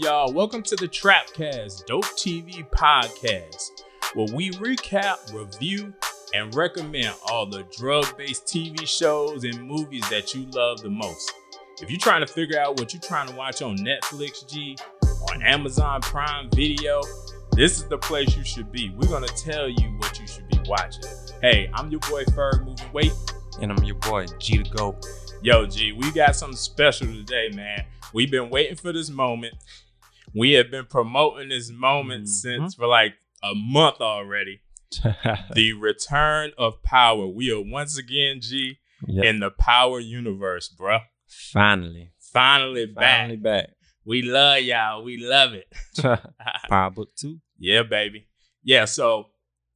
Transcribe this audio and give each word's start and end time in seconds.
Y'all, 0.00 0.32
welcome 0.32 0.62
to 0.62 0.74
the 0.74 0.88
Trapcast 0.88 1.84
Dope 1.84 2.06
TV 2.16 2.66
podcast, 2.70 3.82
where 4.14 4.26
we 4.34 4.50
recap, 4.52 5.34
review, 5.34 5.92
and 6.34 6.54
recommend 6.54 7.14
all 7.28 7.44
the 7.44 7.64
drug 7.76 8.16
based 8.16 8.46
TV 8.46 8.88
shows 8.88 9.44
and 9.44 9.62
movies 9.62 10.08
that 10.08 10.34
you 10.34 10.46
love 10.52 10.80
the 10.80 10.88
most. 10.88 11.30
If 11.82 11.90
you're 11.90 12.00
trying 12.00 12.24
to 12.24 12.32
figure 12.32 12.58
out 12.58 12.80
what 12.80 12.94
you're 12.94 13.02
trying 13.02 13.28
to 13.28 13.36
watch 13.36 13.60
on 13.60 13.76
Netflix, 13.78 14.48
G, 14.48 14.78
on 15.30 15.42
Amazon 15.42 16.00
Prime 16.00 16.48
Video, 16.54 17.02
this 17.52 17.76
is 17.76 17.86
the 17.86 17.98
place 17.98 18.34
you 18.34 18.44
should 18.44 18.72
be. 18.72 18.88
We're 18.96 19.08
going 19.08 19.26
to 19.26 19.34
tell 19.34 19.68
you 19.68 19.90
what 19.98 20.18
you 20.18 20.26
should 20.26 20.48
be 20.48 20.58
watching. 20.66 21.04
Hey, 21.42 21.70
I'm 21.74 21.90
your 21.90 22.00
boy 22.00 22.24
Ferg 22.24 22.64
Moving 22.64 22.92
Weight. 22.94 23.12
And 23.60 23.70
I'm 23.70 23.84
your 23.84 23.96
boy, 23.96 24.24
G 24.38 24.56
the 24.56 24.70
Goat. 24.70 25.04
Yo, 25.42 25.66
G, 25.66 25.92
we 25.92 26.10
got 26.12 26.34
something 26.34 26.56
special 26.56 27.08
today, 27.08 27.50
man. 27.52 27.84
We've 28.12 28.30
been 28.30 28.50
waiting 28.50 28.76
for 28.76 28.92
this 28.92 29.10
moment. 29.10 29.54
We 30.34 30.52
have 30.52 30.70
been 30.70 30.86
promoting 30.86 31.48
this 31.50 31.70
moment 31.70 32.24
Mm-hmm. 32.24 32.60
since 32.62 32.74
for 32.74 32.86
like 32.86 33.14
a 33.42 33.54
month 33.54 34.00
already. 34.00 34.60
the 35.54 35.72
return 35.72 36.52
of 36.58 36.82
power. 36.82 37.26
We 37.26 37.50
are 37.50 37.60
once 37.62 37.96
again, 37.98 38.40
G, 38.40 38.78
Yep. 39.08 39.24
in 39.24 39.40
the 39.40 39.50
power 39.50 39.98
universe, 39.98 40.72
bruh. 40.78 41.00
Finally. 41.26 42.12
Finally 42.32 42.86
back. 42.86 43.18
Finally 43.20 43.36
back. 43.36 43.70
We 44.04 44.22
love 44.22 44.60
y'all. 44.60 45.02
We 45.02 45.16
love 45.16 45.54
it. 45.54 45.66
Power 46.68 46.90
Book 46.90 47.08
2. 47.16 47.38
yeah, 47.58 47.82
baby. 47.82 48.28
Yeah, 48.62 48.84
so 48.84 49.26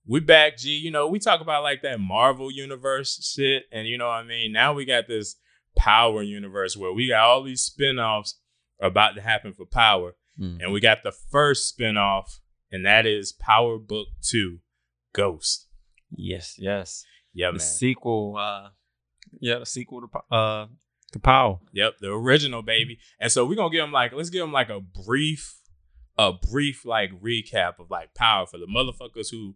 we 0.06 0.20
back, 0.20 0.58
G. 0.58 0.77
You 0.77 0.91
know, 0.91 1.08
we 1.08 1.19
talk 1.19 1.41
about 1.41 1.62
like 1.64 1.83
that 1.83 1.98
Marvel 1.98 2.50
universe 2.52 3.33
shit, 3.34 3.64
and 3.73 3.86
you 3.89 3.98
know 3.98 4.06
what 4.06 4.14
I 4.14 4.23
mean? 4.25 4.52
Now 4.52 4.75
we 4.75 4.84
got 4.84 5.08
this 5.08 5.36
power 5.77 6.23
universe 6.23 6.77
where 6.77 6.92
we 6.92 7.08
got 7.08 7.25
all 7.25 7.42
these 7.42 7.62
spin-offs 7.62 8.39
about 8.80 9.14
to 9.17 9.23
happen 9.23 9.52
for 9.55 9.64
power. 9.67 10.14
Mm. 10.41 10.62
And 10.62 10.73
we 10.73 10.81
got 10.81 11.03
the 11.03 11.12
first 11.12 11.69
spin-off, 11.69 12.41
and 12.70 12.84
that 12.84 13.06
is 13.06 13.33
Power 13.33 13.79
Book 13.79 14.09
2, 14.23 14.59
Ghost. 15.12 15.67
Yes, 16.11 16.55
yes. 16.59 17.05
Yeah, 17.33 17.48
the 17.48 17.53
man. 17.55 17.61
sequel, 17.61 18.37
uh 18.39 18.69
yeah, 19.41 19.59
the 19.59 19.67
sequel 19.67 20.03
to 20.03 20.34
uh 20.34 20.67
to 21.12 21.19
Power. 21.19 21.59
Yep, 21.73 21.98
the 22.01 22.12
original 22.12 22.62
baby. 22.62 22.98
And 23.20 23.31
so 23.31 23.45
we're 23.45 23.57
gonna 23.57 23.70
give 23.70 23.83
them 23.83 23.92
like 23.92 24.12
let's 24.12 24.31
give 24.31 24.41
them 24.41 24.53
like 24.53 24.70
a 24.70 24.81
brief, 24.81 25.61
a 26.17 26.33
brief 26.33 26.84
like 26.84 27.11
recap 27.20 27.79
of 27.79 27.91
like 27.91 28.14
power 28.14 28.47
for 28.47 28.59
the 28.59 28.67
motherfuckers 28.67 29.31
who 29.31 29.55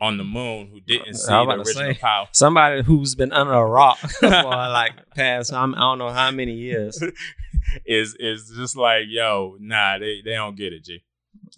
on 0.00 0.18
the 0.18 0.24
moon 0.24 0.68
who 0.72 0.80
didn't 0.80 1.14
see 1.14 1.28
the 1.28 1.44
was 1.44 1.44
about 1.44 1.54
to 1.54 1.60
original 1.60 1.94
say. 1.94 2.00
power. 2.00 2.28
Somebody 2.32 2.82
who's 2.82 3.14
been 3.14 3.32
under 3.32 3.52
a 3.52 3.66
rock 3.66 3.98
for 4.20 4.28
like 4.28 4.92
past 5.14 5.52
I 5.52 5.66
don't 5.66 5.98
know 5.98 6.10
how 6.10 6.30
many 6.30 6.52
years. 6.52 7.02
is 7.84 8.16
is 8.18 8.52
just 8.56 8.76
like, 8.76 9.04
yo, 9.08 9.56
nah, 9.60 9.98
they, 9.98 10.22
they 10.24 10.34
don't 10.34 10.56
get 10.56 10.72
it, 10.72 10.84
G. 10.84 11.02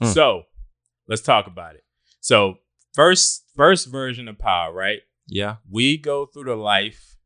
Mm. 0.03 0.13
So 0.13 0.43
let's 1.09 1.23
talk 1.23 1.47
about 1.47 1.75
it. 1.75 1.85
So 2.21 2.57
first 2.95 3.45
first 3.57 3.89
version 3.89 4.29
of 4.29 4.39
power, 4.39 4.73
right? 4.73 5.01
Yeah. 5.29 5.57
we 5.69 5.97
go 5.99 6.27
through 6.27 6.45
the 6.45 6.55
life 6.57 7.17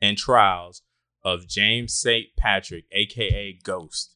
and 0.00 0.16
trials 0.16 0.82
of 1.24 1.48
James 1.48 1.94
St. 1.94 2.28
Patrick, 2.38 2.84
aka 2.92 3.58
Ghost. 3.62 4.14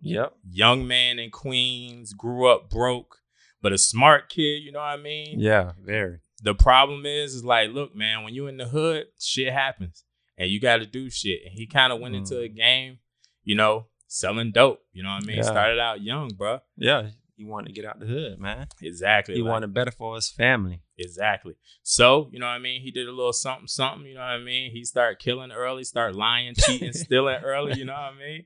Yep. 0.00 0.34
Young 0.48 0.86
man 0.86 1.18
in 1.18 1.30
Queens, 1.30 2.12
grew 2.12 2.50
up 2.50 2.70
broke, 2.70 3.18
but 3.60 3.72
a 3.72 3.78
smart 3.78 4.28
kid, 4.28 4.62
you 4.62 4.72
know 4.72 4.78
what 4.78 4.86
I 4.86 4.96
mean? 4.96 5.38
Yeah, 5.38 5.72
very. 5.82 6.20
The 6.42 6.54
problem 6.54 7.04
is, 7.04 7.34
is 7.34 7.44
like, 7.44 7.70
look, 7.70 7.94
man, 7.94 8.24
when 8.24 8.34
you 8.34 8.46
in 8.46 8.56
the 8.56 8.68
hood, 8.68 9.06
shit 9.18 9.52
happens. 9.52 10.04
And 10.38 10.50
you 10.50 10.58
gotta 10.58 10.86
do 10.86 11.10
shit. 11.10 11.40
And 11.44 11.52
he 11.52 11.66
kind 11.66 11.92
of 11.92 12.00
went 12.00 12.14
into 12.14 12.38
a 12.38 12.48
game, 12.48 12.98
you 13.44 13.56
know, 13.56 13.86
selling 14.06 14.52
dope. 14.52 14.80
You 14.92 15.02
know 15.02 15.10
what 15.10 15.22
I 15.22 15.26
mean? 15.26 15.36
Yeah. 15.38 15.42
Started 15.42 15.78
out 15.78 16.02
young, 16.02 16.30
bruh. 16.30 16.60
Yeah. 16.76 17.10
He 17.36 17.44
wanted 17.44 17.68
to 17.68 17.72
get 17.72 17.84
out 17.86 17.98
the 17.98 18.06
hood, 18.06 18.38
man. 18.38 18.66
Exactly. 18.82 19.34
He 19.34 19.42
like- 19.42 19.50
wanted 19.50 19.72
better 19.72 19.90
for 19.90 20.14
his 20.16 20.30
family. 20.30 20.82
Exactly. 21.00 21.54
So, 21.82 22.28
you 22.30 22.38
know 22.38 22.46
what 22.46 22.52
I 22.52 22.58
mean? 22.58 22.82
He 22.82 22.90
did 22.90 23.08
a 23.08 23.12
little 23.12 23.32
something, 23.32 23.66
something, 23.66 24.06
you 24.06 24.14
know 24.14 24.20
what 24.20 24.26
I 24.26 24.38
mean? 24.38 24.70
He 24.70 24.84
started 24.84 25.18
killing 25.18 25.50
early, 25.50 25.82
start 25.82 26.14
lying, 26.14 26.54
cheating, 26.56 26.92
stealing 26.92 27.40
early, 27.42 27.78
you 27.78 27.86
know 27.86 27.94
what 27.94 28.12
I 28.14 28.18
mean? 28.18 28.44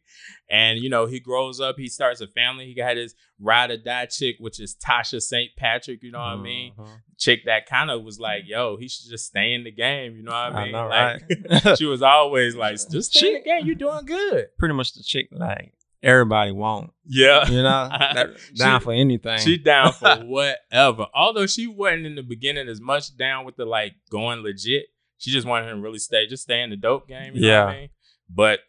And, 0.48 0.78
you 0.78 0.88
know, 0.88 1.06
he 1.06 1.18
grows 1.18 1.60
up, 1.60 1.76
he 1.78 1.88
starts 1.88 2.20
a 2.20 2.28
family. 2.28 2.66
He 2.66 2.74
got 2.74 2.96
his 2.96 3.14
ride 3.40 3.72
or 3.72 3.76
die 3.76 4.06
chick, 4.06 4.36
which 4.38 4.60
is 4.60 4.76
Tasha 4.76 5.20
St. 5.20 5.50
Patrick, 5.56 6.02
you 6.02 6.12
know 6.12 6.20
what 6.20 6.28
I 6.28 6.36
mean? 6.36 6.74
Mhm. 6.78 7.00
Chick 7.18 7.40
that 7.46 7.66
kind 7.66 7.90
of 7.90 8.02
was 8.04 8.20
like, 8.20 8.44
yo, 8.46 8.76
he 8.76 8.88
should 8.88 9.10
just 9.10 9.26
stay 9.26 9.52
in 9.52 9.64
the 9.64 9.72
game, 9.72 10.16
you 10.16 10.22
know 10.22 10.30
what 10.30 10.54
I 10.54 10.64
mean? 10.64 10.74
I 10.74 10.78
know, 10.80 10.88
like, 10.88 11.64
right? 11.66 11.78
she 11.78 11.86
was 11.86 12.02
always 12.02 12.54
like, 12.54 12.76
just 12.90 13.12
stay 13.12 13.28
in 13.28 13.34
the 13.34 13.42
game, 13.42 13.66
you're 13.66 13.74
doing 13.74 14.04
good. 14.06 14.46
Pretty 14.58 14.74
much 14.74 14.94
the 14.94 15.02
chick 15.02 15.28
like 15.32 15.72
everybody 16.04 16.52
want. 16.52 16.92
Yeah. 17.06 17.48
You 17.48 17.62
know? 17.62 17.88
That, 18.14 18.30
down 18.56 18.80
for 18.80 18.92
anything. 18.92 19.38
She 19.38 19.58
down 19.58 19.92
for 19.92 20.14
whatever. 20.24 21.06
Although 21.14 21.46
she 21.46 21.66
wasn't 21.66 22.06
in 22.06 22.14
the 22.14 22.22
beginning 22.22 22.68
as 22.68 22.80
much 22.80 23.16
down 23.16 23.44
with 23.44 23.56
the 23.56 23.64
like 23.64 23.94
going 24.10 24.40
legit. 24.42 24.84
She 25.18 25.30
just 25.30 25.46
wanted 25.46 25.70
him 25.70 25.78
to 25.78 25.82
really 25.82 25.98
stay, 25.98 26.26
just 26.26 26.42
stay 26.42 26.60
in 26.60 26.70
the 26.70 26.76
dope 26.76 27.08
game. 27.08 27.34
You 27.34 27.42
know 27.42 27.64
what 27.64 27.68
I 27.68 27.72
Yeah. 27.74 27.80
mean? 27.80 27.88
But 28.28 28.60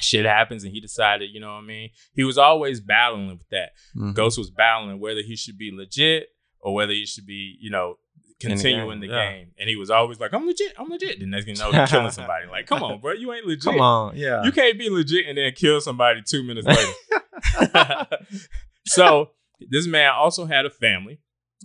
shit 0.00 0.24
happens 0.24 0.64
and 0.64 0.72
he 0.72 0.80
decided, 0.80 1.30
you 1.32 1.40
know 1.40 1.48
what 1.54 1.62
I 1.62 1.66
mean? 1.66 1.90
He 2.14 2.24
was 2.24 2.38
always 2.38 2.80
battling 2.80 3.28
with 3.28 3.48
that. 3.50 3.72
Mhm. 3.96 4.14
Ghost 4.14 4.38
was 4.38 4.50
battling 4.50 4.98
whether 5.00 5.20
he 5.22 5.36
should 5.36 5.58
be 5.58 5.70
legit 5.72 6.28
or 6.60 6.74
whether 6.74 6.92
he 6.92 7.04
should 7.04 7.26
be, 7.26 7.56
you 7.60 7.70
know, 7.70 7.96
In 8.44 8.50
the 8.50 8.54
continuing 8.56 9.00
the 9.00 9.08
game, 9.08 9.36
game. 9.38 9.50
And 9.58 9.68
he 9.68 9.76
was 9.76 9.90
always 9.90 10.18
like, 10.20 10.32
I'm 10.34 10.46
legit, 10.46 10.72
I'm 10.78 10.88
legit. 10.88 11.20
The 11.20 11.26
next 11.26 11.44
thing 11.46 11.56
you 11.56 11.60
know, 11.62 11.70
he's 11.72 11.90
killing 11.90 12.10
somebody. 12.10 12.46
Like, 12.46 12.66
come 12.66 12.82
on, 12.82 13.00
bro, 13.00 13.12
you 13.12 13.32
ain't 13.32 13.46
legit. 13.46 13.64
Come 13.64 13.80
on, 13.80 14.16
yeah. 14.16 14.42
You 14.44 14.52
can't 14.52 14.78
be 14.78 14.88
legit 14.90 15.26
and 15.26 15.36
then 15.38 15.52
kill 15.52 15.80
somebody 15.80 16.22
two 16.22 16.42
minutes 16.42 16.66
later. 16.66 18.06
so 18.86 19.30
this 19.70 19.86
man 19.86 20.10
also 20.16 20.46
had 20.46 20.66
a 20.66 20.70
family. 20.70 21.20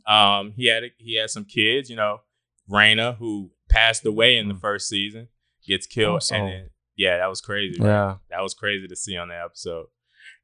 Um, 0.05 0.53
he 0.55 0.67
had 0.67 0.83
a, 0.83 0.87
he 0.97 1.15
had 1.15 1.29
some 1.29 1.45
kids. 1.45 1.89
You 1.89 1.95
know, 1.95 2.21
Raina, 2.69 3.17
who 3.17 3.51
passed 3.69 4.05
away 4.05 4.37
in 4.37 4.47
the 4.47 4.53
Mm. 4.53 4.61
first 4.61 4.87
season, 4.87 5.27
gets 5.67 5.87
killed, 5.87 6.13
Also- 6.15 6.35
and 6.35 6.47
then 6.47 6.69
yeah, 6.95 7.17
that 7.17 7.27
was 7.29 7.41
crazy. 7.41 7.79
right? 7.79 7.87
yeah. 7.87 8.15
That 8.29 8.41
was 8.41 8.53
crazy 8.53 8.87
to 8.87 8.95
see 8.95 9.17
on 9.17 9.27
that 9.29 9.43
episode. 9.45 9.87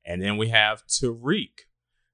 And 0.06 0.22
then 0.22 0.38
we 0.38 0.50
have 0.50 0.84
Tariq, 0.88 1.50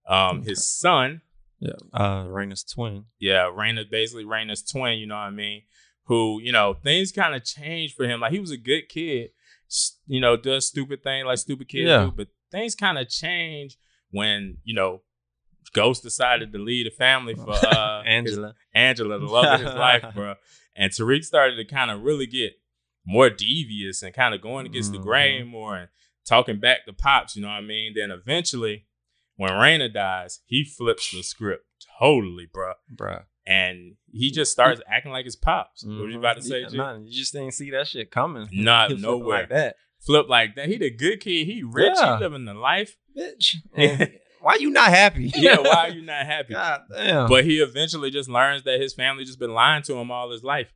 um, 0.08 0.44
his 0.44 0.66
son. 0.68 1.22
Yeah. 1.60 1.74
Uh 1.94 2.24
Raina's 2.26 2.64
twin. 2.64 3.06
Yeah, 3.20 3.50
Raina, 3.54 3.90
basically 3.90 4.24
Raina's 4.26 4.64
twin. 4.64 4.98
You 5.00 5.08
know 5.08 5.16
what 5.16 5.22
I 5.22 5.30
mean? 5.32 5.64
Who 6.06 6.40
you 6.42 6.52
know 6.52 6.74
things 6.74 7.12
kind 7.12 7.36
of 7.36 7.44
changed 7.44 7.96
for 7.96 8.06
him. 8.06 8.20
Like 8.22 8.32
he 8.32 8.40
was 8.40 8.52
a 8.52 8.58
good 8.58 8.90
kid, 8.90 9.30
you 10.08 10.20
know, 10.22 10.38
does 10.38 10.68
stupid 10.68 11.04
things 11.04 11.26
like 11.26 11.38
stupid 11.38 11.68
kids 11.70 11.88
Yeah. 11.88 12.06
do. 12.06 12.12
But 12.12 12.28
things 12.52 12.76
kind 12.76 12.98
of 12.98 13.10
change 13.10 13.78
when 14.12 14.58
you 14.64 14.74
know 14.74 15.02
Ghost 15.74 16.02
decided 16.02 16.52
to 16.54 16.58
lead 16.58 16.88
a 16.88 16.92
family 16.92 17.36
for 17.36 17.52
uh, 17.78 18.02
Angela. 18.04 18.56
Angela, 18.74 19.20
the 19.20 19.26
love 19.26 19.60
of 19.60 19.66
his 19.66 19.76
life, 19.76 20.04
bro. 20.16 20.36
And 20.76 20.92
Tariq 20.92 21.24
started 21.24 21.58
to 21.58 21.66
kind 21.66 21.92
of 21.92 22.02
really 22.04 22.26
get 22.26 22.54
more 23.06 23.30
devious 23.30 24.02
and 24.02 24.14
kind 24.14 24.34
of 24.34 24.42
going 24.42 24.66
against 24.66 24.92
the 24.94 24.98
Mhm. 24.98 25.04
grain 25.04 25.48
more 25.48 25.76
and 25.78 25.90
talking 26.28 26.60
back 26.60 26.86
to 26.86 26.94
pops. 26.94 27.36
You 27.36 27.42
know 27.44 27.50
what 27.50 27.56
I 27.56 27.62
mean? 27.62 27.94
Then 27.96 28.10
eventually, 28.12 28.86
when 29.40 29.52
Raina 29.52 29.92
dies, 29.92 30.42
he 30.46 30.66
flips 30.66 31.12
the 31.12 31.24
script 31.24 31.64
totally, 31.98 32.46
bro 32.52 32.74
Bruh. 32.94 33.24
and 33.48 33.96
he 34.12 34.32
just 34.32 34.52
starts 34.52 34.82
acting 34.86 35.14
like 35.14 35.24
his 35.24 35.38
pops. 35.38 35.86
What 35.86 35.94
were 35.94 36.04
you 36.04 36.10
mm-hmm. 36.10 36.20
about 36.20 36.36
to 36.36 36.44
say, 36.44 36.66
Yeah, 36.70 36.78
nah, 36.78 36.98
you 36.98 37.10
just 37.10 37.32
didn't 37.32 37.54
see 37.54 37.72
that 37.72 37.88
shit 37.88 38.12
coming. 38.12 38.48
He 38.52 38.66
flipping 38.66 39.02
nowhere. 39.02 39.40
Like 39.40 39.50
that. 39.50 39.76
Flip 40.02 40.28
like 40.28 40.56
that. 40.56 40.68
He 40.68 40.78
the 40.78 40.92
good 40.92 41.22
kid. 41.22 41.46
He 41.46 41.64
rich. 41.64 41.94
Yeah. 41.96 42.18
He 42.18 42.24
living 42.24 42.44
the 42.44 42.54
life. 42.54 42.98
Bitch. 43.18 43.56
Why 44.42 44.56
you 44.56 44.72
not 44.72 44.90
happy? 44.90 45.32
yeah. 45.36 45.58
Why 45.58 45.88
are 45.88 45.90
you 45.94 46.02
not 46.02 46.26
happy? 46.26 46.54
God 46.54 46.82
damn. 46.94 47.30
But 47.30 47.46
he 47.46 47.60
eventually 47.60 48.12
just 48.12 48.30
learns 48.30 48.64
that 48.64 48.82
his 48.82 48.94
family 48.94 49.24
just 49.24 49.40
been 49.40 49.54
lying 49.54 49.84
to 49.84 49.96
him 49.96 50.12
all 50.12 50.32
his 50.32 50.44
life, 50.44 50.74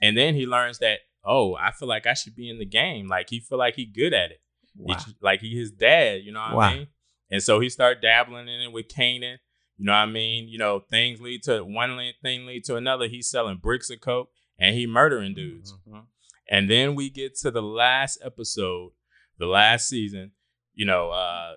and 0.00 0.16
then 0.16 0.34
he 0.34 0.46
learns 0.46 0.78
that 0.78 1.00
oh, 1.24 1.56
I 1.56 1.72
feel 1.72 1.88
like 1.88 2.06
I 2.06 2.14
should 2.14 2.34
be 2.34 2.48
in 2.48 2.58
the 2.58 2.66
game. 2.66 3.06
Like 3.06 3.28
he 3.28 3.40
feel 3.40 3.58
like 3.58 3.74
he 3.74 3.84
good 3.84 4.14
at 4.14 4.30
it. 4.30 4.40
Wow. 4.76 4.96
tr- 4.96 5.10
like 5.20 5.40
he 5.40 5.58
his 5.58 5.70
dad. 5.70 6.22
You 6.22 6.32
know 6.32 6.40
what 6.40 6.54
Wow. 6.54 6.62
I 6.62 6.74
mean? 6.74 6.86
And 7.30 7.42
so 7.42 7.60
he 7.60 7.68
started 7.68 8.00
dabbling 8.00 8.48
in 8.48 8.60
it 8.62 8.72
with 8.72 8.88
Kanan. 8.88 9.36
You 9.76 9.84
know 9.86 9.92
what 9.92 9.98
I 9.98 10.06
mean? 10.06 10.48
You 10.48 10.58
know, 10.58 10.80
things 10.90 11.20
lead 11.20 11.42
to 11.44 11.62
one 11.62 11.98
thing 12.22 12.46
lead 12.46 12.64
to 12.64 12.76
another. 12.76 13.06
He's 13.06 13.30
selling 13.30 13.58
bricks 13.58 13.90
of 13.90 14.00
coke 14.00 14.30
and 14.58 14.74
he 14.74 14.86
murdering 14.86 15.34
dudes. 15.34 15.74
Mhm. 15.86 16.06
And 16.50 16.68
then 16.70 16.94
we 16.94 17.10
get 17.10 17.36
to 17.40 17.50
the 17.50 17.62
last 17.62 18.18
episode, 18.24 18.92
the 19.38 19.46
last 19.46 19.88
season. 19.88 20.32
You 20.74 20.86
know, 20.86 21.10
uh, 21.10 21.56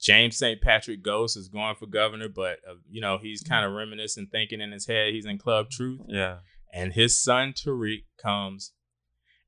James 0.00 0.38
St. 0.38 0.60
Patrick 0.62 1.02
Ghost 1.02 1.36
is 1.36 1.48
going 1.48 1.76
for 1.76 1.86
governor, 1.86 2.28
but 2.28 2.58
uh, 2.68 2.74
you 2.88 3.00
know 3.02 3.18
he's 3.18 3.42
kind 3.42 3.66
of 3.66 3.72
reminiscing, 3.72 4.28
thinking 4.32 4.60
in 4.60 4.72
his 4.72 4.86
head 4.86 5.12
he's 5.12 5.26
in 5.26 5.36
Club 5.38 5.68
Truth, 5.70 6.00
Yeah. 6.08 6.38
and 6.72 6.92
his 6.94 7.22
son 7.22 7.52
Tariq 7.52 8.04
comes 8.16 8.72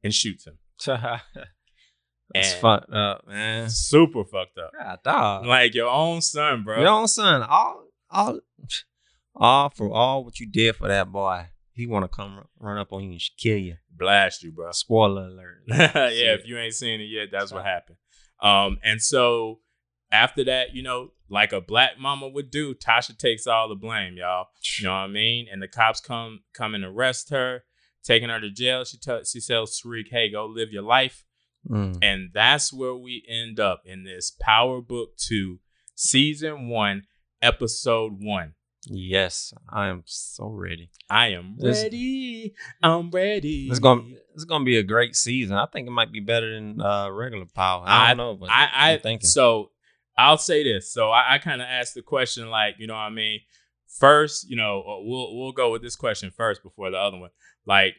and 0.05 0.13
shoots 0.13 0.47
him. 0.47 0.59
That's 2.35 2.55
fucked 2.55 2.93
up, 2.93 3.27
man. 3.27 3.69
Super 3.71 4.25
fucked 4.25 4.59
up, 4.59 4.73
God, 4.79 4.99
dog. 5.05 5.47
like 5.47 5.75
your 5.75 5.89
own 5.89 6.21
son, 6.21 6.63
bro. 6.65 6.81
Your 6.81 6.89
own 6.89 7.09
son, 7.09 7.43
all, 7.43 7.85
all, 8.11 8.41
all 9.35 9.71
for 9.71 9.91
all 9.91 10.25
what 10.25 10.41
you 10.41 10.47
did 10.47 10.77
for 10.77 10.89
that 10.89 11.11
boy. 11.11 11.47
He 11.75 11.87
want 11.87 12.05
to 12.05 12.09
come 12.09 12.45
run 12.61 12.79
up 12.79 12.93
on 12.93 13.03
you 13.03 13.13
and 13.13 13.23
kill 13.39 13.57
you. 13.57 13.77
Blast 13.91 14.43
you, 14.43 14.53
bro. 14.53 14.73
Spoiler 14.73 15.27
alert. 15.27 15.63
yeah, 15.69 16.35
if 16.35 16.47
you 16.47 16.59
ain't 16.59 16.75
seen 16.75 17.01
it 17.01 17.05
yet, 17.05 17.29
that's 17.33 17.53
what 17.53 17.65
happened. 17.65 17.97
Um, 18.41 18.79
and 18.83 19.01
so 19.01 19.61
after 20.11 20.45
that, 20.45 20.75
you 20.75 20.83
know, 20.83 21.13
like 21.31 21.53
a 21.53 21.61
black 21.61 21.93
mama 21.99 22.29
would 22.29 22.51
do, 22.51 22.75
Tasha 22.75 23.17
takes 23.17 23.47
all 23.47 23.69
the 23.69 23.75
blame, 23.75 24.17
y'all. 24.19 24.49
You 24.79 24.87
know 24.87 24.93
what 24.93 24.99
I 24.99 25.07
mean? 25.07 25.47
And 25.51 25.63
the 25.63 25.69
cops 25.69 26.01
come 26.01 26.41
come 26.53 26.75
and 26.75 26.85
arrest 26.85 27.31
her, 27.31 27.65
taking 28.05 28.29
her 28.29 28.39
to 28.39 28.51
jail. 28.51 28.85
She 28.85 28.99
tells 28.99 29.31
she 29.31 29.41
tells 29.41 29.81
Tariq, 29.81 30.09
"Hey, 30.11 30.31
go 30.31 30.45
live 30.45 30.71
your 30.71 30.83
life." 30.83 31.25
Mm. 31.69 31.99
And 32.03 32.31
that's 32.35 32.73
where 32.73 32.95
we 32.95 33.25
end 33.29 33.61
up 33.61 33.83
in 33.85 34.05
this 34.05 34.33
Power 34.41 34.81
Book 34.81 35.17
2, 35.17 35.59
Season 35.95 36.69
1, 36.69 37.03
Episode 37.41 38.15
1. 38.21 38.55
Yes, 38.87 39.55
I 39.73 39.87
am 39.89 40.03
so 40.07 40.47
ready. 40.49 40.91
I 41.09 41.29
am 41.29 41.55
This- 41.57 41.83
ready. 41.83 42.55
I'm 42.83 43.11
ready. 43.11 43.69
It's 43.69 43.79
gonna 43.79 44.03
it's 44.35 44.43
gonna 44.45 44.65
be 44.65 44.77
a 44.77 44.83
great 44.83 45.15
season. 45.15 45.57
I 45.57 45.67
think 45.67 45.87
it 45.87 45.93
might 45.93 46.11
be 46.11 46.19
better 46.19 46.53
than 46.53 46.81
uh, 46.81 47.09
regular 47.11 47.47
Power. 47.47 47.85
I 47.87 48.09
don't 48.09 48.17
know, 48.17 48.35
but 48.35 48.51
I, 48.51 48.69
I 48.75 49.01
I'm 49.09 49.21
so 49.21 49.71
I'll 50.19 50.37
say 50.39 50.65
this. 50.65 50.93
So 50.93 51.11
I, 51.11 51.35
I 51.35 51.39
kind 51.39 51.63
of 51.63 51.69
asked 51.71 51.95
the 51.95 52.03
question, 52.03 52.51
like, 52.51 52.75
you 52.79 52.89
know 52.89 52.95
what 52.95 53.01
I 53.01 53.11
mean? 53.11 53.41
First, 53.87 54.51
you 54.51 54.57
know, 54.57 54.81
uh, 54.81 55.01
we'll 55.03 55.37
we'll 55.39 55.53
go 55.53 55.71
with 55.71 55.83
this 55.83 55.95
question 55.95 56.33
first 56.37 56.63
before 56.65 56.91
the 56.91 56.99
other 56.99 57.19
one. 57.19 57.31
Like 57.65 57.95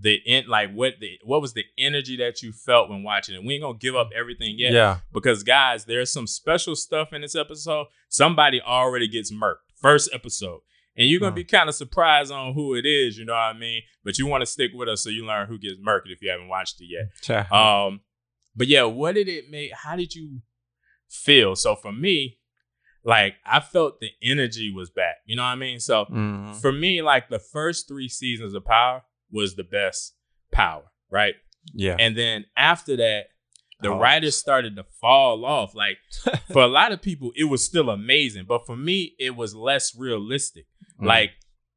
the 0.00 0.14
in 0.26 0.46
like 0.48 0.72
what 0.72 0.94
the 1.00 1.18
what 1.22 1.40
was 1.40 1.52
the 1.54 1.64
energy 1.78 2.16
that 2.16 2.42
you 2.42 2.52
felt 2.52 2.88
when 2.90 3.02
watching 3.02 3.34
it? 3.34 3.44
We 3.44 3.54
ain't 3.54 3.62
gonna 3.62 3.78
give 3.78 3.94
up 3.94 4.10
everything 4.14 4.56
yet. 4.58 4.72
yeah, 4.72 4.98
Because 5.12 5.42
guys, 5.44 5.84
there's 5.84 6.10
some 6.10 6.26
special 6.26 6.74
stuff 6.76 7.12
in 7.12 7.22
this 7.22 7.34
episode. 7.36 7.86
Somebody 8.08 8.60
already 8.60 9.06
gets 9.08 9.32
murked. 9.32 9.56
First 9.76 10.10
episode. 10.12 10.60
And 10.96 11.08
you're 11.08 11.20
gonna 11.20 11.32
Mm. 11.32 11.36
be 11.36 11.44
kind 11.44 11.68
of 11.68 11.74
surprised 11.74 12.30
on 12.32 12.54
who 12.54 12.74
it 12.74 12.86
is, 12.86 13.18
you 13.18 13.24
know 13.24 13.32
what 13.34 13.38
I 13.38 13.52
mean? 13.52 13.82
But 14.04 14.18
you 14.18 14.26
want 14.26 14.42
to 14.42 14.46
stick 14.46 14.70
with 14.74 14.88
us 14.88 15.02
so 15.02 15.10
you 15.10 15.24
learn 15.26 15.48
who 15.48 15.58
gets 15.58 15.76
murked 15.78 16.06
if 16.10 16.22
you 16.22 16.30
haven't 16.30 16.48
watched 16.48 16.80
it 16.80 16.86
yet. 16.86 17.50
Um, 17.52 18.00
but 18.56 18.66
yeah, 18.68 18.84
what 18.84 19.14
did 19.16 19.28
it 19.28 19.50
make? 19.50 19.72
How 19.74 19.96
did 19.96 20.14
you 20.14 20.40
feel? 21.08 21.56
So 21.56 21.74
for 21.76 21.92
me, 21.92 22.38
like 23.04 23.34
I 23.44 23.60
felt 23.60 24.00
the 24.00 24.10
energy 24.22 24.72
was 24.72 24.90
back. 24.90 25.16
You 25.26 25.36
know 25.36 25.42
what 25.42 25.48
I 25.48 25.56
mean? 25.56 25.78
So 25.80 26.06
Mhm. 26.06 26.60
for 26.60 26.72
me, 26.72 27.02
like 27.02 27.28
the 27.28 27.38
first 27.38 27.86
three 27.88 28.08
seasons 28.08 28.54
of 28.54 28.64
Power 28.64 29.02
was 29.34 29.54
the 29.56 29.64
best 29.64 30.14
Power, 30.52 30.84
right? 31.10 31.34
yeah, 31.74 31.96
And 31.98 32.16
then 32.16 32.44
after 32.56 32.96
that, 32.96 33.24
the 33.80 33.88
Oh. 33.90 33.98
writers 33.98 34.36
started 34.36 34.76
to 34.76 34.84
fall 35.00 35.44
off. 35.44 35.74
Like 35.74 35.98
for 36.52 36.62
a 36.62 36.68
lot 36.68 36.92
of 36.92 37.02
people, 37.02 37.32
it 37.36 37.44
was 37.44 37.62
still 37.64 37.90
amazing, 37.90 38.44
but 38.48 38.64
for 38.66 38.76
me, 38.76 39.14
it 39.18 39.34
was 39.36 39.54
less 39.54 39.94
realistic. 39.98 40.66
Mm. 41.00 41.06
Like 41.06 41.30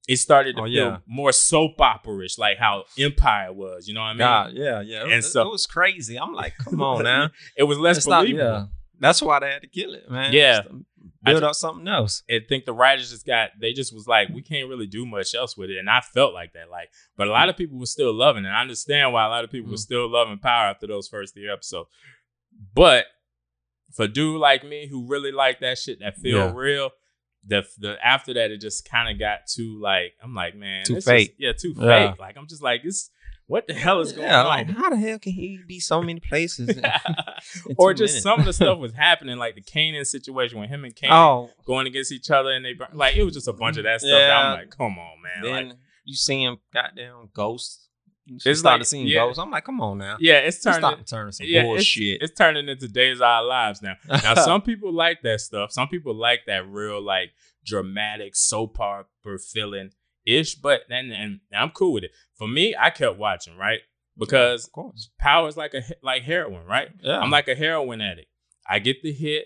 it 0.07 0.18
started 0.18 0.56
to 0.57 0.62
Oh, 0.62 0.65
feel 0.65 0.74
yeah. 0.74 0.98
more 1.07 1.31
soap 1.33 1.81
opera-ish, 1.81 2.38
like 2.38 2.57
how 2.59 2.83
Empire 3.00 3.51
was. 3.51 3.88
You 3.88 3.94
know 3.95 4.01
what 4.01 4.07
I 4.07 4.13
mean? 4.13 4.19
God, 4.19 4.51
yeah, 4.54 4.81
yeah. 4.81 5.00
It, 5.01 5.04
And 5.04 5.15
was- 5.18 5.31
so- 5.33 5.42
it 5.48 5.51
was 5.51 5.65
crazy. 5.65 6.18
I'm 6.18 6.33
like, 6.33 6.54
come 6.63 6.81
on 6.81 7.04
now. 7.04 7.30
It 7.57 7.63
was 7.63 7.77
less 7.77 7.98
It's 7.98 8.07
not- 8.07 8.21
believable. 8.24 8.45
yeah. 8.45 8.65
That's 9.00 9.21
why 9.21 9.39
they 9.39 9.51
had 9.51 9.62
to 9.62 9.68
kill 9.68 9.94
it, 9.94 10.09
man. 10.09 10.33
Yeah. 10.33 10.62
Just 11.25 11.33
build 11.33 11.43
up 11.43 11.55
something 11.55 11.87
else. 11.87 12.23
I 12.29 12.39
think 12.47 12.65
the 12.65 12.73
writers 12.73 13.09
just 13.11 13.25
got 13.25 13.51
they 13.59 13.73
just 13.73 13.93
was 13.93 14.07
like 14.07 14.29
we 14.29 14.41
can't 14.41 14.69
really 14.69 14.87
do 14.87 15.05
much 15.05 15.33
else 15.35 15.57
with 15.57 15.69
it, 15.69 15.77
and 15.77 15.89
I 15.89 16.01
felt 16.01 16.33
like 16.33 16.53
that. 16.53 16.69
Like, 16.69 16.89
but 17.15 17.27
a 17.27 17.31
lot 17.31 17.49
of 17.49 17.57
people 17.57 17.79
were 17.79 17.85
still 17.85 18.13
loving 18.13 18.45
it. 18.45 18.49
I 18.49 18.61
understand 18.61 19.13
why 19.13 19.25
a 19.25 19.29
lot 19.29 19.43
of 19.43 19.51
people 19.51 19.69
were 19.71 19.77
Mm. 19.77 19.79
still 19.79 20.09
loving 20.09 20.37
Power 20.39 20.67
after 20.67 20.87
those 20.87 21.07
first 21.07 21.33
three 21.33 21.49
episodes. 21.51 21.89
But 22.73 23.05
for 23.95 24.07
dude 24.07 24.39
like 24.39 24.63
me 24.63 24.87
who 24.87 25.07
really 25.07 25.31
like 25.31 25.59
that 25.61 25.77
shit 25.77 25.99
that 26.01 26.17
feel 26.17 26.37
Yeah. 26.37 26.53
real, 26.53 26.91
the 27.45 27.65
the 27.77 27.97
after 28.05 28.33
that 28.33 28.51
it 28.51 28.59
just 28.61 28.87
kind 28.89 29.09
of 29.09 29.17
got 29.19 29.47
too 29.47 29.79
like 29.81 30.13
I'm 30.21 30.33
like 30.35 30.55
man, 30.55 30.83
Too 30.85 31.01
fake. 31.01 31.29
is- 31.31 31.35
yeah, 31.39 31.53
too 31.53 31.73
Yeah. 31.77 32.11
fake. 32.11 32.19
Like 32.19 32.37
I'm 32.37 32.47
just 32.47 32.61
like 32.61 32.83
this. 32.83 33.09
What 33.47 33.65
the 33.67 33.73
hell 33.73 34.01
is 34.01 34.11
going 34.11 34.27
yeah, 34.27 34.41
on? 34.41 34.45
like 34.47 34.69
how 34.69 34.89
the 34.89 34.97
hell 34.97 35.19
can 35.19 35.31
he 35.31 35.57
be 35.65 35.79
so 35.79 36.01
many 36.01 36.19
places? 36.19 36.67
in- 36.69 36.83
in 37.69 37.75
or 37.77 37.94
just 37.94 38.11
minutes? 38.11 38.23
some 38.23 38.39
of 38.39 38.45
the 38.45 38.51
stuff 38.61 38.77
was 38.77 38.94
happening, 38.94 39.38
like 39.38 39.55
the 39.55 39.61
Kanan 39.61 40.05
situation 40.05 40.59
when 40.59 40.67
him 40.67 40.83
and 40.83 40.94
Kanan 40.95 41.11
Oh, 41.11 41.49
going 41.65 41.88
against 41.88 42.11
each 42.11 42.29
other 42.29 42.51
and 42.51 42.65
they 42.65 42.73
like 42.94 43.15
it 43.15 43.23
was 43.23 43.33
just 43.33 43.47
a 43.47 43.53
bunch 43.53 43.77
of 43.77 43.83
that 43.85 44.01
stuff. 44.01 44.11
Yeah. 44.11 44.27
that 44.27 44.35
I'm 44.38 44.59
like, 44.59 44.69
come 44.75 44.97
on, 44.99 45.21
man. 45.23 45.44
then 45.44 45.67
like, 45.69 45.77
you 46.03 46.15
see 46.15 46.44
him 46.44 46.57
goddamn 46.73 47.29
ghosts. 47.33 47.85
You 48.25 48.35
It's 48.45 48.59
started 48.59 48.79
like- 48.81 48.88
seeing 48.88 49.07
yeah. 49.07 49.19
ghosts. 49.19 49.39
I'm 49.39 49.49
like, 49.49 49.63
come 49.63 49.79
on 49.79 49.99
now. 49.99 50.17
yeah, 50.19 50.39
it's 50.39 50.61
turning. 50.61 50.79
starting 51.05 51.31
to 51.31 51.31
some 51.31 51.47
yeah, 51.47 51.61
bullshit. 51.63 52.21
It's, 52.21 52.31
it's 52.31 52.38
turning 52.38 52.67
into 52.67 52.89
days 52.89 53.19
of 53.19 53.21
our 53.21 53.44
lives 53.45 53.81
now. 53.81 53.94
Now, 54.09 54.33
some 54.49 54.61
people 54.61 54.91
like 54.91 55.21
that 55.23 55.39
stuff. 55.39 55.71
Some 55.71 55.88
people 55.88 56.13
like 56.13 56.41
that 56.47 56.67
real, 56.67 57.01
like 57.01 57.29
dramatic 57.65 58.35
soap 58.35 58.77
opera 58.81 59.39
feeling 59.39 59.91
ish. 60.27 60.56
But 60.56 60.81
then, 60.89 61.12
and 61.12 61.39
I'm 61.56 61.69
cool 61.71 61.94
with 61.94 62.03
it. 62.03 62.12
For 62.38 62.47
me, 62.47 62.75
I 62.79 62.89
kept 62.91 63.18
watching 63.18 63.57
right 63.57 63.79
because 64.18 64.65
of 64.65 64.71
course. 64.74 65.09
power 65.19 65.47
is 65.47 65.57
like 65.57 65.74
a 65.74 65.81
like 66.03 66.24
heroin, 66.24 66.65
right? 66.65 66.89
Yeah. 67.01 67.19
I'm 67.19 67.31
like 67.31 67.47
a 67.47 67.56
heroin 67.56 68.01
addict. 68.01 68.27
I 68.69 68.79
get 68.79 69.01
the 69.01 69.13
hit, 69.13 69.45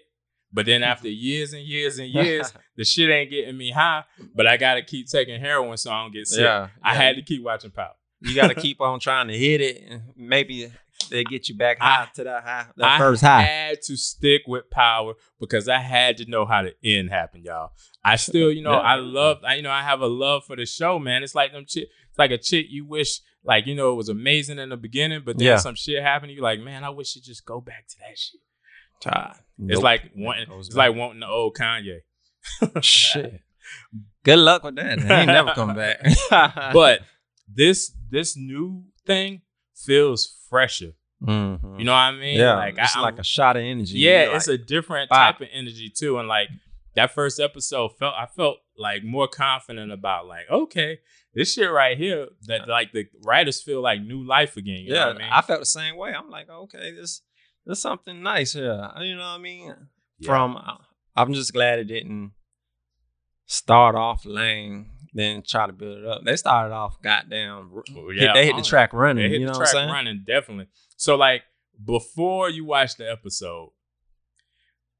but 0.52 0.66
then 0.66 0.84
after 0.84 1.08
years 1.28 1.54
and 1.54 1.64
years 1.64 2.00
and 2.00 2.10
years, 2.10 2.52
the 2.76 2.84
shit 2.84 3.10
ain't 3.10 3.30
getting 3.30 3.58
me 3.58 3.72
high. 3.72 4.04
But 4.36 4.48
I 4.48 4.58
gotta 4.58 4.82
keep 4.82 5.08
taking 5.08 5.40
heroin 5.40 5.78
so 5.78 5.92
I 5.92 6.02
don't 6.04 6.14
get 6.14 6.28
sick. 6.28 6.42
yeah. 6.42 6.70
I 6.84 6.96
had 6.96 7.16
to 7.18 7.22
keep 7.22 7.44
watching 7.44 7.72
Power. 7.72 7.94
You 8.24 8.36
got 8.36 8.50
to 8.50 8.56
keep 8.62 8.80
on 8.82 9.00
trying 9.00 9.30
to 9.30 9.38
hit 9.38 9.62
it. 9.62 9.84
and 9.90 10.02
Maybe 10.16 10.72
they 11.12 11.24
get 11.24 11.48
you 11.50 11.56
back 11.56 11.78
high 11.80 12.08
to 12.16 12.24
that 12.24 12.44
high, 12.44 12.66
that 12.78 12.86
I 12.94 12.98
first 12.98 13.22
high. 13.22 13.42
had 13.44 13.82
to 13.84 13.96
stick 13.96 14.42
with 14.48 14.70
Power 14.72 15.14
because 15.40 15.68
I 15.70 15.78
had 15.80 16.18
to 16.18 16.26
know 16.30 16.46
how 16.46 16.64
the 16.64 16.74
end 16.84 17.12
happened, 17.12 17.46
y'all. 17.46 17.72
I 18.04 18.16
still, 18.16 18.52
you 18.52 18.64
know, 18.64 18.72
Yeah. 18.72 18.80
I 18.80 18.96
love, 18.96 19.38
I, 19.46 19.56
you 19.56 19.62
know, 19.62 19.70
I 19.72 19.84
have 19.84 20.02
a 20.02 20.08
love 20.08 20.46
for 20.46 20.56
the 20.56 20.66
show, 20.66 20.98
man. 20.98 21.22
It's 21.22 21.36
like 21.36 21.52
them 21.52 21.66
chick, 21.68 21.88
it's 22.10 22.18
like 22.18 22.32
a 22.32 22.38
chick 22.40 22.66
you 22.70 22.86
wish, 22.86 23.20
like, 23.44 23.68
you 23.68 23.76
know, 23.76 23.92
it 23.92 23.96
was 23.96 24.10
amazing 24.10 24.58
in 24.58 24.70
the 24.70 24.78
beginning, 24.78 25.22
but 25.26 25.38
then 25.38 25.46
Yeah. 25.48 25.58
some 25.58 25.76
shit 25.76 26.02
happened. 26.02 26.32
You 26.32 26.42
like, 26.42 26.60
man, 26.60 26.84
I 26.84 26.90
wish 26.90 27.16
you 27.16 27.22
just 27.22 27.46
go 27.46 27.62
back 27.62 27.88
to 27.90 27.96
that 28.00 28.18
shit. 28.18 28.42
Ah, 29.06 29.36
It's 29.60 29.82
like 29.82 30.12
wanting, 30.16 30.48
it's 30.60 30.70
back. 30.70 30.78
like 30.90 30.96
wanting 30.96 31.20
the 31.22 31.28
old 31.28 31.56
Kanye. 31.56 32.00
shit. 32.82 33.42
Good 34.24 34.40
luck 34.40 34.64
with 34.64 34.76
that. 34.76 35.00
He 35.00 35.08
ain't 35.12 35.28
never 35.28 35.52
come 35.54 35.76
back. 35.76 36.00
but 36.74 37.02
this 37.48 37.92
this 38.10 38.36
new 38.38 38.84
thing 39.06 39.42
feels 39.76 40.38
fresher. 40.50 40.92
Mhm. 41.22 41.80
You 41.80 41.86
know 41.86 41.92
what 41.92 41.98
I 42.00 42.12
mean? 42.14 42.40
yeah, 42.40 42.56
like 42.56 42.76
it's 42.78 42.96
I, 42.96 43.02
like 43.02 43.20
a 43.20 43.24
shot 43.24 43.56
of 43.56 43.62
energy. 43.64 44.00
yeah, 44.00 44.26
You're 44.26 44.36
it's 44.36 44.48
like, 44.48 44.60
a 44.60 44.64
different 44.64 45.10
type 45.12 45.40
of 45.42 45.48
energy 45.52 45.90
too. 45.96 46.18
And 46.18 46.28
like 46.28 46.50
that 46.96 47.12
first 47.14 47.40
episode 47.40 47.90
felt 47.98 48.16
I 48.18 48.26
felt 48.26 48.58
like 48.78 49.04
more 49.04 49.28
confident 49.28 49.92
about 49.92 50.28
like, 50.28 50.50
okay, 50.50 51.00
this 51.34 51.54
shit 51.54 51.70
right 51.72 51.98
here 51.98 52.28
that 52.48 52.68
like 52.68 52.92
the 52.92 53.06
writers 53.24 53.62
feel 53.62 53.82
like 53.82 54.02
new 54.02 54.24
life 54.26 54.58
again. 54.58 54.80
You 54.80 54.94
yeah. 54.94 55.00
know 55.02 55.08
what 55.08 55.16
I 55.18 55.20
mean? 55.20 55.30
I 55.32 55.42
felt 55.42 55.60
the 55.60 55.66
same 55.66 55.96
way. 55.98 56.14
I'm 56.14 56.30
like, 56.30 56.50
okay, 56.50 56.92
this 56.92 57.22
there's 57.66 57.82
something 57.82 58.24
nice 58.24 58.54
here. 58.54 58.90
You 59.00 59.16
know 59.16 59.22
what 59.22 59.28
I 59.28 59.38
mean? 59.38 59.76
Yeah. 60.20 60.28
From 60.28 60.58
I'm 61.16 61.34
just 61.34 61.54
glad 61.54 61.80
it 61.80 61.86
didn't 61.86 62.32
start 63.46 63.96
off 63.96 64.26
lame, 64.26 64.88
then 65.14 65.44
try 65.46 65.68
to 65.68 65.74
build 65.74 66.00
it 66.00 66.06
up. 66.06 66.24
They 66.24 66.36
started 66.36 66.74
off 66.74 67.02
goddamn. 67.02 67.70
Well, 67.72 67.84
hit- 68.10 68.34
they 68.34 68.46
hit 68.46 68.56
the 68.56 68.62
track 68.62 68.94
running. 68.94 69.24
They 69.24 69.30
hit 69.30 69.42
you 69.42 69.46
know 69.48 69.54
the 69.54 69.60
what 69.60 69.68
I'm 69.68 69.72
track 69.74 69.82
saying? 69.82 69.90
running, 69.90 70.24
definitely. 70.26 70.68
So 71.02 71.16
like 71.16 71.42
before 71.84 72.52
you 72.52 72.64
watch 72.64 72.98
the 72.98 73.12
episode, 73.12 73.72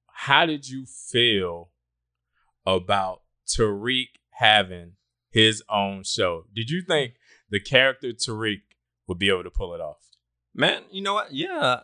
how 0.08 0.48
did 0.48 0.68
you 0.68 0.88
feel 0.88 1.70
about 2.66 3.22
Tariq 3.48 4.08
having 4.32 4.94
his 5.30 5.62
own 5.70 6.04
show? 6.04 6.46
Did 6.56 6.72
you 6.72 6.82
think 6.82 7.14
the 7.52 7.60
character 7.60 8.14
Tariq 8.14 8.62
would 9.08 9.20
be 9.20 9.30
able 9.30 9.44
to 9.44 9.52
pull 9.52 9.76
it 9.76 9.80
off? 9.80 10.00
Man, 10.56 10.82
you 10.90 11.04
know 11.04 11.14
what? 11.14 11.32
Yeah, 11.34 11.82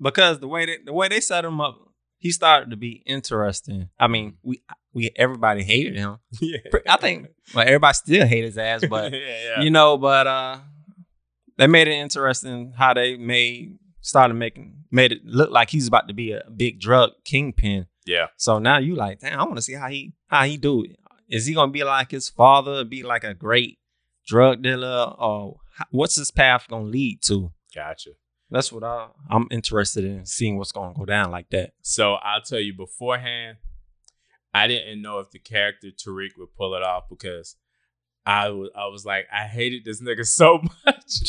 because 0.00 0.40
the 0.40 0.48
way 0.48 0.64
they, 0.64 0.78
the 0.86 0.94
way 0.94 1.08
they 1.08 1.20
set 1.20 1.44
him 1.44 1.60
up, 1.60 1.78
he 2.16 2.32
started 2.32 2.70
to 2.70 2.76
be 2.76 3.02
interesting. 3.04 3.90
I 4.00 4.06
mean, 4.06 4.38
we 4.42 4.62
we 4.94 5.10
everybody 5.14 5.62
hated 5.62 5.94
him. 5.94 6.20
yeah. 6.40 6.56
I 6.88 6.96
think 6.96 7.28
well, 7.54 7.66
everybody 7.66 7.92
still 7.92 8.26
hate 8.26 8.44
his 8.44 8.56
ass, 8.56 8.82
but 8.88 9.12
yeah, 9.12 9.18
yeah. 9.18 9.60
you 9.60 9.68
know, 9.68 9.98
but 9.98 10.26
uh, 10.26 10.58
they 11.58 11.66
made 11.66 11.88
it 11.88 11.94
interesting 11.94 12.72
how 12.76 12.94
they 12.94 13.16
made 13.16 13.78
started 14.00 14.34
making 14.34 14.84
made 14.90 15.12
it 15.12 15.24
look 15.24 15.50
like 15.50 15.70
he's 15.70 15.88
about 15.88 16.06
to 16.08 16.14
be 16.14 16.32
a 16.32 16.42
big 16.54 16.78
drug 16.80 17.10
kingpin. 17.24 17.86
yeah. 18.04 18.26
So 18.36 18.58
now 18.58 18.78
you 18.78 18.94
like, 18.94 19.20
damn, 19.20 19.40
I 19.40 19.44
want 19.44 19.56
to 19.56 19.62
see 19.62 19.74
how 19.74 19.88
he 19.88 20.12
how 20.28 20.44
he 20.44 20.56
do 20.56 20.84
it. 20.84 20.96
Is 21.28 21.46
he 21.46 21.54
gonna 21.54 21.72
be 21.72 21.82
like 21.82 22.10
his 22.10 22.28
father? 22.28 22.84
Be 22.84 23.02
like 23.02 23.24
a 23.24 23.34
great 23.34 23.78
drug 24.26 24.62
dealer, 24.62 25.14
or 25.18 25.56
what's 25.90 26.16
his 26.16 26.30
path 26.30 26.66
gonna 26.68 26.84
lead 26.84 27.22
to? 27.22 27.52
Gotcha. 27.74 28.10
That's 28.50 28.70
what 28.70 28.84
I 28.84 29.08
I'm 29.28 29.48
interested 29.50 30.04
in 30.04 30.24
seeing 30.24 30.56
what's 30.56 30.72
gonna 30.72 30.94
go 30.94 31.04
down 31.04 31.30
like 31.32 31.50
that. 31.50 31.72
So 31.82 32.14
I'll 32.14 32.42
tell 32.42 32.60
you 32.60 32.74
beforehand, 32.74 33.56
I 34.54 34.68
didn't 34.68 35.02
know 35.02 35.18
if 35.18 35.30
the 35.32 35.40
character 35.40 35.88
Tariq 35.88 36.30
would 36.38 36.54
pull 36.56 36.74
it 36.74 36.82
off 36.82 37.08
because 37.10 37.56
I 38.26 38.48
was 38.48 38.70
I 38.76 38.86
was 38.88 39.06
like, 39.06 39.26
I 39.32 39.44
hated 39.44 39.84
this 39.84 40.02
nigga 40.02 40.26
so 40.26 40.60
much. 40.86 41.20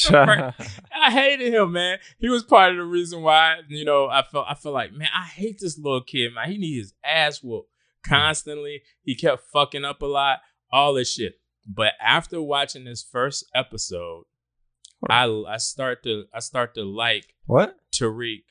I 0.91 1.11
hated 1.11 1.53
him, 1.53 1.73
man. 1.73 1.99
He 2.17 2.27
was 2.27 2.43
part 2.43 2.71
of 2.71 2.77
the 2.77 2.83
reason 2.83 3.21
why, 3.21 3.57
you 3.69 3.85
know, 3.85 4.07
I 4.07 4.23
felt 4.23 4.47
I 4.49 4.55
felt 4.55 4.73
like, 4.73 4.91
man, 4.91 5.09
I 5.15 5.25
hate 5.25 5.59
this 5.59 5.77
little 5.77 6.01
kid, 6.01 6.33
man. 6.33 6.49
He 6.49 6.57
need 6.57 6.79
his 6.79 6.93
ass 7.05 7.43
whooped 7.43 7.69
constantly. 8.03 8.81
He 9.03 9.15
kept 9.15 9.43
fucking 9.53 9.85
up 9.85 10.01
a 10.01 10.07
lot, 10.07 10.39
all 10.71 10.95
this 10.95 11.13
shit. 11.13 11.35
But 11.67 11.93
after 12.01 12.41
watching 12.41 12.85
this 12.85 13.03
first 13.03 13.45
episode, 13.53 14.23
I 15.07 15.25
I 15.47 15.57
start 15.57 16.01
to 16.03 16.25
I 16.33 16.39
start 16.39 16.73
to 16.75 16.83
like 16.83 17.35
what? 17.45 17.75
Tariq, 17.93 18.43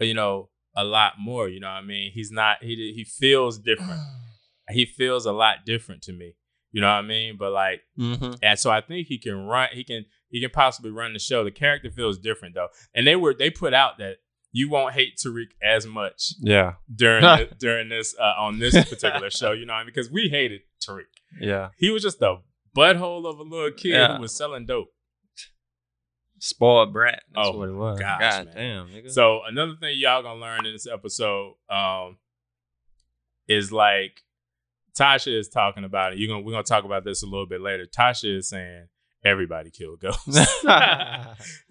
you 0.00 0.14
know, 0.14 0.50
a 0.74 0.82
lot 0.82 1.14
more. 1.20 1.48
You 1.48 1.60
know 1.60 1.68
what 1.68 1.74
I 1.74 1.82
mean? 1.82 2.10
He's 2.12 2.32
not. 2.32 2.62
He 2.62 2.92
he 2.96 3.04
feels 3.04 3.58
different. 3.58 4.00
he 4.70 4.86
feels 4.86 5.24
a 5.24 5.32
lot 5.32 5.58
different 5.64 6.02
to 6.02 6.12
me. 6.12 6.34
You 6.76 6.82
know 6.82 6.88
what 6.88 6.94
I 6.94 7.02
mean? 7.02 7.36
But 7.38 7.52
like, 7.52 7.80
Mm-hmm. 7.98 8.32
and 8.42 8.58
so 8.58 8.70
I 8.70 8.82
think 8.82 9.06
he 9.06 9.16
can 9.16 9.46
run. 9.46 9.68
He 9.72 9.82
can 9.82 10.04
he 10.28 10.42
can 10.42 10.50
possibly 10.50 10.90
run 10.90 11.14
the 11.14 11.18
show. 11.18 11.42
The 11.42 11.50
character 11.50 11.90
feels 11.90 12.18
different 12.18 12.54
though, 12.54 12.68
and 12.94 13.06
they 13.06 13.16
were 13.16 13.32
they 13.32 13.48
put 13.48 13.72
out 13.72 13.96
that 13.96 14.16
you 14.52 14.68
won't 14.68 14.92
hate 14.92 15.16
Tariq 15.16 15.46
as 15.62 15.86
much 15.86 16.34
Yeah. 16.40 16.74
during 16.94 17.22
the, 17.22 17.48
during 17.58 17.88
this 17.88 18.14
uh, 18.20 18.34
on 18.38 18.58
this 18.58 18.74
particular 18.74 19.30
show. 19.30 19.52
You 19.52 19.64
know 19.64 19.72
what 19.72 19.78
I 19.78 19.82
mean? 19.84 19.92
Because 19.94 20.10
we 20.10 20.28
hated 20.28 20.60
Tariq. 20.86 21.04
Yeah. 21.40 21.70
He 21.78 21.88
was 21.88 22.02
just 22.02 22.20
a 22.20 22.40
butthole 22.76 23.24
of 23.26 23.38
a 23.38 23.42
little 23.42 23.70
kid 23.70 23.92
Yeah. 23.92 24.16
who 24.16 24.20
was 24.20 24.36
selling 24.36 24.66
dope. 24.66 24.88
Spoiled 26.38 26.92
brat. 26.92 27.22
That's 27.34 27.48
Oh, 27.48 27.56
what 27.58 27.68
it 27.70 27.72
was. 27.74 27.98
gosh, 27.98 28.20
God 28.20 28.46
man. 28.48 28.54
damn, 28.54 28.88
nigga. 28.88 29.10
So 29.10 29.40
another 29.48 29.76
thing 29.80 29.96
y'all 29.98 30.22
gonna 30.22 30.38
learn 30.40 30.66
in 30.66 30.72
this 30.74 30.86
episode 30.86 31.54
um, 31.70 32.18
is 33.48 33.72
like 33.72 34.20
Tasha 34.98 35.38
is 35.38 35.48
talking 35.48 35.84
about 35.84 36.12
it. 36.12 36.18
You 36.18 36.28
gonna 36.28 36.40
we're 36.40 36.52
gonna 36.52 36.62
talk 36.64 36.84
about 36.84 37.04
this 37.04 37.22
a 37.22 37.26
little 37.26 37.46
bit 37.46 37.60
later. 37.60 37.86
Tasha 37.86 38.38
is 38.38 38.48
saying 38.48 38.86
everybody 39.24 39.70
killed 39.70 40.00
ghosts. 40.00 40.38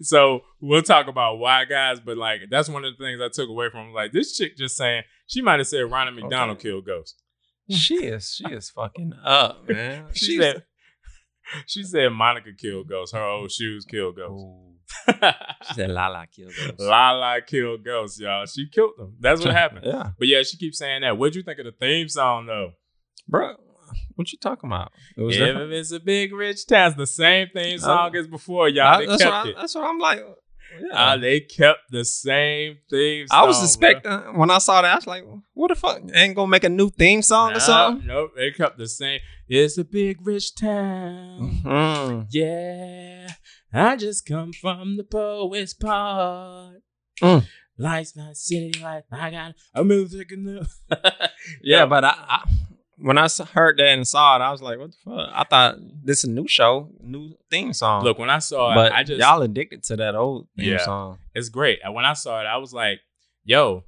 so 0.02 0.40
we'll 0.60 0.82
talk 0.82 1.06
about 1.08 1.38
why, 1.38 1.64
guys. 1.64 2.00
But 2.00 2.16
like 2.16 2.40
that's 2.50 2.68
one 2.68 2.84
of 2.84 2.96
the 2.96 3.04
things 3.04 3.20
I 3.20 3.28
took 3.32 3.48
away 3.48 3.68
from 3.70 3.92
like 3.92 4.12
this 4.12 4.36
chick 4.36 4.56
just 4.56 4.76
saying 4.76 5.02
she 5.26 5.42
might 5.42 5.58
have 5.58 5.66
said 5.66 5.90
Ronald 5.90 6.16
McDonald 6.16 6.58
Okay. 6.58 6.68
killed 6.68 6.86
ghosts. 6.86 7.20
she 7.70 7.96
is 8.06 8.32
she 8.34 8.52
is 8.52 8.70
fucking 8.70 9.12
up, 9.24 9.68
man. 9.68 10.06
She 10.12 10.26
She's 10.26 10.40
said 10.40 10.64
she 11.66 11.82
said 11.82 12.08
Monica 12.10 12.50
killed 12.56 12.88
ghosts. 12.88 13.14
Her 13.14 13.22
old 13.24 13.50
shoes 13.50 13.84
killed 13.84 14.16
ghosts. 14.16 14.44
She 15.68 15.74
said 15.74 15.90
Lala 15.90 16.26
killed 16.34 16.52
ghosts. 16.56 16.80
Lala 16.80 17.40
killed 17.42 17.84
ghosts, 17.84 18.20
y'all. 18.20 18.46
She 18.46 18.68
killed 18.68 18.92
them. 18.96 19.16
That's 19.20 19.44
what 19.44 19.52
happened. 19.52 19.82
Yeah. 19.84 20.10
But 20.18 20.28
yeah, 20.28 20.42
she 20.42 20.56
keeps 20.56 20.78
saying 20.78 21.02
that. 21.02 21.18
What'd 21.18 21.34
you 21.36 21.42
think 21.42 21.58
of 21.58 21.64
the 21.66 21.72
theme 21.72 22.08
song 22.08 22.46
though? 22.46 22.70
Bro, 23.28 23.54
what 24.14 24.32
you 24.32 24.38
talking 24.38 24.68
about? 24.68 24.92
It 25.16 25.22
was 25.22 25.34
If 25.36 25.40
different. 25.44 25.72
it's 25.72 25.92
a 25.92 26.00
big 26.00 26.32
rich 26.32 26.66
town, 26.66 26.88
it's 26.88 26.96
the 26.96 27.06
same 27.06 27.48
theme 27.54 27.78
song 27.78 28.14
Uh, 28.16 28.18
as 28.20 28.26
before, 28.26 28.68
y'all. 28.68 28.86
I- 28.86 28.98
They 29.00 29.06
that's, 29.06 29.24
what 29.24 29.32
kept 29.32 29.46
I, 29.46 29.48
it. 29.50 29.56
that's 29.56 29.74
what 29.74 29.84
I'm 29.84 29.98
like. 29.98 30.20
Yeah. 30.80 30.98
Uh, 31.12 31.16
they 31.16 31.40
kept 31.40 31.78
the 31.90 32.04
same 32.04 32.78
theme 32.90 33.26
song. 33.28 33.38
I 33.38 33.46
was 33.46 33.56
bro. 33.58 33.64
expecting 33.64 34.36
when 34.38 34.50
I 34.50 34.58
saw 34.58 34.82
that. 34.82 34.92
I 34.92 34.94
was 34.96 35.06
like, 35.06 35.24
"What 35.54 35.68
the 35.68 35.74
fuck? 35.76 36.00
Ain't 36.12 36.34
gonna 36.34 36.48
make 36.50 36.64
a 36.64 36.68
new 36.68 36.90
theme 36.90 37.22
song 37.22 37.52
or 37.56 37.60
something?" 37.60 38.06
Nope, 38.06 38.32
they 38.36 38.50
kept 38.50 38.76
the 38.76 38.88
same. 38.88 39.20
It's 39.48 39.78
a 39.78 39.84
big 39.84 40.26
rich 40.26 40.54
town. 40.56 41.60
Mm. 41.64 42.26
Yeah, 42.30 43.28
I 43.72 43.96
just 43.96 44.26
come 44.26 44.52
from 44.52 44.96
the 44.96 45.04
poet's 45.04 45.72
part. 45.72 46.82
Mm. 47.22 47.46
Life's 47.78 48.16
not 48.16 48.36
city 48.36 48.72
life. 48.82 49.04
I 49.12 49.30
got 49.30 49.54
a 49.72 49.84
music 49.84 50.32
in 50.32 50.44
the. 50.44 50.68
Yeah, 51.62 51.86
but 51.86 52.04
I, 52.04 52.14
I 52.18 52.48
when 52.98 53.18
I 53.18 53.28
heard 53.52 53.78
that 53.78 53.88
and 53.88 54.06
saw 54.08 54.36
it, 54.36 54.40
I 54.42 54.50
was 54.50 54.62
like, 54.62 54.78
"What 54.78 54.90
the 54.92 54.96
fuck?" 55.04 55.30
I 55.34 55.44
thought 55.44 55.76
this 56.04 56.18
is 56.18 56.24
a 56.24 56.30
new 56.30 56.48
show, 56.48 56.90
new 57.00 57.36
theme 57.50 57.72
song. 57.72 58.04
look 58.04 58.18
when 58.18 58.30
I 58.30 58.38
saw 58.38 58.72
it, 58.72 58.74
but 58.74 58.92
I 58.92 59.02
just 59.02 59.20
y'all 59.20 59.42
addicted 59.42 59.82
to 59.84 59.96
that 59.96 60.14
old 60.14 60.48
theme 60.56 60.70
Yeah. 60.72 60.84
song. 60.84 61.18
it's 61.34 61.48
great. 61.48 61.80
And 61.84 61.94
when 61.94 62.04
I 62.04 62.14
saw 62.14 62.40
it, 62.40 62.44
I 62.44 62.56
was 62.56 62.72
like, 62.72 63.00
"Yo, 63.44 63.84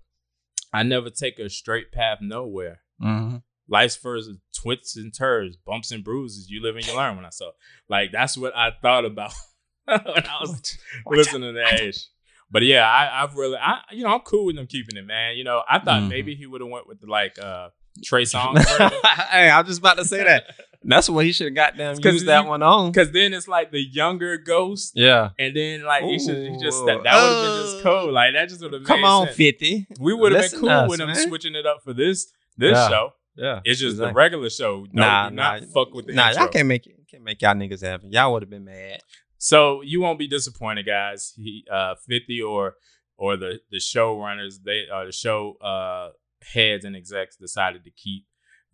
I 0.72 0.82
never 0.82 1.10
take 1.10 1.38
a 1.38 1.48
straight 1.48 1.90
path 1.92 2.18
nowhere. 2.20 2.80
Mm-hmm. 3.02 3.36
Life's 3.70 3.96
first 3.96 4.30
twists 4.54 4.96
and 4.96 5.14
turns, 5.14 5.56
bumps 5.56 5.90
and 5.90 6.02
bruises. 6.04 6.48
You 6.50 6.62
live 6.62 6.76
and 6.76 6.86
you 6.86 6.94
learn." 6.96 7.16
When 7.16 7.24
I 7.24 7.30
saw, 7.30 7.48
it. 7.48 7.54
like, 7.88 8.12
that's 8.12 8.36
what 8.36 8.54
I 8.56 8.72
thought 8.82 9.04
about 9.04 9.32
when 9.86 9.98
I 10.26 10.36
was 10.40 10.76
listening 11.06 11.54
to 11.54 11.62
Ash. 11.62 12.06
But 12.50 12.62
yeah, 12.62 12.88
I, 12.90 13.22
I've 13.22 13.34
really, 13.36 13.58
I, 13.58 13.80
you 13.92 14.04
know, 14.04 14.14
I'm 14.14 14.20
cool 14.20 14.46
with 14.46 14.56
them 14.56 14.66
keeping 14.66 14.96
it, 14.96 15.04
man. 15.04 15.36
You 15.36 15.44
know, 15.44 15.62
I 15.68 15.78
thought 15.80 16.04
Mhm. 16.04 16.08
maybe 16.08 16.34
he 16.34 16.46
would 16.46 16.62
have 16.62 16.70
went 16.70 16.88
with 16.88 16.98
the 16.98 17.06
like 17.06 17.38
uh 17.38 17.68
Trey 18.04 18.22
Songz 18.24 18.58
hey, 19.30 19.50
I 19.50 19.60
was 19.60 19.68
just 19.68 19.80
about 19.80 19.96
to 19.98 20.04
say 20.04 20.24
that. 20.24 20.44
That's 20.84 21.10
what 21.10 21.24
he 21.24 21.32
should 21.32 21.46
have 21.48 21.54
got 21.54 21.72
goddamn 21.76 21.96
used 22.12 22.26
that 22.26 22.44
you- 22.44 22.48
one 22.48 22.62
on. 22.62 22.92
Because 22.92 23.10
then 23.10 23.34
it's 23.34 23.48
like 23.48 23.72
the 23.72 23.80
younger 23.80 24.38
ghost, 24.38 24.92
Yeah. 24.94 25.30
and 25.38 25.54
then 25.54 25.82
like 25.82 26.04
he 26.04 26.18
should 26.18 26.36
he 26.50 26.56
just 26.58 26.82
Ooh, 26.82 26.86
that, 26.86 27.02
that 27.02 27.14
would 27.14 27.32
have 27.32 27.44
been 27.64 27.72
just 27.72 27.82
cool. 27.82 28.12
Like 28.12 28.34
that 28.34 28.48
just 28.48 28.62
would 28.62 28.72
have 28.72 28.82
been. 28.82 28.86
Come 28.86 29.04
on, 29.04 29.26
sense. 29.26 29.36
fifty. 29.36 29.86
We 30.00 30.14
would 30.14 30.32
have 30.32 30.50
been 30.50 30.60
cool 30.60 30.70
us, 30.70 30.88
with 30.88 31.00
him 31.00 31.08
man. 31.08 31.16
switching 31.28 31.54
it 31.56 31.66
up 31.66 31.82
for 31.82 31.92
this 31.92 32.32
this 32.56 32.72
Yeah. 32.76 32.88
show. 32.88 33.12
Yeah. 33.36 33.60
It's 33.64 33.80
just 33.80 33.96
the 33.98 34.12
regular 34.12 34.50
show. 34.50 34.86
No, 34.92 35.02
Nah, 35.02 35.28
not 35.30 35.62
nah. 35.62 35.66
fuck 35.74 35.92
with 35.94 36.06
the 36.06 36.12
Nah, 36.14 36.28
intro. 36.28 36.42
y'all 36.44 36.52
can't 36.52 36.68
make 36.68 36.86
it. 36.86 36.94
Can't 37.10 37.22
make 37.24 37.40
y'all 37.42 37.54
niggas 37.54 37.82
happen. 37.82 38.12
Y'all 38.12 38.32
would 38.32 38.42
have 38.42 38.50
been 38.50 38.64
mad. 38.64 39.00
So 39.38 39.82
you 39.82 40.00
won't 40.00 40.18
be 40.18 40.26
disappointed, 40.28 40.86
guys. 40.86 41.32
He 41.36 41.64
uh 41.70 41.94
50 42.08 42.40
or 42.42 42.74
or 43.16 43.36
the 43.36 43.60
the 43.70 43.78
showrunners, 43.78 44.62
they 44.64 44.86
uh 44.92 45.04
the 45.06 45.12
show 45.12 45.54
uh 45.60 46.10
heads 46.42 46.84
and 46.84 46.94
execs 46.96 47.36
decided 47.36 47.84
to 47.84 47.90
keep 47.90 48.26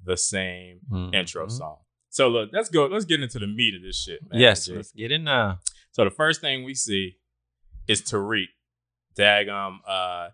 the 0.02 0.16
same 0.16 0.80
intro 1.12 1.46
Mhm. 1.46 1.50
song. 1.50 1.78
So 2.10 2.28
look, 2.28 2.50
let's 2.52 2.68
go. 2.68 2.86
Let's 2.86 3.04
get 3.04 3.20
into 3.22 3.38
the 3.38 3.46
meat 3.46 3.74
of 3.74 3.82
this 3.82 4.00
shit, 4.02 4.20
man. 4.30 4.40
Yes, 4.40 4.66
Jay. 4.66 4.74
let's 4.76 4.92
get 4.92 5.10
in 5.10 5.24
there. 5.24 5.58
So 5.92 6.04
the 6.04 6.10
first 6.10 6.40
thing 6.40 6.62
we 6.64 6.74
see 6.74 7.16
is 7.88 8.02
Tariq, 8.02 8.46
Dagum, 9.18 9.78
uh, 9.86 10.28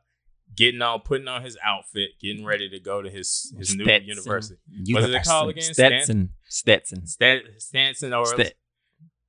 getting 0.56 0.82
on, 0.82 1.00
putting 1.00 1.28
on 1.28 1.42
his 1.42 1.56
outfit, 1.64 2.10
getting 2.20 2.44
ready 2.44 2.68
to 2.68 2.80
go 2.80 3.00
to 3.02 3.08
his 3.10 3.54
his 3.56 3.75
new 3.76 3.84
university. 3.84 4.56
University. 4.68 4.92
What 4.94 5.04
is 5.04 5.14
it 5.14 5.25
called 5.25 5.50
again? 5.50 5.75
Stetson. 5.75 6.30
Stetson. 6.49 7.06
Stan- 7.06 7.42
Stanson 7.58 8.12
or 8.12 8.26
Stet. 8.26 8.54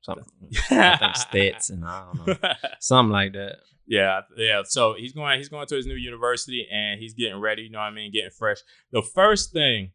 Something. 0.01 0.25
I 0.71 0.97
think 0.97 1.15
Stetson. 1.15 1.83
I 1.83 2.05
don't 2.13 2.27
know. 2.27 2.53
Something 2.79 3.11
like 3.11 3.33
that. 3.33 3.57
Yeah, 3.87 4.21
yeah. 4.37 4.61
So 4.65 4.93
he's 4.97 5.13
going. 5.13 5.37
He's 5.39 5.49
going 5.49 5.67
to 5.67 5.75
his 5.75 5.85
new 5.85 5.95
university, 5.95 6.67
and 6.71 6.99
he's 6.99 7.13
getting 7.13 7.39
ready. 7.39 7.63
You 7.63 7.69
know 7.71 7.79
what 7.79 7.85
I 7.85 7.91
mean? 7.91 8.11
Getting 8.11 8.29
fresh. 8.31 8.57
The 8.91 9.01
first 9.01 9.51
thing, 9.51 9.91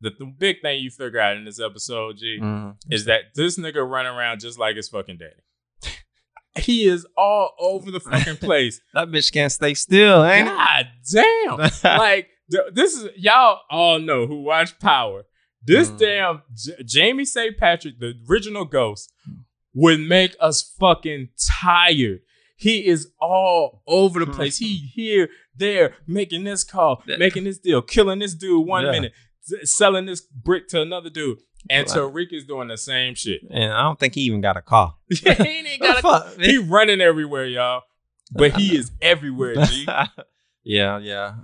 the, 0.00 0.10
the 0.18 0.26
big 0.26 0.60
thing 0.62 0.82
you 0.82 0.90
figure 0.90 1.20
out 1.20 1.36
in 1.36 1.44
this 1.44 1.60
episode, 1.60 2.18
G, 2.18 2.38
Mhm. 2.40 2.76
is 2.90 3.04
that 3.06 3.34
this 3.34 3.58
nigga 3.58 3.88
running 3.88 4.12
around 4.12 4.40
just 4.40 4.58
like 4.58 4.76
his 4.76 4.88
fucking 4.88 5.18
daddy. 5.18 5.94
he 6.58 6.86
is 6.86 7.06
all 7.16 7.52
over 7.58 7.90
the 7.90 8.00
fucking 8.00 8.36
place. 8.46 8.80
That 8.94 9.08
bitch 9.08 9.32
can't 9.32 9.52
stay 9.52 9.74
still, 9.74 10.24
ain't 10.24 10.48
God 10.48 10.86
damn! 11.12 11.56
like 11.98 12.28
this 12.74 12.94
is 12.94 13.08
y'all 13.16 13.60
all 13.70 13.98
know 13.98 14.26
who 14.26 14.42
watch 14.42 14.78
Power. 14.78 15.24
This 15.64 15.90
Mm. 15.90 15.98
damn 15.98 16.42
J- 16.54 16.82
Jamie 16.84 17.24
St. 17.24 17.56
Patrick, 17.58 17.98
the 17.98 18.14
original 18.30 18.64
ghost, 18.64 19.12
would 19.74 20.00
make 20.00 20.36
us 20.40 20.62
fucking 20.78 21.30
tired. 21.60 22.20
He 22.56 22.86
is 22.86 23.10
all 23.20 23.82
over 23.86 24.24
the 24.24 24.30
place. 24.32 24.56
He 24.58 24.76
here, 24.94 25.28
there, 25.54 25.94
making 26.06 26.44
this 26.44 26.64
call, 26.64 27.02
Yeah. 27.06 27.16
making 27.18 27.44
this 27.44 27.58
deal, 27.58 27.82
killing 27.82 28.18
this 28.18 28.34
dude 28.34 28.66
one 28.66 28.84
Yeah. 28.86 28.90
minute, 28.92 29.12
s- 29.62 29.74
selling 29.76 30.06
this 30.06 30.20
brick 30.22 30.66
to 30.68 30.80
another 30.80 31.10
dude, 31.10 31.38
and 31.68 31.86
Right. 31.88 31.96
Tariq 31.98 32.32
is 32.32 32.44
doing 32.44 32.68
the 32.68 32.78
same 32.78 33.14
shit. 33.14 33.42
and 33.50 33.72
I 33.72 33.82
don't 33.82 33.98
think 34.00 34.14
he 34.14 34.22
even 34.22 34.40
got 34.40 34.56
a 34.56 34.62
car. 34.62 34.94
Yeah, 35.22 35.34
he 35.42 35.48
ain't 35.68 35.82
got 35.82 35.98
a, 35.98 36.02
Fuck, 36.02 36.40
he 36.40 36.58
running 36.58 37.00
everywhere, 37.00 37.44
y'all. 37.46 37.82
But 38.32 38.56
he 38.56 38.76
is 38.76 38.90
everywhere, 39.02 39.54
G. 39.66 39.86
yeah, 40.64 40.98
yeah. 40.98 41.34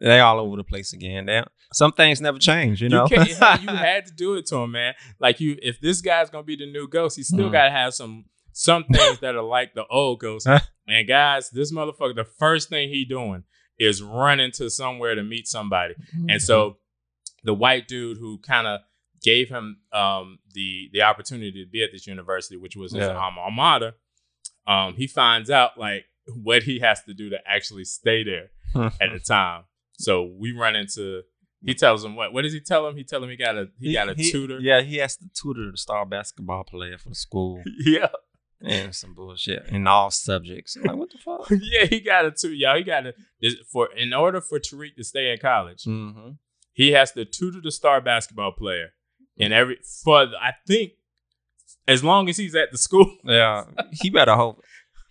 They 0.00 0.20
all 0.20 0.38
over 0.40 0.56
the 0.56 0.64
place 0.64 0.92
again. 0.92 1.26
They, 1.26 1.42
some 1.72 1.92
things 1.92 2.20
never 2.20 2.38
change, 2.38 2.82
you 2.82 2.88
know. 2.88 3.04
You, 3.10 3.16
can't, 3.16 3.62
you 3.62 3.68
had 3.68 4.06
to 4.08 4.12
do 4.12 4.34
it 4.34 4.46
to 4.46 4.56
him, 4.58 4.72
man. 4.72 4.94
Like 5.18 5.40
you, 5.40 5.56
if 5.62 5.80
this 5.80 6.00
guy's 6.02 6.28
gonna 6.30 6.44
be 6.44 6.56
the 6.56 6.70
new 6.70 6.86
ghost, 6.86 7.16
he 7.16 7.22
still 7.22 7.48
Mhm. 7.48 7.52
gotta 7.52 7.70
have 7.70 7.94
some 7.94 8.26
some 8.54 8.84
things 8.84 9.18
that 9.20 9.34
are 9.34 9.42
like 9.42 9.74
the 9.74 9.86
old 9.88 10.20
ghost. 10.20 10.46
and 10.86 11.08
guys, 11.08 11.50
this 11.50 11.72
motherfucker, 11.72 12.14
the 12.14 12.24
first 12.24 12.68
thing 12.70 12.88
he 12.88 13.04
doing 13.04 13.44
is 13.78 14.00
running 14.02 14.52
to 14.52 14.70
somewhere 14.70 15.14
to 15.14 15.22
meet 15.22 15.46
somebody. 15.48 15.94
And 16.28 16.40
so 16.40 16.76
the 17.42 17.52
white 17.52 17.88
dude 17.88 18.16
who 18.18 18.38
kind 18.38 18.66
of 18.66 18.80
gave 19.22 19.48
him 19.48 19.78
um, 19.92 20.38
the 20.52 20.88
the 20.92 21.02
opportunity 21.02 21.64
to 21.64 21.70
be 21.70 21.82
at 21.82 21.90
this 21.92 22.06
university, 22.06 22.56
which 22.56 22.76
was 22.76 22.92
his 22.92 23.00
Yeah. 23.02 23.16
alma 23.18 23.50
mater, 23.50 23.94
um, 24.66 24.94
he 24.94 25.06
finds 25.06 25.50
out 25.50 25.76
like 25.78 26.04
what 26.34 26.62
he 26.62 26.78
has 26.78 27.02
to 27.04 27.12
do 27.14 27.30
to 27.30 27.38
actually 27.46 27.84
stay 27.84 28.22
there 28.22 28.50
at 29.00 29.10
the 29.12 29.18
time. 29.18 29.64
So 29.98 30.24
we 30.38 30.52
run 30.52 30.76
into. 30.76 31.22
He 31.66 31.72
tells 31.74 32.04
him 32.04 32.14
what? 32.14 32.32
What 32.34 32.42
does 32.42 32.52
he 32.52 32.60
tell 32.60 32.86
him? 32.86 32.94
He 32.94 33.04
tell 33.04 33.22
him 33.24 33.30
he 33.30 33.36
got 33.36 33.56
a 33.56 33.68
he, 33.80 33.94
got 33.94 34.10
a 34.10 34.14
tutor. 34.14 34.58
Yeah, 34.60 34.82
he 34.82 34.98
has 34.98 35.16
to 35.16 35.24
tutor 35.34 35.70
the 35.70 35.78
star 35.78 36.04
basketball 36.04 36.62
player 36.64 36.98
for 36.98 37.08
the 37.08 37.14
school 37.14 37.62
yeah, 37.86 38.08
and 38.66 38.94
some 38.94 39.14
bullshit 39.14 39.66
in 39.68 39.86
all 39.86 40.10
subjects. 40.10 40.76
I'm 40.76 40.82
like, 40.84 40.96
what 40.96 41.10
the 41.10 41.18
fuck? 41.18 41.46
yeah. 41.50 41.86
He 41.86 42.00
got 42.00 42.24
it 42.24 42.36
too, 42.38 42.52
Y'all, 42.52 42.76
he 42.76 42.82
got 42.82 43.06
it 43.06 43.16
for 43.70 43.88
in 43.94 44.12
order 44.12 44.40
for 44.40 44.58
Tariq 44.58 44.96
to 44.96 45.04
stay 45.04 45.32
in 45.32 45.38
college, 45.38 45.84
Mm-hmm. 45.84 46.30
he 46.72 46.92
has 46.92 47.12
to 47.12 47.24
tutor 47.24 47.60
the 47.62 47.70
star 47.70 48.00
basketball 48.00 48.52
player 48.52 48.90
in 49.36 49.52
every 49.52 49.78
for 50.02 50.22
I 50.40 50.52
think 50.66 50.92
as 51.86 52.02
long 52.02 52.28
as 52.28 52.36
he's 52.38 52.54
at 52.54 52.70
the 52.72 52.78
school. 52.78 53.10
Yeah, 53.24 53.64
he 53.92 54.10
better 54.10 54.34
hope. 54.34 54.62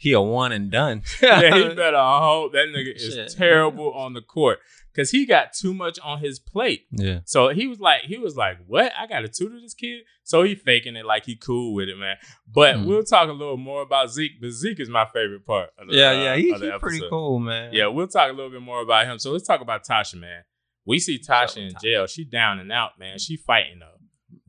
He 0.04 0.12
a 0.14 0.22
one 0.22 0.52
and 0.52 0.70
done. 0.70 1.02
yeah, 1.22 1.42
he 1.56 1.74
better 1.76 1.98
hope 1.98 2.52
that 2.54 2.68
nigga 2.76 2.96
is 2.96 3.14
Shit. 3.14 3.34
terrible 3.38 3.92
on 3.94 4.14
the 4.14 4.22
court 4.22 4.60
because 4.94 5.10
he 5.12 5.26
got 5.26 5.54
too 5.54 5.74
much 5.74 5.98
on 6.04 6.20
his 6.20 6.40
plate. 6.40 6.86
yeah. 6.92 7.20
So 7.26 7.50
he 7.50 7.66
was 7.68 7.80
like, 7.80 8.02
he 8.04 8.18
was 8.18 8.36
like, 8.38 8.58
"What? 8.68 8.92
I 9.00 9.08
got 9.08 9.22
to 9.22 9.28
tutor 9.30 9.60
this 9.62 9.74
kid?" 9.74 10.02
So 10.24 10.44
he 10.44 10.56
faking 10.56 10.96
it 10.96 11.06
like 11.06 11.26
he 11.26 11.36
cool 11.36 11.74
with 11.74 11.90
it, 11.90 11.98
man. 11.98 12.18
But 12.48 12.76
Hmm. 12.78 12.86
we'll 12.86 13.04
talk 13.04 13.30
a 13.30 13.34
little 13.34 13.58
more 13.58 13.82
about 13.82 14.12
Zeke. 14.12 14.40
But 14.42 14.52
Zeke 14.52 14.80
is 14.82 14.90
my 14.90 15.06
favorite 15.06 15.46
part. 15.46 15.70
Of 15.80 15.88
the, 15.88 15.96
Yeah, 15.96 16.10
uh, 16.10 16.14
yeah, 16.14 16.36
he, 16.36 16.52
of 16.54 16.62
he 16.62 16.72
pretty 16.80 17.02
cool, 17.10 17.40
man. 17.40 17.74
Yeah, 17.74 17.88
we'll 17.88 18.08
talk 18.08 18.30
a 18.30 18.34
little 18.34 18.52
bit 18.52 18.62
more 18.62 18.82
about 18.82 19.06
him. 19.08 19.20
So 19.20 19.32
let's 19.32 19.48
talk 19.48 19.62
about 19.62 19.86
Tasha, 19.86 20.16
man. 20.20 20.44
We 20.86 21.00
see 21.00 21.18
Tasha 21.18 21.58
in 21.58 21.74
Tasha. 21.74 21.82
jail. 21.82 22.08
She 22.08 22.26
down 22.26 22.60
and 22.60 22.72
out, 22.72 22.92
man. 23.00 23.18
She 23.20 23.38
fighting 23.38 23.82
a 23.82 23.92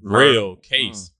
real 0.02 0.56
case. 0.56 1.10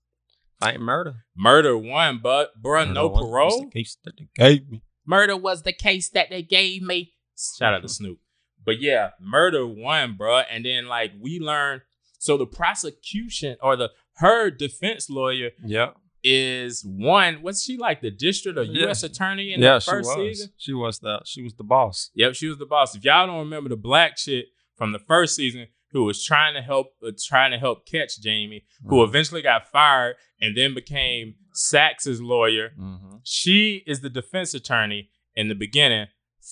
Fighting 0.59 0.81
murder. 0.81 1.25
Murder 1.35 1.77
one, 1.77 2.19
but 2.23 2.51
bruh, 2.61 2.85
no 2.91 3.03
Murder 3.03 3.09
was- 3.09 3.21
was 3.21 3.29
parole. 3.29 3.61
the 3.65 3.71
case 3.71 3.97
that 4.05 4.13
they 4.17 4.27
gave 4.35 4.69
me. 4.69 4.81
Murder 5.05 5.37
was 5.37 5.63
the 5.63 5.73
case 5.73 6.09
that 6.09 6.29
they 6.29 6.41
gave 6.41 6.81
me. 6.81 7.13
Shout 7.57 7.73
out 7.73 7.81
to 7.81 7.89
Snoop. 7.89 8.19
But 8.65 8.79
yeah, 8.81 9.11
murder 9.19 9.67
one, 9.67 10.17
bruh. 10.17 10.45
And 10.49 10.65
then 10.65 10.87
like 10.87 11.11
we 11.19 11.39
learned, 11.39 11.81
so 12.17 12.37
the 12.37 12.47
prosecution 12.47 13.57
or 13.61 13.75
the 13.75 13.91
her 14.15 14.49
defense 14.49 15.09
lawyer 15.09 15.51
Yeah, 15.63 15.91
is 16.23 16.83
one. 16.85 17.41
Was 17.43 17.63
she 17.63 17.77
like 17.77 18.01
the 18.01 18.09
district 18.09 18.57
or 18.57 18.63
Yeah. 18.63 18.85
U.S. 18.85 19.03
attorney 19.03 19.53
in 19.53 19.61
yeah, 19.61 19.75
the 19.75 19.79
she 19.81 19.91
first 19.91 20.07
was. 20.07 20.15
season? 20.15 20.49
She 20.57 20.73
was 20.73 20.99
the 20.99 21.21
she 21.25 21.43
was 21.43 21.53
the 21.55 21.63
boss. 21.63 22.09
Yep, 22.15 22.33
she 22.35 22.47
was 22.47 22.57
the 22.57 22.65
boss. 22.65 22.95
If 22.95 23.03
y'all 23.03 23.27
don't 23.27 23.39
remember 23.39 23.69
the 23.69 23.75
black 23.77 24.15
chick 24.15 24.45
from 24.75 24.91
the 24.93 24.99
first 24.99 25.35
season 25.35 25.67
who 25.95 26.03
was 26.03 26.21
trying 26.25 26.53
to 26.53 26.61
help 26.61 26.87
uh, 27.07 27.11
trying 27.25 27.51
to 27.51 27.57
help 27.57 27.85
catch 27.85 28.19
Jamie, 28.19 28.65
who 28.85 28.97
Mhm. 28.97 29.07
eventually 29.07 29.41
got 29.41 29.71
fired 29.71 30.17
and 30.41 30.55
then 30.57 30.73
became 30.73 31.35
Saxe's 31.53 32.19
lawyer. 32.21 32.73
Mhm. 32.77 33.21
She 33.23 33.81
is 33.87 34.01
the 34.01 34.09
defense 34.09 34.53
attorney 34.53 35.09
in 35.37 35.47
the 35.47 35.55
beginning 35.55 36.07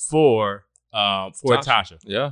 for 0.10 0.66
um 0.94 1.34
for 1.34 1.58
Tasha. 1.58 1.66
Tasha, 1.66 1.98
Yeah, 2.06 2.32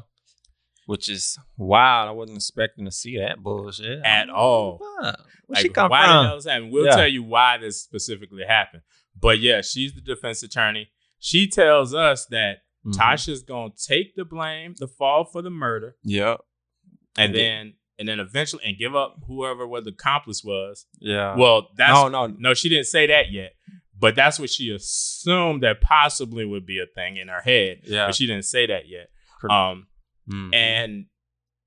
which 0.85 1.09
is 1.09 1.37
wild. 1.57 2.07
I 2.07 2.11
wasn't 2.13 2.37
expecting 2.37 2.85
to 2.85 2.91
see 2.91 3.17
that 3.17 3.39
bullshit 3.43 3.99
At 4.05 4.29
all. 4.29 4.77
Where 4.79 5.13
Like, 5.49 5.61
she 5.63 5.69
come 5.69 5.89
why 5.89 6.05
from? 6.05 6.23
did 6.23 6.29
that 6.31 6.35
was 6.35 6.45
happening? 6.45 6.71
We'll 6.71 6.85
Yeah. 6.85 6.95
tell 6.95 7.07
you 7.07 7.23
why 7.23 7.57
this 7.57 7.83
specifically 7.83 8.45
happened. 8.45 8.83
But 9.19 9.39
yeah, 9.39 9.59
she's 9.61 9.93
the 9.93 9.99
defense 9.99 10.43
attorney. 10.43 10.89
She 11.19 11.45
tells 11.47 11.93
us 11.93 12.25
that 12.27 12.59
Mhm. 12.85 12.93
Tasha's 12.93 13.43
gonna 13.43 13.73
take 13.75 14.15
the 14.15 14.23
blame, 14.23 14.75
the 14.79 14.87
fall 14.87 15.25
for 15.25 15.41
the 15.41 15.49
murder, 15.51 15.97
Yeah, 16.03 16.37
and 17.17 17.35
then 17.35 17.73
and 17.99 18.07
then 18.07 18.19
eventually 18.19 18.63
and 18.65 18.77
give 18.77 18.95
up 18.95 19.17
whoever 19.27 19.67
what 19.67 19.83
the 19.83 19.91
accomplice 19.91 20.43
was. 20.43 20.85
yeah. 20.99 21.35
Well, 21.35 21.69
that's 21.77 21.93
no, 21.93 22.07
no, 22.07 22.27
no, 22.37 22.53
she 22.53 22.69
didn't 22.69 22.87
say 22.87 23.07
that 23.07 23.31
yet. 23.31 23.53
But 23.99 24.15
that's 24.15 24.39
what 24.39 24.49
she 24.49 24.71
assumed 24.71 25.61
that 25.61 25.79
possibly 25.81 26.43
would 26.43 26.65
be 26.65 26.79
a 26.79 26.87
thing 26.87 27.17
in 27.17 27.27
her 27.27 27.41
head. 27.41 27.81
yeah. 27.83 28.07
But 28.07 28.15
she 28.15 28.25
didn't 28.25 28.45
say 28.45 28.65
that 28.67 28.87
yet. 28.87 29.09
Um 29.49 29.87
Mhm. 30.29 30.53
and 30.55 31.05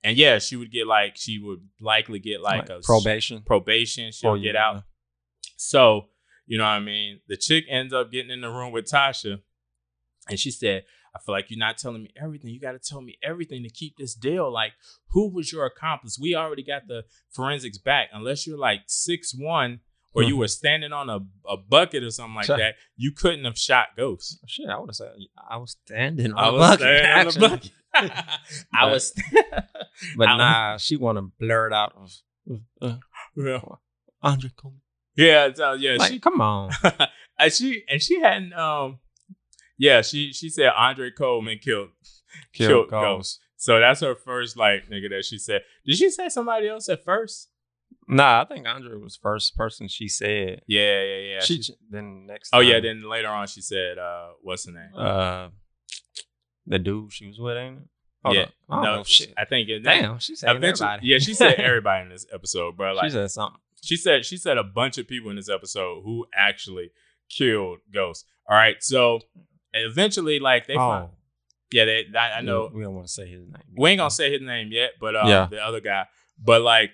and 0.03 0.17
yeah, 0.17 0.39
she 0.39 0.57
would 0.57 0.71
get 0.73 0.87
like 0.87 1.17
she 1.17 1.39
would 1.39 1.61
likely 1.81 2.19
get 2.19 2.41
like, 2.41 2.69
a 2.69 2.81
probation. 2.81 3.43
probation. 3.43 4.13
She'll 4.13 4.33
Oh, 4.33 4.37
get 4.39 4.55
yeah. 4.55 4.67
out. 4.69 4.83
So, 5.57 6.09
you 6.47 6.59
know 6.59 6.65
what 6.65 6.71
I 6.71 6.81
mean? 6.81 7.21
The 7.29 7.37
chick 7.37 7.65
ends 7.69 7.93
up 7.93 8.11
getting 8.13 8.31
in 8.31 8.41
the 8.43 8.49
room 8.51 8.73
with 8.73 8.85
Tasha 8.91 9.41
and 10.29 10.39
she 10.39 10.51
said, 10.51 10.85
I 11.17 11.21
feel 11.21 11.35
like 11.35 11.47
you're 11.49 11.59
not 11.59 11.79
telling 11.79 12.03
me 12.03 12.11
everything. 12.21 12.51
You 12.51 12.61
got 12.61 12.73
to 12.73 12.79
tell 12.79 13.01
me 13.01 13.17
everything 13.23 13.63
to 13.63 13.71
keep 13.71 13.97
this 13.97 14.15
deal. 14.15 14.51
Like, 14.53 14.73
who 15.11 15.31
was 15.33 15.53
your 15.53 15.65
accomplice? 15.65 16.19
We 16.21 16.35
already 16.35 16.65
got 16.65 16.89
the 16.89 17.05
forensics 17.31 17.79
back. 17.79 18.09
Unless 18.13 18.47
you're 18.47 18.59
like 18.59 18.81
six 18.87 19.33
one 19.35 19.81
or 20.13 20.23
you 20.23 20.35
Mhm. 20.35 20.39
were 20.39 20.49
standing 20.49 20.93
on 20.93 21.09
a, 21.11 21.21
a 21.49 21.57
bucket 21.57 22.03
or 22.05 22.11
something 22.11 22.35
like 22.37 22.47
Sure. 22.47 22.57
that, 22.59 22.75
you 22.97 23.13
couldn't 23.13 23.45
have 23.45 23.59
shot 23.59 23.89
ghosts. 23.97 24.39
Shit, 24.47 24.69
I 24.69 24.79
would 24.79 24.89
have 24.91 24.97
said 24.97 25.13
I 25.51 25.57
was 25.57 25.77
standing 25.87 26.33
on 26.33 26.39
I 26.39 26.51
was 26.51 26.61
bucket. 26.61 26.81
standing 26.81 27.11
on 27.11 27.27
actually. 27.27 27.49
bucket. 27.49 27.71
I 28.75 28.87
was. 28.91 29.13
But 30.17 30.29
I- 30.29 30.37
nah, 30.37 30.77
she 30.79 30.97
want 30.97 31.19
to 31.19 31.31
blur 31.39 31.69
it 31.69 31.73
out 31.73 31.93
uh, 32.83 32.97
yeah, 33.37 33.61
Andre 34.23 34.51
Coleman. 34.57 34.81
yeah, 35.17 35.49
so, 35.55 35.73
yeah. 35.75 35.97
Like, 35.97 36.13
she, 36.13 36.19
come 36.19 36.41
on. 36.41 36.71
and 37.39 37.53
she 37.53 37.85
and 37.89 38.03
she 38.03 38.21
hadn't. 38.21 38.53
Um, 38.53 38.99
yeah, 39.79 40.03
she 40.03 40.33
she 40.33 40.49
said 40.49 40.71
Andre 40.77 41.11
Coleman 41.11 41.59
killed 41.59 41.91
killed 42.53 42.91
Ghost. 42.91 43.41
So 43.57 43.81
that's 43.81 44.01
her 44.01 44.15
first 44.15 44.57
like 44.57 44.89
nigga 44.91 45.11
that 45.11 45.25
she 45.25 45.39
said. 45.39 45.63
Did 45.87 45.97
she 45.97 46.11
say 46.11 46.29
somebody 46.29 46.69
else 46.69 46.89
at 46.89 47.05
first? 47.05 47.49
Nah, 48.07 48.43
I 48.43 48.45
think 48.45 48.67
Andre 48.67 48.97
was 48.99 49.17
first 49.17 49.57
person 49.57 49.89
she 49.89 50.09
said. 50.09 50.61
Yeah, 50.67 51.03
yeah, 51.03 51.17
yeah. 51.17 51.41
she, 51.41 51.63
She- 51.63 51.75
then 51.89 52.27
next. 52.27 52.51
oh 52.53 52.61
yeah. 52.61 52.81
Then 52.81 53.09
later 53.09 53.29
on, 53.29 53.47
she 53.47 53.63
said, 53.63 53.97
uh, 53.99 54.29
"What's 54.43 54.67
her 54.67 54.73
name?" 54.73 54.91
uh, 54.95 55.49
the 56.67 56.79
dude 56.79 57.13
she 57.13 57.27
was 57.27 57.39
with, 57.39 57.57
ain't 57.57 57.79
it? 57.79 57.89
Hold 58.25 58.37
yeah, 58.37 58.47
no, 58.71 59.03
shit. 59.05 59.35
I 59.37 59.45
think 59.45 59.69
it. 59.69 59.81
Damn, 59.81 60.19
she 60.19 60.35
said 60.35 60.49
everybody. 60.51 61.07
yeah, 61.07 61.19
she 61.19 61.35
said 61.35 61.55
everybody 61.59 62.05
in 62.05 62.09
this 62.11 62.27
episode, 62.33 62.77
bro. 62.77 62.95
Like 62.95 63.07
she 63.07 63.11
said 63.11 63.31
something. 63.31 63.61
she 63.83 63.97
said, 63.97 64.25
she 64.25 64.37
said 64.39 64.57
a 64.57 64.65
bunch 64.65 64.97
of 64.99 65.07
people 65.07 65.31
in 65.31 65.37
this 65.37 65.51
episode 65.51 66.03
who 66.05 66.27
actually 66.35 66.91
killed 67.31 67.79
Ghost. 67.93 68.25
All 68.49 68.57
right, 68.57 68.77
so 68.81 69.21
eventually, 69.75 70.39
like 70.39 70.67
they, 70.67 70.75
find, 70.75 71.09
oh, 71.09 71.11
yeah, 71.71 71.85
they. 71.85 72.07
I, 72.17 72.39
I 72.39 72.41
know 72.41 72.71
We 72.73 72.83
don't 72.83 72.95
want 72.95 73.07
to 73.07 73.13
say 73.13 73.29
his 73.29 73.41
name. 73.41 73.63
we 73.77 73.91
ain't 73.91 73.99
gonna 73.99 74.11
say 74.11 74.33
his 74.33 74.41
name 74.43 74.69
yet, 74.71 74.93
but 75.01 75.17
uh, 75.17 75.25
Yeah. 75.27 75.49
the 75.51 75.59
other 75.63 75.81
guy. 75.81 76.07
But 76.43 76.63
like, 76.63 76.91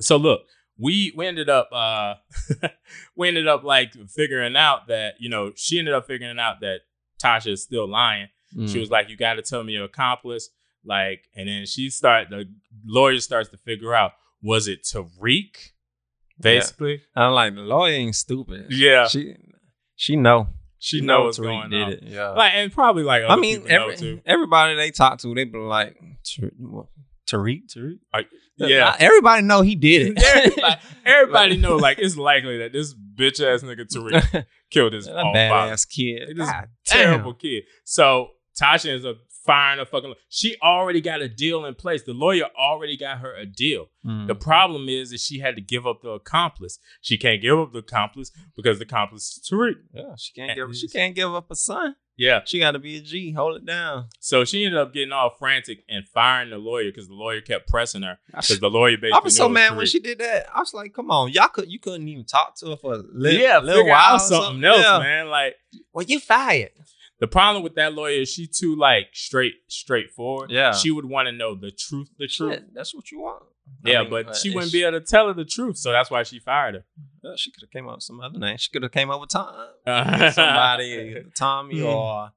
so 0.00 0.16
look, 0.16 0.42
we 0.78 1.12
we 1.16 1.26
ended 1.26 1.48
up 1.48 1.68
uh, 1.72 2.14
we 3.16 3.28
ended 3.28 3.48
up 3.48 3.64
like 3.64 3.92
figuring 4.08 4.56
out 4.56 4.88
that 4.88 5.14
you 5.18 5.28
know 5.28 5.52
she 5.56 5.78
ended 5.78 5.94
up 5.94 6.06
figuring 6.06 6.38
out 6.38 6.60
that 6.60 6.80
Tasha 7.22 7.48
is 7.52 7.62
still 7.62 7.88
lying. 7.88 8.28
Mm. 8.56 8.70
She 8.70 8.78
was 8.78 8.90
like, 8.90 9.08
"You 9.08 9.16
got 9.16 9.34
to 9.34 9.42
tell 9.42 9.62
me 9.64 9.72
your 9.72 9.84
accomplice." 9.84 10.50
Like, 10.84 11.24
and 11.36 11.48
then 11.48 11.66
she 11.66 11.90
start 11.90 12.30
the 12.30 12.48
lawyer 12.86 13.18
starts 13.20 13.48
to 13.50 13.56
figure 13.58 13.94
out 13.94 14.12
was 14.40 14.68
it 14.68 14.84
Tariq, 14.84 15.72
basically. 16.40 17.02
I'm 17.14 17.32
like, 17.32 17.54
the 17.54 17.60
lawyer 17.62 17.92
ain't 17.94 18.14
stupid. 18.14 18.66
Yeah. 18.70 19.08
she 19.08 19.34
she 19.96 20.16
know. 20.16 20.48
She, 20.80 20.98
She 20.98 21.04
know 21.04 21.18
know 21.18 21.24
what's 21.24 21.38
Tariq 21.38 21.42
going 21.44 21.70
did 21.70 21.82
on. 21.82 21.92
it. 21.92 22.02
Yeah. 22.04 22.28
Like, 22.30 22.52
and 22.54 22.72
probably 22.72 23.02
like 23.02 23.24
other 23.24 23.32
I 23.32 23.36
mean, 23.36 23.62
people 23.62 23.68
know 23.70 23.82
every, 23.84 23.96
too. 23.96 24.20
everybody 24.24 24.76
they 24.76 24.90
talk 24.90 25.18
to, 25.20 25.34
they 25.34 25.44
be 25.44 25.58
like, 25.58 25.96
"Tariq. 26.24 26.52
Tariq, 27.28 27.60
Tariq. 27.76 27.98
Yeah. 28.56 28.78
Not 28.84 29.00
everybody 29.00 29.42
know 29.42 29.62
he 29.62 29.74
did 29.76 30.16
it. 30.16 30.22
everybody, 30.22 30.76
everybody 31.04 31.56
know 31.56 31.76
like 31.76 31.98
it's 31.98 32.16
likely 32.16 32.58
that 32.58 32.72
this 32.72 32.94
bitch 32.94 33.40
ass 33.44 33.62
nigga 33.62 33.86
Tariq 33.86 34.46
killed 34.70 34.92
his 34.92 35.06
that 35.06 35.16
own 35.16 35.34
badass 35.34 35.88
kid. 35.88 36.36
This 36.36 36.48
God 36.48 36.68
terrible 36.84 37.34
kid. 37.34 37.64
So 37.84 38.28
Tasha 38.60 38.90
ends 38.90 39.04
up 39.04 39.16
firing 39.44 39.80
a 39.80 39.86
fucking. 39.86 40.14
She 40.28 40.56
already 40.62 41.00
got 41.00 41.22
a 41.22 41.28
deal 41.28 41.64
in 41.64 41.74
place. 41.74 42.02
The 42.02 42.12
lawyer 42.12 42.46
already 42.58 42.96
got 42.96 43.18
her 43.18 43.34
a 43.34 43.46
deal. 43.46 43.86
damn. 44.04 44.26
The 44.26 44.34
mm. 44.34 44.40
problem 44.40 44.88
is 44.88 45.10
that 45.10 45.20
she 45.20 45.38
had 45.40 45.56
to 45.56 45.62
give 45.62 45.86
up 45.86 46.02
the 46.02 46.10
accomplice. 46.10 46.78
She 47.00 47.18
can't 47.18 47.40
give 47.42 47.58
up 47.58 47.72
the 47.72 47.78
accomplice 47.78 48.30
because 48.56 48.78
the 48.78 48.84
accomplice 48.84 49.22
is 49.22 49.48
Tariq. 49.50 49.74
yeah, 49.92 50.14
she 50.16 50.32
can't 50.32 50.56
give. 50.56 50.76
She 50.76 50.88
can't 50.88 51.14
give 51.14 51.34
up 51.34 51.50
a 51.50 51.56
son. 51.56 51.96
Yeah. 52.18 52.40
She 52.44 52.58
got 52.58 52.72
to 52.72 52.80
be 52.80 52.96
a 52.96 53.00
G. 53.00 53.32
Hold 53.32 53.56
it 53.56 53.64
down. 53.64 54.08
So 54.18 54.44
she 54.44 54.64
ended 54.64 54.78
up 54.78 54.92
getting 54.92 55.12
all 55.12 55.30
frantic 55.38 55.84
and 55.88 56.06
firing 56.06 56.50
the 56.50 56.58
lawyer 56.58 56.90
because 56.90 57.06
the 57.06 57.14
lawyer 57.14 57.40
kept 57.40 57.68
pressing 57.68 58.02
her 58.02 58.18
because 58.26 58.58
the 58.58 58.68
lawyer 58.68 58.96
basically. 58.96 59.12
I 59.12 59.20
was 59.22 59.36
so 59.36 59.48
mad 59.48 59.76
when 59.76 59.86
she 59.86 60.00
did 60.00 60.18
that. 60.18 60.46
I 60.52 60.58
was 60.58 60.74
like, 60.74 60.92
"Come 60.92 61.12
on, 61.12 61.30
y'all 61.30 61.46
could 61.48 61.70
you 61.70 61.78
couldn't 61.78 62.08
even 62.08 62.24
talk 62.24 62.56
to 62.58 62.70
her 62.70 62.76
for 62.76 62.94
a 62.94 63.02
li- 63.12 63.40
yeah, 63.40 63.60
little 63.60 63.86
while 63.86 64.14
out 64.14 64.16
or 64.16 64.18
something 64.18 64.64
else, 64.64 64.80
Yeah. 64.80 64.98
man. 64.98 65.28
Like 65.28 65.54
Well, 65.92 66.04
you 66.06 66.18
fired. 66.18 66.70
The 67.20 67.26
problem 67.26 67.62
with 67.62 67.74
that 67.76 67.94
lawyer 67.94 68.20
is 68.20 68.30
she 68.32 68.46
too 68.46 68.76
like 68.76 69.08
straight, 69.12 69.54
straightforward. 69.68 70.50
Yeah. 70.50 70.72
she 70.72 70.90
would 70.90 71.04
want 71.04 71.26
to 71.26 71.32
know 71.32 71.54
the 71.54 71.70
truth, 71.70 72.08
the 72.18 72.28
truth. 72.28 72.54
Shit, 72.54 72.74
that's 72.74 72.94
what 72.94 73.10
you 73.10 73.20
want. 73.20 73.42
I 73.84 73.90
Yeah, 73.90 74.00
mean, 74.02 74.10
but 74.10 74.28
uh, 74.28 74.34
she 74.34 74.54
wouldn't 74.54 74.72
be 74.72 74.82
able 74.84 74.98
to 75.00 75.04
tell 75.04 75.26
her 75.28 75.34
the 75.34 75.44
truth, 75.44 75.76
so 75.78 75.92
that's 75.92 76.10
why 76.10 76.22
she 76.22 76.38
fired 76.38 76.76
her. 76.76 76.84
Uh, 77.28 77.36
she 77.36 77.50
could 77.50 77.62
have 77.62 77.70
came 77.70 77.86
up 77.88 77.96
with 77.96 78.02
some 78.04 78.20
other 78.20 78.38
name. 78.38 78.56
She 78.56 78.70
could 78.70 78.82
have 78.82 78.92
came 78.92 79.10
up 79.10 79.20
with 79.20 79.30
Tom, 79.30 79.52
Somebody, 79.86 80.30
somebody, 80.32 81.22
Tommy 81.36 81.80
Hmm. 81.80 81.86
or 81.86 82.30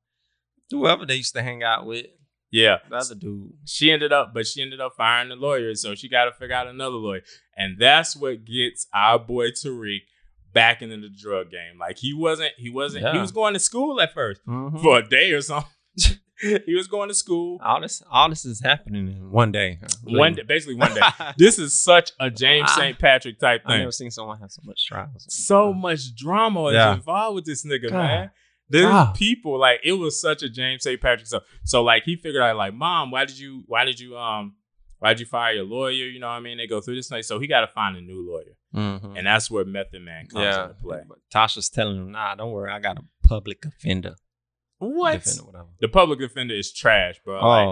whoever 0.72 1.06
they 1.06 1.16
used 1.16 1.34
to 1.36 1.42
hang 1.44 1.64
out 1.64 1.86
with. 1.86 2.06
yeah. 2.52 2.78
The 2.90 2.96
other 2.98 3.16
dude. 3.16 3.54
She 3.66 3.92
ended 3.92 4.12
up, 4.12 4.34
but 4.34 4.46
she 4.48 4.62
ended 4.62 4.82
up 4.82 4.94
firing 4.98 5.30
the 5.30 5.36
lawyer, 5.36 5.74
so 5.76 5.96
she 5.96 6.10
got 6.10 6.26
to 6.26 6.32
figure 6.32 6.56
out 6.56 6.68
another 6.68 6.96
lawyer, 6.98 7.22
and 7.56 7.78
that's 7.80 8.16
what 8.16 8.44
gets 8.46 8.88
our 8.94 9.18
boy 9.20 9.52
Tariq 9.52 10.00
back 10.54 10.82
into 10.82 10.98
the 10.98 11.10
drug 11.10 11.50
game. 11.52 11.78
Like 11.80 11.98
he 11.98 12.14
wasn't, 12.14 12.52
he 12.58 12.70
wasn't, 12.70 13.08
he 13.14 13.20
was 13.20 13.32
going 13.32 13.54
to 13.54 13.60
school 13.60 14.00
at 14.02 14.14
1st 14.14 14.38
Mhm. 14.48 14.82
for 14.82 15.00
a 15.00 15.08
day 15.08 15.32
or 15.32 15.42
something. 15.42 15.70
he 16.66 16.74
was 16.74 16.88
going 16.88 17.08
to 17.10 17.14
school 17.14 17.60
All 17.64 17.80
this, 17.82 18.02
all 18.10 18.28
this 18.30 18.46
is 18.46 18.62
happening 18.62 19.08
in 19.08 19.30
one 19.32 19.52
day. 19.52 19.80
one 20.04 20.34
day, 20.34 20.42
basically 20.44 20.76
one 20.76 20.94
day. 20.94 21.02
This 21.38 21.60
is 21.60 21.80
such 21.80 22.12
a 22.20 22.30
James 22.32 22.70
Ah. 22.72 22.76
St. 22.78 22.98
Patrick 23.00 23.40
type 23.40 23.64
thing. 23.64 23.72
I've 23.74 23.80
never 23.80 23.92
seen 23.92 24.10
someone 24.12 24.40
have 24.40 24.52
so 24.52 24.62
much 24.66 24.86
trials. 24.88 25.26
so 25.30 25.74
much 25.74 26.16
drama 26.16 26.66
is 26.68 26.98
involved 26.98 27.36
with 27.36 27.46
this 27.46 27.66
nigga, 27.66 27.90
God. 27.90 27.98
man. 27.98 28.32
There's 28.70 28.86
God. 28.86 29.16
people 29.16 29.60
like 29.60 29.82
it 29.84 29.92
was 29.94 30.20
such 30.20 30.44
a 30.44 30.50
James 30.50 30.84
St. 30.84 31.00
Patrick 31.02 31.28
stuff. 31.28 31.44
So 31.66 31.84
like 31.84 32.04
he 32.06 32.16
figured 32.16 32.42
out 32.42 32.56
like, 32.56 32.74
mom, 32.74 33.12
why 33.12 33.26
did 33.26 33.38
you 33.38 33.64
why 33.68 33.84
did 33.86 34.00
you 34.00 34.18
um 34.18 34.56
why 35.00 35.10
did 35.14 35.20
you 35.20 35.26
fire 35.26 35.54
your 35.56 35.66
lawyer? 35.66 35.92
You 36.08 36.20
know 36.20 36.28
what 36.28 36.34
I 36.34 36.40
mean? 36.40 36.58
They 36.58 36.68
go 36.68 36.80
through 36.80 36.96
this 36.96 37.10
thing. 37.10 37.22
So 37.24 37.38
he 37.40 37.48
got 37.48 37.62
to 37.62 37.68
find 37.68 37.98
a 37.98 38.02
new 38.02 38.26
lawyer, 38.32 38.56
Mhm. 38.76 39.18
and 39.18 39.28
that's 39.28 39.52
where 39.52 39.66
Method 39.66 40.02
Man 40.02 40.28
comes 40.28 40.44
yeah, 40.44 40.64
into 40.64 40.76
play. 40.76 41.02
But 41.08 41.18
Tasha's 41.34 41.70
telling 41.70 41.98
him, 41.98 42.12
"Nah, 42.12 42.36
don't 42.36 42.52
worry, 42.52 42.72
I 42.72 42.80
got 42.80 42.98
a 42.98 43.04
public 43.28 43.66
offender. 43.66 44.16
What? 44.80 45.24
Defender. 45.24 45.66
The 45.80 45.90
public 45.90 46.18
defender 46.20 46.56
is 46.56 46.74
trash, 46.74 47.20
bro. 47.24 47.36
Like, 47.36 47.68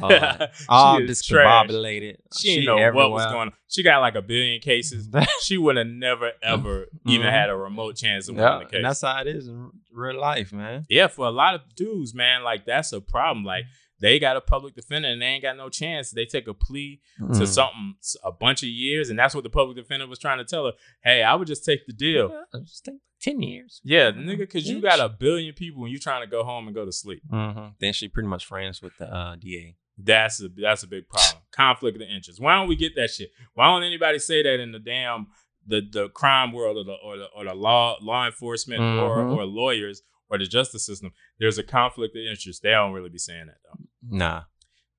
Oh, 0.00 0.46
all 0.68 0.96
She 0.98 1.04
is 1.06 1.20
discombobulated. 1.20 2.16
she 2.38 2.54
didn't 2.60 2.66
know 2.66 2.92
what 2.92 3.10
was 3.10 3.24
going 3.26 3.48
on. 3.48 3.52
She 3.68 3.82
got 3.82 3.98
like 4.00 4.14
a 4.14 4.22
billion 4.22 4.60
cases. 4.60 5.08
she 5.42 5.58
would 5.58 5.76
have 5.76 5.88
never 5.88 6.30
ever 6.40 6.86
even 7.06 7.26
Mhm. 7.26 7.30
had 7.30 7.50
a 7.50 7.56
remote 7.56 7.96
chance 7.96 8.28
of 8.28 8.36
Yeah, 8.36 8.44
winning 8.54 8.58
the 8.60 8.64
case. 8.70 8.76
and 8.76 8.84
that's 8.84 9.00
how 9.02 9.20
it 9.22 9.26
is 9.26 9.48
in 9.48 9.70
real 9.90 10.20
life, 10.20 10.52
man. 10.52 10.86
yeah, 10.88 11.08
for 11.08 11.26
a 11.26 11.30
lot 11.30 11.56
of 11.56 11.62
dudes, 11.74 12.14
man, 12.14 12.44
like 12.44 12.64
that's 12.64 12.92
a 12.92 13.00
problem. 13.00 13.44
Like 13.44 13.64
they 14.02 14.18
got 14.18 14.36
a 14.36 14.40
public 14.42 14.74
defender 14.74 15.08
and 15.08 15.22
they 15.22 15.26
ain't 15.26 15.42
got 15.42 15.56
no 15.56 15.68
chance. 15.70 16.10
They 16.10 16.26
take 16.26 16.46
a 16.48 16.52
plea 16.54 17.00
to 17.18 17.24
Mm. 17.24 17.46
something 17.46 17.94
a 18.22 18.32
bunch 18.32 18.62
of 18.62 18.68
years, 18.68 19.08
and 19.08 19.18
that's 19.18 19.34
what 19.34 19.44
the 19.44 19.50
public 19.50 19.76
defender 19.76 20.06
was 20.06 20.18
trying 20.18 20.38
to 20.38 20.44
tell 20.44 20.66
her. 20.66 20.72
Hey, 21.02 21.22
I 21.22 21.34
would 21.36 21.46
just 21.48 21.64
take 21.64 21.86
the 21.86 21.92
deal. 21.94 22.28
Yeah, 22.52 22.60
just 22.60 22.84
think 22.84 23.00
ten 23.20 23.40
years. 23.40 23.80
Yeah, 23.84 24.10
nigga, 24.10 24.38
because 24.38 24.68
you 24.68 24.80
got 24.82 25.00
a 25.00 25.08
billion 25.08 25.54
people 25.54 25.84
and 25.84 25.92
you 25.92 25.98
trying 25.98 26.22
to 26.22 26.26
go 26.30 26.44
home 26.44 26.66
and 26.66 26.74
go 26.74 26.84
to 26.84 26.92
sleep. 26.92 27.22
hmm 27.30 27.68
Then 27.80 27.92
she 27.94 28.08
pretty 28.08 28.28
much 28.28 28.44
friends 28.44 28.82
with 28.82 28.96
the 28.98 29.06
uh, 29.06 29.36
DA. 29.36 29.76
That's 29.96 30.42
a 30.42 30.48
that's 30.48 30.82
a 30.82 30.88
big 30.88 31.08
problem. 31.08 31.42
Conflict 31.52 31.96
of 31.96 32.02
interest. 32.02 32.40
Why 32.40 32.56
don't 32.56 32.66
we 32.68 32.76
get 32.76 32.94
that 32.96 33.10
shit? 33.10 33.30
Why 33.54 33.66
don't 33.66 33.82
anybody 33.84 34.18
say 34.18 34.42
that 34.42 34.58
in 34.60 34.72
the 34.72 34.78
damn 34.80 35.28
the 35.66 35.80
the 35.92 36.08
crime 36.08 36.50
world 36.52 36.76
or 36.78 36.84
the 36.84 36.94
or 36.94 37.16
the, 37.18 37.26
or 37.36 37.44
the 37.44 37.54
law 37.54 37.96
law 38.00 38.26
enforcement 38.26 38.80
or 38.82 39.22
Mhm. 39.24 39.32
or 39.36 39.44
lawyers 39.44 40.02
or 40.32 40.38
the 40.38 40.46
justice 40.46 40.86
system? 40.86 41.12
There's 41.38 41.58
a 41.58 41.62
conflict 41.62 42.16
of 42.16 42.22
interest. 42.28 42.62
They 42.62 42.70
don't 42.70 42.92
really 42.92 43.10
be 43.10 43.18
saying 43.18 43.46
that 43.46 43.58
though. 43.64 43.84
Nah. 44.16 44.42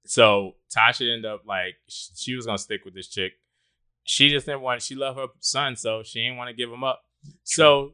So 0.06 0.56
Tasha 0.76 1.12
ended 1.12 1.26
up 1.26 1.42
like 1.46 1.76
she 1.88 2.36
was 2.36 2.46
gonna 2.46 2.58
stick 2.58 2.86
with 2.86 2.94
this 2.94 3.08
chick. 3.10 3.34
She 4.04 4.30
just 4.30 4.46
didn't 4.46 4.62
want. 4.62 4.82
She 4.82 4.96
loved 4.96 5.18
her 5.18 5.28
son, 5.40 5.76
so 5.76 6.04
she 6.04 6.22
didn't 6.24 6.38
want 6.38 6.50
to 6.50 6.56
give 6.56 6.70
him 6.72 6.84
up. 6.84 7.04
So 7.44 7.94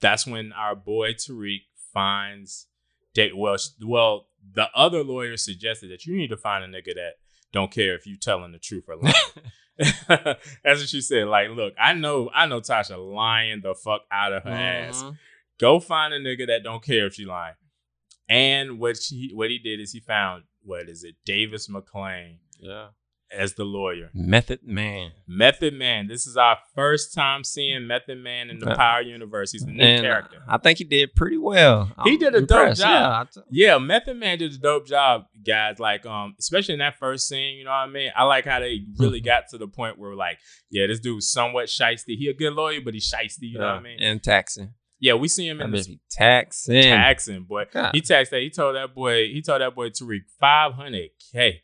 that's 0.00 0.26
when 0.26 0.52
our 0.52 0.74
boy 0.74 1.12
Tariq 1.14 1.62
finds. 1.92 2.66
Da- 3.14 3.32
well, 3.34 3.56
well, 3.84 4.28
the 4.54 4.68
other 4.74 5.02
lawyer 5.02 5.36
suggested 5.36 5.90
that 5.90 6.06
you 6.06 6.16
need 6.16 6.28
to 6.28 6.36
find 6.36 6.62
a 6.62 6.68
nigga 6.68 6.94
that 6.94 7.14
don't 7.52 7.70
care 7.72 7.94
if 7.94 8.06
you 8.06 8.16
telling 8.16 8.52
the 8.52 8.58
truth 8.58 8.84
or 8.88 8.96
lying. 8.96 9.14
That's 10.08 10.40
what 10.64 10.88
she 10.88 11.00
said. 11.02 11.26
Like, 11.26 11.50
look, 11.50 11.74
I 11.78 11.92
know, 11.92 12.30
I 12.34 12.46
know 12.46 12.60
Tasha 12.60 12.96
lying 13.14 13.60
the 13.62 13.74
fuck 13.74 14.02
out 14.10 14.32
of 14.32 14.44
her 14.44 14.50
ass 14.50 15.02
Mhm. 15.02 15.18
Go 15.58 15.80
find 15.80 16.12
a 16.12 16.20
nigga 16.20 16.46
that 16.48 16.62
don't 16.62 16.82
care 16.84 17.06
if 17.06 17.14
she 17.14 17.24
lying. 17.24 17.54
And 18.28 18.78
what 18.78 18.96
she 19.00 19.30
what 19.34 19.50
he 19.50 19.58
did 19.58 19.80
is 19.80 19.92
he 19.92 20.00
found 20.00 20.44
what 20.62 20.88
is 20.88 21.04
it 21.04 21.14
Davis 21.24 21.68
MacLean 21.68 22.38
Yeah. 22.58 22.88
as 23.30 23.54
the 23.54 23.64
lawyer. 23.64 24.10
Method 24.14 24.60
man. 24.64 25.12
Method 25.28 25.74
Man. 25.74 26.08
This 26.08 26.26
is 26.26 26.36
our 26.36 26.58
first 26.74 27.14
time 27.14 27.44
seeing 27.44 27.86
Method 27.86 28.18
Man 28.18 28.50
in 28.50 28.58
the 28.58 28.66
Yeah. 28.70 28.74
Power 28.74 29.00
universe. 29.00 29.52
He's 29.52 29.62
a 29.62 29.70
new 29.70 30.00
character. 30.00 30.42
I 30.48 30.58
think 30.58 30.78
he 30.78 30.84
did 30.84 31.14
pretty 31.14 31.36
well. 31.36 31.92
He 32.04 32.12
I'm 32.14 32.18
did 32.18 32.34
a 32.34 32.40
dope 32.40 32.74
job. 32.74 32.78
Yeah, 32.78 33.20
I 33.20 33.24
t- 33.32 33.40
Yeah, 33.50 33.78
Method 33.78 34.16
Man 34.16 34.38
did 34.38 34.52
a 34.54 34.58
dope 34.58 34.88
job, 34.88 35.26
guys. 35.46 35.78
Like, 35.78 36.04
um, 36.04 36.34
especially 36.40 36.74
in 36.74 36.80
that 36.80 36.98
first 36.98 37.28
scene, 37.28 37.58
you 37.58 37.64
know 37.64 37.70
what 37.70 37.76
I 37.76 37.86
mean? 37.86 38.10
I 38.16 38.24
like 38.24 38.44
how 38.44 38.58
they 38.58 38.80
really 38.98 39.20
got 39.32 39.44
to 39.50 39.58
the 39.58 39.68
point 39.68 39.98
where, 40.00 40.16
like, 40.16 40.38
yeah, 40.68 40.88
this 40.88 40.98
dude's 40.98 41.30
somewhat 41.30 41.66
shisty. 41.66 42.16
He 42.18 42.26
a 42.28 42.34
good 42.34 42.54
lawyer, 42.54 42.80
but 42.84 42.94
he's 42.94 43.08
shisty, 43.12 43.42
you 43.52 43.58
know 43.60 43.66
what 43.66 43.74
I 43.76 43.80
mean? 43.82 43.98
And 44.00 44.20
taxing. 44.20 44.74
Yeah, 44.98 45.14
we 45.14 45.28
see 45.28 45.46
him 45.48 45.60
in 45.60 45.70
be 45.72 46.00
taxing. 46.10 46.82
taxing, 46.82 47.42
boy. 47.44 47.64
God. 47.70 47.90
He 47.94 48.00
taxed 48.00 48.30
that. 48.30 48.40
He 48.40 48.50
told 48.50 48.76
that 48.76 48.94
boy. 48.94 49.28
He 49.28 49.42
told 49.42 49.60
that 49.60 49.74
boy 49.74 49.90
Tariq 49.90 50.20
five 50.40 50.72
hundred 50.74 51.10
k. 51.32 51.62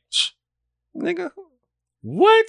Nigga. 0.96 1.30
What? 2.02 2.46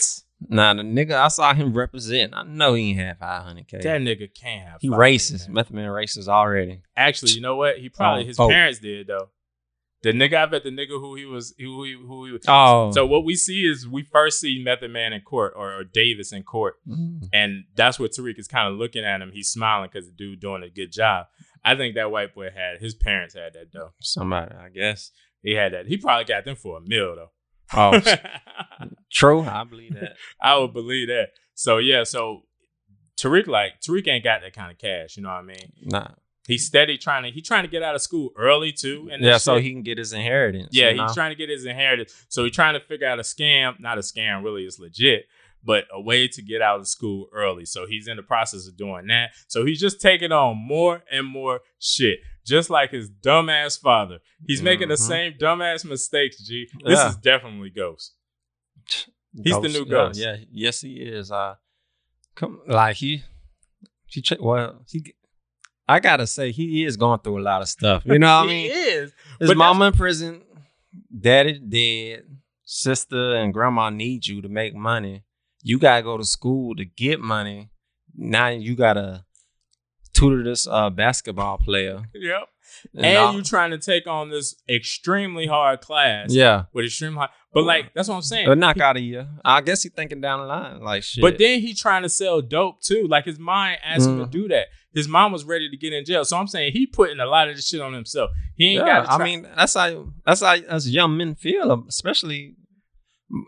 Nah, 0.50 0.74
the 0.74 0.82
nigga 0.82 1.14
I 1.14 1.28
saw 1.30 1.54
him 1.54 1.74
represent. 1.74 2.34
I 2.36 2.44
know 2.44 2.74
he 2.74 2.90
ain't 2.90 3.00
have 3.00 3.18
500k. 3.20 3.82
That 3.84 4.02
nigga 4.02 4.28
can't 4.34 4.68
have. 4.68 4.82
he 4.82 4.90
500K. 4.90 4.98
racist. 4.98 5.48
Method 5.50 5.74
man 5.74 5.88
racist 5.90 6.28
already. 6.28 6.82
Actually, 6.98 7.32
you 7.34 7.42
know 7.42 7.56
what? 7.56 7.78
He 7.78 7.88
probably 7.88 8.24
Oh, 8.24 8.28
his 8.28 8.36
folk. 8.38 8.52
parents 8.52 8.80
did 8.80 9.08
though. 9.08 9.30
The 10.04 10.12
nigga, 10.12 10.36
I 10.36 10.46
bet 10.48 10.64
the 10.64 10.70
nigga 10.70 10.90
who 11.00 11.16
he 11.16 11.26
was, 11.26 11.56
who 11.58 11.84
he, 11.86 11.94
who 11.94 12.26
he 12.26 12.32
was. 12.34 12.42
Oh. 12.48 12.92
So 12.92 13.06
what 13.06 13.24
we 13.24 13.36
see 13.36 13.66
is 13.66 13.88
we 13.88 14.04
first 14.04 14.40
see 14.42 14.62
Method 14.64 14.92
Man 14.92 15.14
in 15.14 15.22
court 15.22 15.54
or, 15.56 15.74
or 15.74 15.84
Davis 15.86 16.32
in 16.34 16.44
court, 16.44 16.76
Mm. 16.88 17.30
and 17.34 17.64
that's 17.76 17.98
where 18.00 18.10
Tariq 18.10 18.38
is 18.38 18.48
kind 18.50 18.68
of 18.72 18.78
looking 18.78 19.06
at 19.06 19.22
him. 19.22 19.32
He's 19.34 19.50
smiling 19.50 19.90
because 19.92 20.08
the 20.08 20.14
dude 20.14 20.42
doing 20.42 20.62
a 20.62 20.70
good 20.70 20.92
job. 20.92 21.28
I 21.66 21.76
think 21.76 21.96
that 21.96 22.12
white 22.12 22.36
boy 22.36 22.50
had 22.54 22.80
his 22.82 22.94
parents 22.94 23.34
had 23.34 23.54
that 23.54 23.72
though. 23.74 23.94
Somebody, 24.02 24.54
I 24.56 24.68
guess. 24.70 25.12
He 25.42 25.54
had 25.54 25.72
that. 25.74 25.88
He 25.88 25.96
probably 25.98 26.26
got 26.26 26.44
them 26.46 26.56
for 26.58 26.78
a 26.78 26.82
meal 26.82 27.16
though. 27.16 27.32
Oh, 27.76 28.00
true. 29.12 29.42
I 29.42 29.64
believe 29.64 29.94
that. 29.96 30.16
I 30.42 30.58
would 30.58 30.74
believe 30.74 31.08
that. 31.08 31.30
So 31.56 31.78
yeah, 31.78 32.04
so 32.04 32.42
Tariq 33.18 33.48
like 33.48 33.80
Tariq 33.80 34.08
ain't 34.08 34.24
got 34.24 34.42
that 34.42 34.54
kind 34.54 34.72
of 34.72 34.78
cash. 34.78 35.16
You 35.18 35.24
know 35.24 35.30
what 35.30 35.36
I 35.40 35.42
mean? 35.44 35.72
Nah. 35.84 36.08
He's 36.46 36.66
steady 36.66 36.98
trying 36.98 37.24
to. 37.24 37.32
He 37.32 37.42
trying 37.42 37.64
to 37.64 37.70
get 37.70 37.84
out 37.84 37.96
of 37.96 38.02
school 38.02 38.32
early 38.38 38.72
too. 38.74 39.10
And 39.12 39.24
Yeah, 39.24 39.38
so 39.38 39.56
shit. 39.56 39.64
he 39.64 39.72
can 39.72 39.82
get 39.84 39.98
his 39.98 40.12
inheritance. 40.14 40.70
Yeah, 40.72 40.90
you 40.90 40.98
know? 40.98 41.04
he's 41.06 41.14
trying 41.16 41.32
to 41.32 41.36
get 41.38 41.50
his 41.50 41.66
inheritance. 41.66 42.14
So 42.28 42.44
he's 42.44 42.54
trying 42.54 42.74
to 42.74 42.82
figure 42.82 43.08
out 43.08 43.20
a 43.20 43.24
scam. 43.24 43.80
Not 43.80 43.98
a 43.98 44.02
scam, 44.02 44.44
really. 44.44 44.64
It's 44.64 44.78
legit, 44.78 45.26
but 45.64 45.86
a 45.94 46.02
way 46.02 46.28
to 46.28 46.42
get 46.42 46.62
out 46.62 46.80
of 46.82 46.88
school 46.88 47.30
early. 47.34 47.64
So 47.66 47.86
he's 47.88 48.08
in 48.10 48.18
the 48.18 48.24
process 48.24 48.68
of 48.68 48.76
doing 48.76 49.08
that. 49.08 49.32
So 49.48 49.66
he's 49.66 49.80
just 49.80 50.02
taking 50.02 50.34
on 50.34 50.58
more 50.58 51.04
and 51.10 51.26
more 51.26 51.62
shit, 51.80 52.20
just 52.46 52.70
like 52.70 52.92
his 52.92 53.10
dumbass 53.10 53.80
father. 53.80 54.20
He's 54.46 54.62
making 54.62 54.90
the 54.90 54.96
Mhm. 54.96 55.08
same 55.08 55.34
dumbass 55.40 55.86
mistakes. 55.86 56.46
G. 56.46 56.68
This 56.84 57.00
Yeah. 57.00 57.10
is 57.10 57.16
definitely 57.16 57.70
Ghost. 57.70 58.16
He's 59.42 59.60
the 59.62 59.70
new 59.70 59.86
yeah, 59.86 59.90
Ghost. 59.90 60.20
Yeah, 60.20 60.36
yes, 60.52 60.82
he 60.82 60.96
is. 60.96 61.32
Uh, 61.32 61.56
come 62.36 62.60
like 62.68 62.98
he, 62.98 63.24
he. 64.08 64.24
Well, 64.40 64.84
he. 64.90 65.14
I 65.88 66.00
gotta 66.00 66.26
say, 66.28 66.52
he 66.52 66.86
is 66.86 66.96
going 66.98 67.20
through 67.20 67.40
a 67.40 67.44
lot 67.44 67.62
of 67.62 67.68
stuff. 67.68 68.04
You 68.06 68.18
know 68.20 68.38
what 68.40 68.44
I 68.46 68.48
mean? 68.48 68.72
he 68.72 68.78
is. 68.78 69.14
His 69.40 69.50
But 69.50 69.58
mama 69.58 69.88
in 69.88 69.94
prison, 69.94 70.42
daddy 71.18 71.60
dead, 71.60 72.24
sister 72.64 73.36
and 73.36 73.54
grandma 73.54 73.90
need 73.90 74.26
you 74.26 74.42
to 74.42 74.50
make 74.50 74.74
money. 74.76 75.24
You 75.62 75.80
gotta 75.80 76.02
go 76.04 76.18
to 76.18 76.24
school 76.26 76.76
to 76.76 76.86
get 76.86 77.20
money. 77.20 77.70
Now 78.16 78.48
you 78.48 78.76
gotta 78.76 79.26
tutor 80.14 80.44
this 80.44 80.68
uh, 80.68 80.90
basketball 80.90 81.58
player. 81.58 82.04
Yep. 82.14 82.48
And 82.96 83.06
And, 83.06 83.18
all- 83.18 83.34
you 83.34 83.44
trying 83.44 83.72
to 83.72 83.78
take 83.78 84.08
on 84.08 84.30
this 84.30 84.56
extremely 84.70 85.48
hard 85.48 85.82
class. 85.82 86.34
yeah, 86.34 86.66
With 86.74 86.86
extreme 86.86 87.16
hard. 87.16 87.30
But 87.54 87.64
like 87.66 87.94
that's 87.94 88.08
what 88.10 88.16
I'm 88.16 88.22
saying. 88.24 88.48
a 88.48 88.56
knockout 88.56 88.98
of 88.98 89.04
you. 89.04 89.28
I 89.46 89.62
guess 89.62 89.84
he 89.84 89.90
thinking 89.90 90.22
down 90.22 90.40
the 90.40 90.46
line 90.48 90.82
like 90.82 91.04
shit. 91.04 91.22
But 91.22 91.38
then 91.38 91.60
he 91.60 91.74
trying 91.76 92.02
to 92.04 92.10
sell 92.10 92.42
dope 92.42 92.82
too. 92.82 93.08
Like 93.08 93.26
his 93.26 93.38
mind 93.38 93.80
asked 93.84 94.08
him 94.08 94.18
to 94.20 94.26
do 94.26 94.48
that. 94.48 94.68
His 94.94 95.08
mom 95.08 95.32
was 95.32 95.44
ready 95.44 95.70
to 95.70 95.78
get 95.78 95.94
in 95.94 96.06
jail. 96.06 96.24
So 96.24 96.38
I'm 96.38 96.48
saying 96.48 96.74
he 96.74 96.86
putting 96.86 97.20
a 97.20 97.26
lot 97.26 97.50
of 97.50 97.56
this 97.56 97.68
shit 97.68 97.82
on 97.82 97.94
himself. 97.94 98.30
He 98.56 98.76
ain't 98.76 98.86
yeah, 98.86 99.06
got 99.06 99.20
I 99.20 99.24
mean, 99.24 99.48
that's 99.56 99.74
how 99.74 100.10
that's 100.26 100.42
how 100.42 100.54
as 100.54 100.90
young 100.90 101.18
men 101.18 101.36
feel, 101.36 101.72
um, 101.72 101.86
especially 101.90 102.56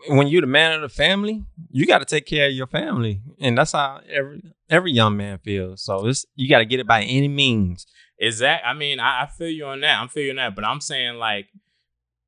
when 0.08 0.26
you're 0.26 0.40
the 0.40 0.46
man 0.48 0.72
of 0.72 0.80
the 0.80 0.88
family. 0.88 1.44
You 1.70 1.86
got 1.86 1.98
to 1.98 2.04
take 2.04 2.26
care 2.26 2.48
of 2.48 2.52
your 2.52 2.66
family, 2.66 3.20
and 3.38 3.56
that's 3.56 3.72
how 3.72 4.00
every 4.08 4.42
every 4.68 4.92
young 4.92 5.16
man 5.16 5.38
feels. 5.38 5.84
So 5.84 6.06
it's 6.06 6.26
you 6.34 6.48
got 6.48 6.58
to 6.58 6.64
get 6.64 6.80
it 6.80 6.86
by 6.86 7.02
any 7.02 7.28
means. 7.28 7.86
Is 8.18 8.38
that? 8.38 8.62
I 8.64 8.72
mean, 8.72 8.98
I, 8.98 9.22
I 9.22 9.26
feel 9.26 9.50
you 9.50 9.66
on 9.66 9.80
that. 9.82 10.00
I'm 10.00 10.08
feeling 10.08 10.36
that. 10.36 10.54
But 10.54 10.64
I'm 10.64 10.80
saying 10.80 11.16
like 11.16 11.48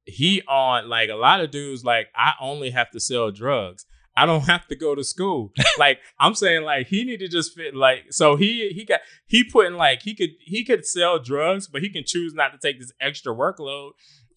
he 0.05 0.43
on 0.49 0.89
like 0.89 1.11
a 1.11 1.15
lot 1.15 1.41
of 1.41 1.51
dudes 1.51 1.85
like 1.85 2.09
I 2.15 2.35
only 2.41 2.71
have 2.71 2.91
to 2.93 3.01
sell 3.01 3.31
drugs. 3.31 3.85
I 4.23 4.27
don't 4.27 4.43
have 4.47 4.67
to 4.69 4.77
go 4.77 4.95
to 4.95 5.05
school. 5.05 5.53
like 5.79 5.99
I'm 6.19 6.35
saying 6.35 6.63
like 6.63 6.89
he 6.89 7.05
need 7.05 7.19
to 7.21 7.29
just 7.29 7.55
fit 7.55 7.75
like 7.75 8.07
so 8.11 8.37
he 8.37 8.69
he 8.71 8.85
got 8.85 9.01
he 9.27 9.45
putting 9.45 9.75
like 9.75 10.03
he 10.03 10.15
could 10.15 10.31
he 10.41 10.65
could 10.65 10.85
sell 10.87 11.19
drugs, 11.19 11.69
but 11.69 11.83
he 11.83 11.89
can 11.91 12.05
choose 12.07 12.35
not 12.35 12.53
to 12.53 12.59
take 12.59 12.79
this 12.81 12.93
extra 13.01 13.35
workload. 13.35 13.91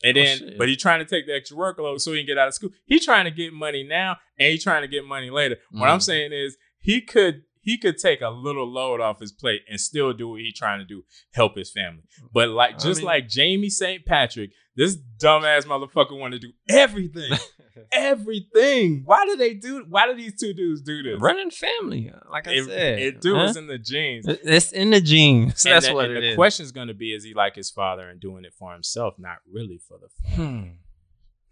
And 0.03 0.17
Oh, 0.17 0.21
then, 0.23 0.37
shit. 0.39 0.57
but 0.57 0.67
he 0.67 0.75
trying 0.75 0.97
to 0.99 1.05
take 1.05 1.27
the 1.27 1.35
extra 1.35 1.55
workload 1.55 2.01
so 2.01 2.11
he 2.11 2.19
can 2.19 2.25
get 2.25 2.37
out 2.39 2.47
of 2.47 2.55
school. 2.55 2.71
He 2.85 2.99
trying 2.99 3.25
to 3.25 3.31
get 3.31 3.53
money 3.53 3.83
now, 3.83 4.17
and 4.39 4.51
he 4.51 4.57
trying 4.57 4.81
to 4.81 4.87
get 4.87 5.05
money 5.05 5.29
later. 5.29 5.57
What 5.71 5.89
I'm 5.89 5.99
Mhm. 5.99 6.03
saying 6.03 6.31
is, 6.33 6.57
he 6.79 7.01
could 7.01 7.43
he 7.63 7.77
could 7.77 7.99
take 7.99 8.21
a 8.21 8.29
little 8.29 8.65
load 8.67 8.99
off 8.99 9.19
his 9.19 9.31
plate 9.31 9.61
and 9.69 9.79
still 9.79 10.11
do 10.13 10.29
what 10.29 10.41
he 10.41 10.51
trying 10.51 10.79
to 10.79 10.85
do, 10.85 11.03
help 11.35 11.55
his 11.55 11.69
family. 11.71 12.01
But 12.33 12.49
like 12.49 12.73
I 12.73 12.77
just 12.79 13.01
mean- 13.01 13.05
like 13.05 13.27
Jamie 13.29 13.69
St. 13.69 14.03
Patrick, 14.03 14.49
this 14.75 14.97
dumbass 15.21 15.65
motherfucker 15.67 16.17
want 16.17 16.33
to 16.33 16.39
do 16.39 16.51
everything, 16.67 17.29
everything. 17.91 19.03
Why 19.05 19.25
do 19.25 19.35
they 19.35 19.53
do? 19.53 19.85
Why 19.89 20.07
do 20.07 20.15
these 20.15 20.39
two 20.39 20.53
dudes 20.53 20.81
do 20.81 21.01
this? 21.03 21.19
Running 21.19 21.51
family, 21.51 22.11
like 22.31 22.47
I 22.47 22.51
It, 22.51 22.65
said, 22.65 22.99
it 22.99 23.21
do 23.21 23.35
huh? 23.35 23.43
is 23.43 23.57
in 23.57 23.67
the 23.67 23.77
genes. 23.77 24.25
It's 24.27 24.71
in 24.71 24.91
the 24.91 25.01
genes. 25.01 25.65
And 25.65 25.73
That's 25.75 25.87
the, 25.87 25.93
what 25.93 26.05
and 26.05 26.17
it 26.17 26.21
the 26.21 26.29
is. 26.29 26.35
question's 26.35 26.71
gonna 26.71 26.93
be: 26.93 27.13
Is 27.13 27.23
he 27.23 27.33
like 27.33 27.55
his 27.55 27.69
father 27.69 28.09
and 28.09 28.19
doing 28.19 28.45
it 28.45 28.53
for 28.57 28.73
himself, 28.73 29.15
not 29.17 29.37
really 29.51 29.79
for 29.87 29.97
the? 29.99 30.07
family? 30.35 30.73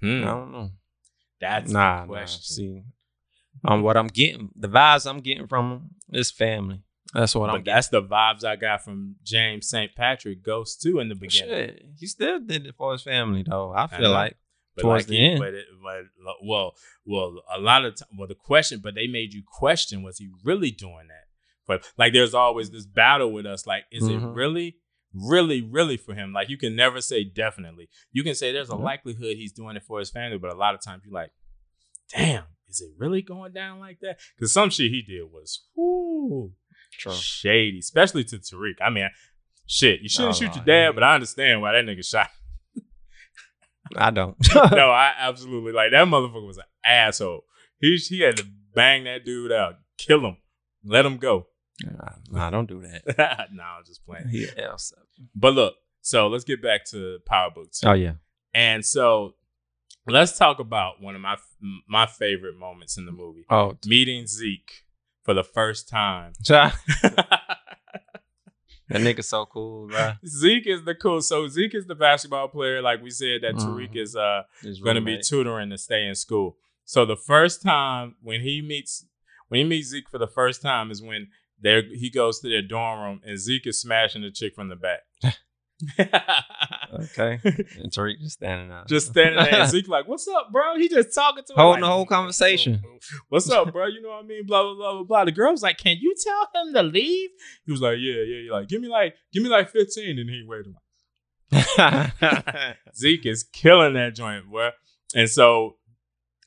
Hmm. 0.02 0.08
Hmm. 0.08 0.24
I 0.24 0.28
don't 0.32 0.52
know. 0.52 0.70
That's 1.42 1.72
nah, 1.72 2.02
the 2.02 2.02
nah. 2.02 2.08
question. 2.08 2.42
See, 2.44 2.84
um, 3.66 3.82
what 3.82 3.98
I'm 3.98 4.08
getting, 4.08 4.50
the 4.56 4.68
vibes 4.70 5.10
I'm 5.10 5.20
getting 5.20 5.48
from 5.48 5.72
him 5.72 5.90
is 6.14 6.32
family. 6.32 6.82
That's 7.14 7.34
what 7.34 7.48
but 7.48 7.56
I'm 7.56 7.64
that's 7.64 7.88
the 7.88 8.04
vibes 8.04 8.44
I 8.44 8.56
got 8.56 8.84
from 8.84 9.16
James 9.24 9.68
St. 9.68 9.96
Patrick 9.96 10.44
Ghost 10.44 10.82
too 10.82 11.00
in 11.00 11.10
the 11.10 11.16
beginning. 11.16 11.50
Shit, 11.56 11.86
he 11.98 12.06
still 12.06 12.40
did 12.40 12.68
it 12.68 12.76
for 12.78 12.92
his 12.92 13.02
family 13.02 13.44
though. 13.48 13.72
I 13.72 13.86
I 13.86 13.88
feel 13.88 14.02
know. 14.02 14.12
like 14.12 14.38
But 14.82 14.88
towards 14.88 15.04
like 15.04 15.08
the 15.08 15.18
he, 15.18 15.26
end. 15.32 15.40
but, 15.40 15.54
it, 15.54 15.66
but 15.84 16.36
well, 16.44 16.76
well, 17.06 17.42
a 17.56 17.60
lot 17.60 17.86
of 17.86 17.96
time, 17.96 18.08
well, 18.18 18.28
the 18.28 18.36
question, 18.36 18.80
but 18.84 18.96
they 18.96 19.08
made 19.08 19.34
you 19.34 19.44
question: 19.46 20.04
Was 20.04 20.18
he 20.18 20.30
really 20.44 20.72
doing 20.72 21.08
that 21.10 21.26
But 21.68 21.92
like, 21.98 22.14
there's 22.14 22.34
always 22.34 22.72
this 22.72 22.86
battle 22.86 23.32
with 23.32 23.46
us. 23.46 23.68
Like, 23.68 23.84
is 23.92 24.08
it 24.08 24.20
Mhm. 24.20 24.36
really, 24.36 24.78
really, 25.14 25.62
really 25.62 25.98
for 25.98 26.16
him? 26.16 26.34
Like, 26.34 26.50
you 26.50 26.58
can 26.58 26.76
never 26.76 27.00
say 27.02 27.24
definitely. 27.24 27.90
You 28.12 28.24
can 28.24 28.34
say 28.36 28.52
there's 28.52 28.70
a 28.72 28.74
Mhm. 28.74 28.84
likelihood 28.84 29.38
he's 29.38 29.52
doing 29.52 29.76
it 29.76 29.84
for 29.84 30.00
his 30.00 30.10
family, 30.10 30.38
but 30.40 30.52
a 30.52 30.56
lot 30.56 30.74
of 30.76 30.82
times 30.82 31.04
you're 31.06 31.14
like, 31.14 31.32
damn, 32.16 32.46
is 32.68 32.82
it 32.82 32.90
really 32.98 33.22
going 33.22 33.52
down 33.54 33.80
like 33.80 34.00
that? 34.00 34.20
Because 34.36 34.52
some 34.52 34.70
shit 34.72 34.90
he 34.92 35.02
did 35.04 35.24
was 35.32 35.66
whoo, 35.76 36.54
True. 36.94 37.12
shady, 37.14 37.80
especially 37.80 38.24
to 38.26 38.38
Tariq. 38.40 38.76
I 38.82 38.90
mean, 38.90 39.10
shit, 39.68 40.02
you 40.02 40.10
shouldn't 40.10 40.36
Oh, 40.36 40.40
shoot 40.40 40.56
your 40.56 40.66
dad, 40.66 40.96
but 40.96 41.04
I 41.04 41.14
understand 41.14 41.62
why 41.62 41.74
that 41.74 41.86
nigga 41.86 42.04
shot. 42.04 42.30
I 43.96 44.12
don't. 44.12 44.36
no, 44.56 44.92
I 44.92 45.14
absolutely 45.18 45.72
like 45.72 45.92
that 45.92 46.08
motherfucker 46.08 46.46
was 46.46 46.58
an 46.58 46.64
asshole. 46.84 47.46
He 47.80 47.96
he 47.98 48.22
had 48.22 48.38
to 48.38 48.46
bang 48.74 49.06
that 49.06 49.26
dude 49.26 49.52
out, 49.52 49.76
kill 49.98 50.26
him, 50.26 50.38
let 50.84 51.06
him 51.06 51.18
go. 51.18 51.48
Nah, 51.84 52.10
nah, 52.30 52.50
don't 52.50 52.68
do 52.68 52.82
that. 52.82 53.50
nah, 53.54 53.78
I'm 53.78 53.86
just 53.86 54.06
playing. 54.06 54.28
He 54.30 54.48
else. 54.58 54.94
But 55.36 55.54
look, 55.54 55.76
so 56.02 56.28
let's 56.28 56.44
get 56.44 56.62
back 56.62 56.86
to 56.92 57.20
Power 57.26 57.52
Book 57.54 57.72
Two. 57.72 57.88
Oh 57.88 57.94
yeah. 57.94 58.14
And 58.54 58.86
so 58.86 59.36
let's 60.08 60.38
talk 60.38 60.60
about 60.60 61.02
one 61.02 61.16
of 61.16 61.22
my 61.22 61.38
my 61.88 62.06
favorite 62.06 62.58
moments 62.58 62.98
in 62.98 63.06
the 63.06 63.12
movie. 63.12 63.46
Oh, 63.50 63.78
Meeting 63.86 64.28
Zeke 64.28 64.84
for 65.24 65.34
the 65.34 65.44
first 65.44 65.88
time. 65.88 66.34
that 68.90 69.02
nigga 69.02 69.24
so 69.24 69.46
cool, 69.46 69.88
bro. 69.88 70.14
Zeke 70.26 70.68
is 70.68 70.84
the 70.84 70.96
cool. 70.96 71.22
So 71.22 71.48
Zeke 71.48 71.76
is 71.76 71.86
the 71.86 71.96
basketball 71.96 72.48
player, 72.48 72.82
like 72.82 73.02
we 73.02 73.10
said, 73.10 73.42
that 73.42 73.56
Tariq 73.56 73.92
Mhm. 73.94 74.02
is 74.02 74.16
uh 74.16 74.44
going 74.84 74.96
to 74.96 75.02
be 75.02 75.18
tutoring 75.24 75.70
to 75.70 75.78
stay 75.78 76.06
in 76.06 76.16
school. 76.16 76.58
So 76.86 77.06
the 77.06 77.16
first 77.16 77.62
time 77.62 78.16
when 78.22 78.42
he 78.42 78.62
meets 78.62 79.06
when 79.48 79.60
he 79.60 79.64
meets 79.64 79.90
Zeke 79.90 80.10
for 80.10 80.18
the 80.18 80.28
first 80.28 80.62
time 80.62 80.92
is 80.92 81.02
when 81.02 81.28
there 81.62 81.82
he 81.84 82.10
goes 82.10 82.40
to 82.40 82.50
their 82.50 82.62
dorm 82.62 83.00
room 83.02 83.22
and 83.26 83.38
Zeke 83.38 83.68
is 83.68 83.82
smashing 83.82 84.22
the 84.22 84.32
chick 84.32 84.56
from 84.56 84.70
the 84.70 84.76
back. 84.76 85.02
Okay. 86.92 87.40
And 87.44 87.92
Tariq 87.92 88.20
just 88.20 88.34
standing 88.34 88.72
out. 88.72 88.88
just 88.88 89.08
standing 89.08 89.42
there 89.44 89.66
Zeke 89.68 89.88
like, 89.88 90.08
"What's 90.08 90.28
up, 90.28 90.52
bro?" 90.52 90.76
He 90.78 90.90
just 90.90 91.14
talking 91.14 91.44
to 91.46 91.54
Holding 91.54 91.82
like, 91.82 91.88
the 91.88 91.94
whole 91.94 92.06
conversation. 92.06 92.82
What's 93.30 93.50
up, 93.50 93.72
bro? 93.72 93.86
You 93.86 94.02
know 94.02 94.10
what 94.10 94.24
I 94.24 94.28
mean? 94.28 94.46
Blah 94.46 94.64
blah 94.64 94.74
blah 94.76 94.94
blah 94.94 95.04
blah. 95.04 95.26
The 95.26 95.32
girl's 95.32 95.62
like, 95.62 95.78
"Can 95.78 95.98
you 96.02 96.16
tell 96.22 96.50
him 96.64 96.74
to 96.74 96.84
leave?" 96.84 97.30
He 97.66 97.72
was 97.72 97.82
like, 97.82 97.98
"Yeah, 98.00 98.22
yeah." 98.24 98.52
Like, 98.52 98.68
give 98.68 98.82
me 98.82 98.88
like, 98.88 99.14
give 99.32 99.44
me 99.44 99.50
like 99.50 99.70
fifteen, 99.70 100.18
and 100.18 100.30
he 100.30 100.44
waited. 100.48 100.74
Zeke 102.96 103.26
is 103.28 103.44
killing 103.44 103.94
that 103.94 104.16
joint, 104.16 104.50
boy. 104.50 104.70
And 105.16 105.30
so 105.30 105.78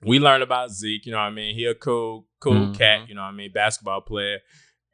we 0.05 0.19
learned 0.19 0.43
about 0.43 0.71
Zeke, 0.73 1.07
you 1.07 1.13
know 1.13 1.19
what 1.19 1.25
I 1.25 1.31
mean? 1.31 1.55
He 1.55 1.65
a 1.67 1.75
cool, 1.75 2.27
cool 2.41 2.67
Mhm. 2.69 2.79
cat, 2.79 3.09
you 3.09 3.15
know 3.15 3.23
what 3.23 3.29
I 3.29 3.33
mean, 3.33 3.53
basketball 3.53 4.01
player. 4.03 4.39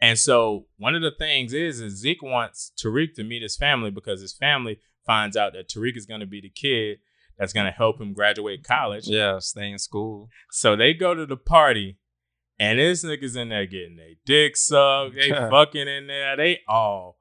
And 0.00 0.18
so 0.18 0.66
one 0.76 0.94
of 0.94 1.02
the 1.02 1.10
things 1.10 1.52
is 1.52 1.80
is 1.80 1.94
Zeke 2.00 2.22
wants 2.22 2.72
Tariq 2.82 3.14
to 3.14 3.24
meet 3.24 3.42
his 3.42 3.56
family 3.56 3.90
because 3.90 4.20
his 4.20 4.32
family 4.32 4.78
finds 5.06 5.36
out 5.36 5.52
that 5.54 5.68
Tariq 5.68 5.96
is 5.96 6.06
gonna 6.06 6.26
be 6.26 6.40
the 6.40 6.50
kid 6.50 6.98
that's 7.38 7.52
gonna 7.52 7.70
help 7.72 8.00
him 8.00 8.12
graduate 8.12 8.62
college. 8.64 9.06
yeah, 9.08 9.38
stay 9.38 9.70
in 9.70 9.78
school. 9.78 10.28
So 10.50 10.76
they 10.76 10.94
go 10.94 11.14
to 11.14 11.26
the 11.26 11.36
party 11.36 11.98
and 12.60 12.78
this 12.78 13.04
nigga's 13.04 13.36
in 13.36 13.48
there 13.48 13.66
getting 13.66 13.96
their 13.96 14.14
dick 14.24 14.56
sucked, 14.56 15.14
they 15.14 15.30
fucking 15.50 15.88
in 15.88 16.06
there, 16.08 16.36
they 16.36 16.60
all 16.68 17.18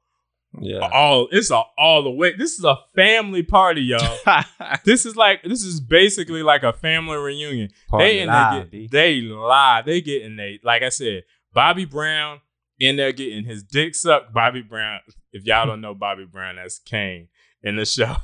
Yeah. 0.60 0.88
all 0.92 1.28
it's 1.32 1.50
all, 1.52 1.72
all 1.78 2.04
the 2.04 2.10
way. 2.12 2.36
This 2.36 2.58
is 2.60 2.64
a 2.66 2.78
family 2.96 3.44
party, 3.44 3.82
y'all. 3.82 4.18
this 4.86 5.06
is 5.06 5.16
like 5.16 5.44
this 5.44 5.64
is 5.64 5.80
basically 5.80 6.44
like 6.44 6.64
a 6.64 6.74
family 6.74 7.18
reunion. 7.18 7.70
Party 7.90 8.06
they 8.06 8.20
in 8.22 8.28
live, 8.28 8.70
there 8.72 8.82
get, 8.82 8.92
they 8.92 9.22
live. 9.22 9.86
They 9.86 10.02
getting 10.02 10.36
they 10.36 10.60
like 10.64 10.84
I 10.84 10.90
said, 10.90 11.24
Bobby 11.54 11.86
Brown 11.86 12.40
in 12.80 12.96
there 12.96 13.12
getting 13.12 13.44
his 13.46 13.64
dick 13.64 13.96
sucked. 13.96 14.34
Bobby 14.34 14.62
Brown, 14.62 15.00
if 15.32 15.44
y'all 15.46 15.66
don't 15.66 15.82
know 15.82 15.94
Bobby 15.96 16.26
Brown, 16.26 16.56
that's 16.58 16.80
Cane 16.80 17.28
in 17.64 17.76
the 17.76 17.86
show. 17.86 18.16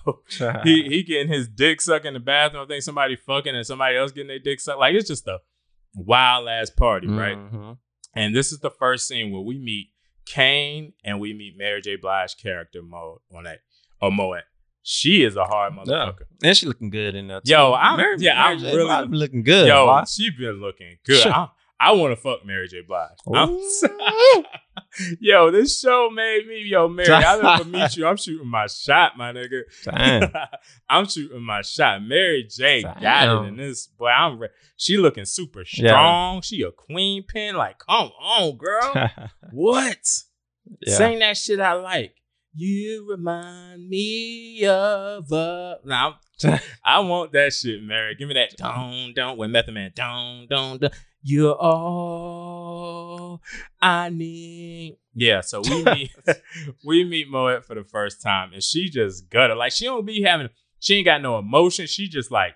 he 0.63 0.83
he 0.89 1.03
getting 1.03 1.31
his 1.31 1.47
dick 1.47 1.81
sucked 1.81 2.05
in 2.05 2.13
the 2.13 2.19
bathroom. 2.19 2.63
I 2.63 2.67
think 2.67 2.83
somebody 2.83 3.15
fucking 3.15 3.55
and 3.55 3.65
somebody 3.65 3.97
else 3.97 4.11
getting 4.11 4.27
their 4.27 4.39
dick 4.39 4.59
sucked. 4.59 4.79
Like 4.79 4.95
it's 4.95 5.07
just 5.07 5.27
a 5.27 5.39
wild 5.95 6.47
ass 6.47 6.69
party, 6.69 7.07
right? 7.07 7.37
Mhm. 7.37 7.77
And 8.15 8.35
this 8.35 8.51
is 8.51 8.59
the 8.59 8.69
first 8.71 9.07
scene 9.07 9.31
where 9.31 9.41
we 9.41 9.57
meet 9.57 9.89
Cane 10.25 10.93
and 11.03 11.19
we 11.19 11.33
meet 11.33 11.55
Mary 11.57 11.81
J. 11.81 11.95
Blige 11.97 12.37
character 12.37 12.81
Mo 12.81 13.21
Monet 13.31 13.57
or 14.01 14.11
Moet. 14.11 14.43
She 14.85 15.23
is 15.23 15.35
a 15.37 15.45
hard 15.45 15.73
Yeah. 15.75 15.83
motherfucker. 15.83 16.25
And 16.43 16.57
she 16.57 16.65
looking 16.65 16.89
good 16.89 17.15
in 17.15 17.27
that. 17.29 17.43
Yo, 17.45 17.71
I'm- 17.71 17.99
yeah, 18.19 18.43
I'm 18.45 18.59
J. 18.59 18.65
really- 18.75 18.85
Blige 18.85 19.09
looking 19.09 19.43
good. 19.43 19.67
Yo, 19.67 20.03
she 20.05 20.29
been 20.29 20.59
looking 20.61 20.97
good. 21.05 21.21
Sure. 21.21 21.31
I, 21.33 21.47
I 21.85 21.91
want 21.91 22.11
to 22.15 22.15
fuck 22.21 22.45
Mary 22.45 22.67
J. 22.67 22.81
Blige. 22.81 23.09
Yo, 25.19 25.51
this 25.51 25.79
show 25.79 26.09
made 26.11 26.47
me, 26.47 26.63
yo, 26.65 26.87
Mary. 26.87 27.11
I 27.11 27.41
never 27.41 27.63
meet 27.69 27.95
you. 27.97 28.05
I'm 28.07 28.15
shooting 28.17 28.47
my 28.47 28.67
shot, 28.67 29.17
my 29.17 29.33
nigga. 29.33 29.61
I'm 30.89 31.07
shooting 31.07 31.41
my 31.41 31.61
shot. 31.61 32.03
Mary 32.03 32.47
J. 32.49 32.83
got 32.83 33.43
it 33.45 33.47
in 33.49 33.57
this. 33.57 33.87
Boy, 33.87 34.07
I'm. 34.07 34.39
Re- 34.39 34.49
she 34.77 34.97
looking 34.97 35.25
super 35.25 35.63
Yeah. 35.73 35.89
strong. 35.91 36.41
She 36.41 36.61
a 36.61 36.71
queen 36.71 37.23
pin. 37.27 37.55
Like, 37.55 37.79
come 37.79 38.11
on, 38.19 38.55
girl. 38.57 39.09
what? 39.51 39.97
yeah. 40.85 40.95
Sing 40.97 41.19
that 41.19 41.37
shit 41.37 41.59
I 41.59 41.73
like. 41.73 42.15
You 42.55 43.07
remind 43.09 43.89
me 43.89 44.63
of 44.67 45.31
a. 45.31 45.77
Now, 45.85 46.17
I 46.85 46.99
want 46.99 47.31
that 47.33 47.51
shit, 47.53 47.81
Mary. 47.81 48.15
Give 48.15 48.27
me 48.27 48.35
that 48.35 48.55
don't 48.57 49.13
don't 49.15 49.37
with 49.37 49.49
Method 49.49 49.73
Man. 49.73 49.91
Don't 49.95 50.45
don't 50.47 50.79
don't. 50.81 50.93
You're 51.25 51.55
all 51.55 53.41
I 53.81 54.09
need. 54.09 54.97
Yeah, 55.15 55.41
so 55.41 55.61
we 55.61 55.83
meet 55.85 56.11
we 56.85 57.03
meet 57.03 57.29
Moet 57.29 57.65
for 57.65 57.75
the 57.75 57.83
first 57.83 58.21
time, 58.21 58.51
and 58.53 58.61
she 58.63 58.89
just 58.89 59.29
gutted. 59.29 59.57
Like 59.57 59.71
she 59.71 59.85
don't 59.85 60.05
be 60.05 60.21
having. 60.23 60.49
She 60.79 60.95
ain't 60.95 61.05
got 61.05 61.21
no 61.21 61.37
emotion. 61.39 61.87
She 61.87 62.07
just 62.09 62.29
like. 62.31 62.55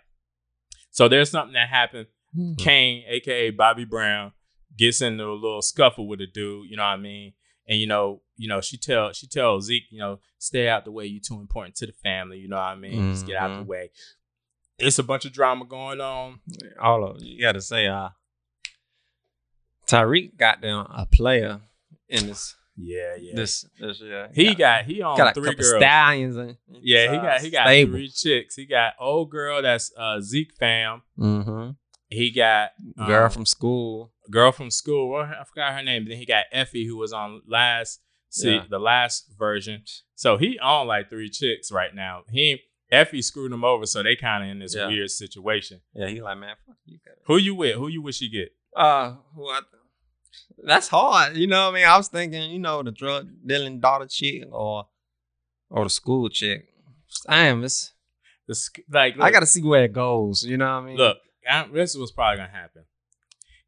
So 0.91 1.07
there's 1.07 1.29
something 1.31 1.53
that 1.53 1.69
happened. 1.69 2.07
Mhm. 2.37 2.57
Cane, 2.57 3.03
aka 3.07 3.51
Bobby 3.51 3.85
Brown, 3.85 4.33
gets 4.77 5.01
into 5.01 5.23
a 5.25 5.33
little 5.33 5.61
scuffle 5.61 6.07
with 6.07 6.19
a 6.21 6.27
dude. 6.27 6.69
You 6.69 6.75
know 6.77 6.83
what 6.83 6.89
I 6.89 6.97
mean? 6.97 7.33
And 7.69 7.79
you 7.79 7.87
know, 7.87 8.21
you 8.35 8.47
know, 8.49 8.59
she 8.61 8.77
tell 8.77 9.13
she 9.13 9.27
tells 9.27 9.65
Zeke, 9.65 9.83
you 9.91 9.99
know, 9.99 10.19
stay 10.39 10.67
out 10.67 10.83
the 10.85 10.91
way. 10.91 11.05
You 11.05 11.21
too 11.21 11.39
important 11.39 11.75
to 11.77 11.85
the 11.85 11.93
family. 11.93 12.39
You 12.39 12.49
know 12.49 12.57
what 12.57 12.63
I 12.63 12.75
mean? 12.75 13.13
Just 13.13 13.25
get 13.27 13.37
out 13.37 13.49
the 13.59 13.63
Mhm. 13.63 13.67
way. 13.67 13.91
It's 14.79 14.99
a 14.99 15.03
bunch 15.03 15.25
of 15.25 15.31
drama 15.33 15.65
going 15.65 16.01
on. 16.01 16.39
all 16.81 17.03
of 17.03 17.21
you 17.23 17.41
gotta 17.41 17.61
say 17.61 17.87
uh 17.87 18.09
Tariq 19.87 20.37
got 20.37 20.61
them 20.61 20.85
a 20.89 21.05
player 21.05 21.61
in 22.09 22.27
this 22.27 22.55
Yeah, 22.75 23.15
yeah. 23.19 23.35
this 23.35 23.65
this 23.79 24.01
yeah. 24.03 24.27
he 24.33 24.53
got 24.55 24.85
he 24.85 25.01
on 25.01 25.17
got 25.17 25.31
a 25.31 25.33
three 25.39 25.49
couple 25.49 25.63
girls. 25.63 25.81
stallions 25.81 26.37
in, 26.37 26.57
Yeah, 26.81 27.11
he 27.11 27.17
got 27.17 27.41
he 27.41 27.49
got 27.49 27.67
stable. 27.67 27.91
three 27.93 28.09
chicks. 28.09 28.55
He 28.55 28.65
got 28.65 28.93
old 28.99 29.29
girl 29.31 29.61
that's 29.61 29.91
uh 29.97 30.19
Zeke 30.21 30.53
fam. 30.59 31.01
Mm-hmm. 31.17 31.71
He 32.09 32.31
got 32.31 32.71
Girl 33.05 33.25
um, 33.25 33.31
from 33.31 33.45
school. 33.45 34.13
girl 34.31 34.51
from 34.53 34.71
school. 34.71 35.09
Well, 35.09 35.23
I 35.23 35.43
forgot 35.43 35.73
her 35.73 35.83
name. 35.83 36.05
Then 36.07 36.17
he 36.17 36.25
got 36.25 36.45
Effie, 36.53 36.85
who 36.85 36.97
was 36.97 37.11
on 37.11 37.41
last 37.47 37.99
see 38.29 38.55
Yeah. 38.55 38.63
the 38.69 38.79
last 38.79 39.33
version. 39.37 39.83
So 40.15 40.37
he 40.37 40.57
on 40.59 40.87
like 40.87 41.09
three 41.09 41.29
chicks 41.29 41.71
right 41.71 41.93
now. 41.93 42.23
He 42.29 42.61
Effie 42.91 43.21
screwed 43.21 43.51
him 43.51 43.65
over, 43.65 43.85
so 43.85 44.01
they 44.03 44.15
kind 44.15 44.43
of 44.45 44.49
in 44.49 44.59
this 44.59 44.73
Yeah. 44.75 44.87
weird 44.87 45.09
situation. 45.11 45.81
Yeah, 45.93 46.07
he 46.07 46.21
like 46.21 46.37
man, 46.37 46.55
fuck 46.65 46.77
you. 46.85 46.99
Got 47.05 47.15
Who 47.25 47.37
you 47.37 47.55
with? 47.55 47.75
Who 47.75 47.87
you 47.89 48.01
wish 48.01 48.21
you 48.21 48.29
get? 48.31 48.53
Uh, 48.75 49.15
who 49.35 49.49
I, 49.49 49.61
that's 50.63 50.87
hard. 50.87 51.35
You 51.37 51.47
know 51.47 51.65
what 51.65 51.71
I 51.71 51.75
mean? 51.75 51.85
I 51.87 51.97
was 51.97 52.07
thinking, 52.07 52.51
you 52.51 52.59
know, 52.59 52.81
the 52.83 52.91
drug 52.91 53.29
dealing 53.45 53.79
daughter 53.79 54.07
chick 54.07 54.43
or 54.51 54.87
or 55.69 55.83
the 55.85 55.89
school 55.89 56.29
chick. 56.29 56.67
Damn, 57.29 57.63
it's 57.63 57.93
The 58.47 58.55
sk- 58.55 58.79
like 58.91 59.19
I 59.19 59.31
gotta 59.31 59.45
see 59.45 59.61
where 59.63 59.83
it 59.85 59.93
goes. 59.93 60.43
You 60.43 60.57
know 60.57 60.65
what 60.65 60.83
I 60.83 60.85
mean? 60.85 60.97
look. 60.97 61.17
I, 61.49 61.65
this 61.71 61.95
was 61.95 62.11
probably 62.11 62.37
gonna 62.37 62.49
happen. 62.49 62.83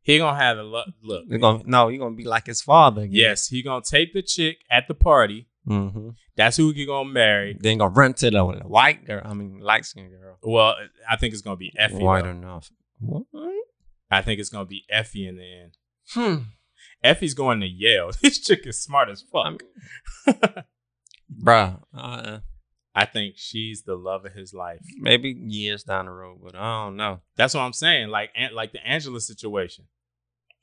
He 0.01 0.17
gonna 0.17 0.37
have 0.37 0.57
the 0.57 0.63
look. 0.63 0.87
Look, 1.01 1.25
You're 1.27 1.39
gonna 1.39 1.63
no, 1.65 1.87
you're 1.87 1.99
gonna 1.99 2.15
be 2.15 2.25
like 2.25 2.45
his 2.47 2.61
father 2.61 3.03
again. 3.03 3.13
yes, 3.15 3.47
he 3.47 3.61
gonna 3.63 3.83
take 3.85 4.13
the 4.13 4.21
chick 4.21 4.57
at 4.69 4.87
the 4.87 4.93
party. 4.93 5.47
Mm-hmm. 5.67 6.09
That's 6.35 6.57
who 6.57 6.71
he 6.71 6.85
gonna 6.85 7.07
marry. 7.09 7.55
Then 7.59 7.77
gonna 7.77 7.93
run 7.93 8.13
to 8.15 8.31
the 8.31 8.43
white 8.43 9.05
girl. 9.05 9.21
I 9.23 9.33
mean, 9.33 9.59
light 9.59 9.85
skinned 9.85 10.11
girl. 10.11 10.37
Well, 10.41 10.75
I 11.09 11.15
think 11.17 11.33
it's 11.33 11.41
gonna 11.41 11.55
be 11.57 11.71
Effie. 11.77 11.95
White 11.95 12.23
though. 12.23 12.31
enough. 12.31 12.71
What? 12.99 13.23
I 14.11 14.21
think 14.23 14.39
it's 14.39 14.49
gonna 14.49 14.65
be 14.65 14.83
Effie 14.89 15.27
in 15.27 15.37
the 15.37 15.43
end. 15.43 15.77
Hmm. 16.11 16.43
Effie's 17.03 17.33
going 17.33 17.59
to 17.61 17.67
Yale. 17.67 18.11
This 18.21 18.39
chick 18.39 18.65
is 18.65 18.81
smart 18.83 19.09
as 19.09 19.21
fuck. 19.31 19.63
mean, 20.27 20.35
bruh, 21.43 21.81
uh, 21.95 22.39
I 22.95 23.05
think 23.05 23.35
she's 23.37 23.83
the 23.83 23.95
love 23.95 24.25
of 24.25 24.33
his 24.33 24.53
life. 24.53 24.81
maybe 24.97 25.29
years 25.29 25.83
down 25.83 26.05
the 26.05 26.11
road, 26.11 26.39
but 26.43 26.55
I 26.55 26.85
don't 26.85 26.97
know. 26.97 27.21
That's 27.37 27.53
what 27.53 27.61
I'm 27.61 27.73
saying. 27.73 28.09
Like, 28.09 28.31
An- 28.35 28.53
like 28.55 28.71
the 28.73 28.85
Angela 28.85 29.21
situation. 29.21 29.85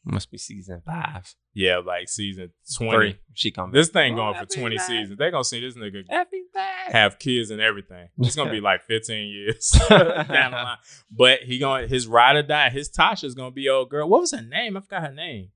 Must 0.09 0.31
be 0.31 0.38
season 0.38 0.83
five, 0.87 1.35
Yeah, 1.53 1.79
like 1.79 2.09
season 2.09 2.53
twenty. 2.77 2.92
three. 2.96 3.18
She 3.35 3.51
come. 3.51 3.72
This 3.72 3.88
thing 3.88 4.12
Oh, 4.14 4.16
going 4.18 4.35
for 4.38 4.46
twenty 4.46 4.77
back. 4.77 4.87
seasons. 4.87 5.18
They 5.18 5.33
gonna 5.33 5.42
see 5.42 5.59
this 5.61 5.75
nigga 5.75 6.05
Effie's 6.09 6.46
back. 6.55 6.92
have 6.92 7.18
kids 7.18 7.51
and 7.51 7.61
everything. 7.61 8.07
It's 8.18 8.37
gonna 8.37 8.53
be 8.53 8.61
like 8.61 8.83
fifteen 8.85 9.27
years 9.27 9.68
down 9.88 10.29
the 10.29 10.57
line. 10.57 10.77
But 11.11 11.40
he 11.40 11.59
going 11.59 11.88
his 11.88 12.07
ride 12.07 12.37
or 12.37 12.44
die. 12.44 12.70
His 12.70 12.88
Tasha's 12.88 13.35
gonna 13.35 13.51
be 13.51 13.68
old 13.68 13.90
girl. 13.90 14.09
What 14.09 14.20
was 14.20 14.31
her 14.31 14.42
name? 14.42 14.77
I 14.77 14.81
forgot 14.81 15.03
her 15.09 15.12
name. 15.12 15.49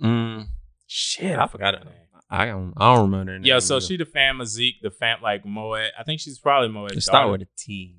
Mm, 0.00 0.46
Shit, 0.86 1.38
I 1.38 1.46
forgot 1.46 1.74
her 1.74 1.84
name. 1.84 1.94
I 2.28 2.46
don't. 2.46 2.72
I 2.76 2.94
don't 2.94 3.10
remember 3.10 3.32
her 3.32 3.38
name. 3.38 3.46
Yeah, 3.46 3.58
so 3.58 3.76
either. 3.76 3.86
she 3.86 3.96
the 3.96 4.04
fam 4.06 4.40
of 4.40 4.48
Zeke, 4.48 4.80
the 4.82 4.90
fam 4.90 5.20
like 5.22 5.44
Moet. 5.44 5.90
I 5.98 6.02
think 6.02 6.20
she's 6.20 6.38
probably 6.38 6.68
Moet. 6.68 6.92
It 6.92 7.02
start 7.02 7.30
with 7.30 7.42
a 7.42 7.48
T. 7.58 7.98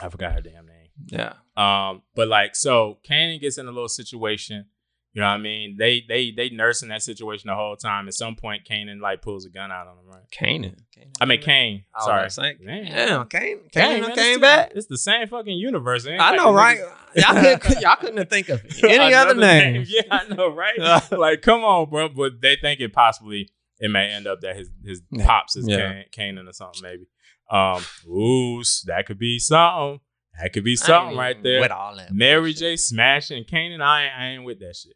I 0.00 0.08
forgot 0.08 0.32
her 0.32 0.40
damn 0.40 0.66
name. 0.66 0.88
Yeah. 1.06 1.34
Um, 1.56 2.02
but 2.14 2.28
like, 2.28 2.56
so 2.56 2.98
Kanan 3.08 3.40
gets 3.40 3.58
in 3.58 3.66
a 3.66 3.70
little 3.70 3.88
situation. 3.88 4.66
You 5.14 5.20
know 5.20 5.28
what 5.28 5.34
I 5.34 5.38
mean? 5.38 5.76
They 5.78 6.02
they 6.08 6.32
they 6.32 6.50
nursing 6.50 6.88
that 6.88 7.00
situation 7.02 7.46
the 7.46 7.54
whole 7.54 7.76
time. 7.76 8.08
At 8.08 8.14
some 8.14 8.34
point, 8.34 8.66
Kanan 8.68 9.00
like 9.00 9.22
pulls 9.22 9.46
a 9.46 9.48
gun 9.48 9.70
out 9.70 9.86
on 9.86 9.96
him, 9.98 10.06
right? 10.08 10.24
Kanan. 10.36 10.76
I 11.20 11.24
mean, 11.24 11.40
Cane. 11.40 11.84
Oh, 11.96 12.06
Sorry, 12.06 12.22
that's 12.22 12.36
like- 12.36 12.60
Man. 12.60 12.84
Damn, 12.86 13.26
Cane. 13.28 13.60
Kane, 13.72 14.02
Kane 14.04 14.14
came 14.16 14.40
back. 14.40 14.72
It's 14.74 14.88
the 14.88 14.98
same 14.98 15.28
fucking 15.28 15.56
universe. 15.56 16.04
Ain't 16.04 16.20
I 16.20 16.30
like 16.30 16.36
know, 16.40 16.52
right? 16.52 16.78
niggas- 17.16 17.22
Y'all 17.22 17.58
couldn't, 17.58 17.80
y'all 17.82 17.96
couldn't 17.96 18.28
think 18.28 18.48
of 18.48 18.60
any 18.82 19.14
other 19.14 19.30
Another 19.32 19.40
name. 19.40 19.84
Yeah, 19.86 20.02
I 20.10 20.26
know, 20.34 20.48
right? 20.52 20.78
like, 21.12 21.42
come 21.42 21.62
on, 21.62 21.88
bro. 21.90 22.08
But 22.08 22.40
they 22.42 22.56
think 22.56 22.80
it 22.80 22.92
possibly 22.92 23.50
it 23.78 23.90
may 23.92 24.08
end 24.10 24.26
up 24.26 24.40
that 24.40 24.56
his 24.56 24.68
his 24.84 25.00
Yeah. 25.12 25.26
pops 25.26 25.54
is 25.54 25.68
Yeah. 25.68 26.02
Cane, 26.12 26.34
Kanan 26.36 26.48
or 26.48 26.52
something, 26.52 26.82
maybe. 26.82 27.06
Um, 27.50 27.84
ooh, 28.08 28.62
that 28.86 29.04
could 29.06 29.18
be 29.20 29.38
something. 29.38 30.00
That 30.42 30.52
could 30.52 30.64
be 30.64 30.74
something 30.74 31.16
right 31.16 31.40
there. 31.40 31.60
With 31.60 31.70
all 31.70 31.94
that 31.94 32.12
Mary 32.12 32.40
bullshit. 32.50 32.58
J. 32.58 32.76
smashing 32.76 33.44
Kanan. 33.44 33.80
I 33.80 34.04
ain't, 34.06 34.12
I 34.18 34.26
ain't 34.30 34.44
with 34.44 34.58
that 34.58 34.74
shit. 34.74 34.94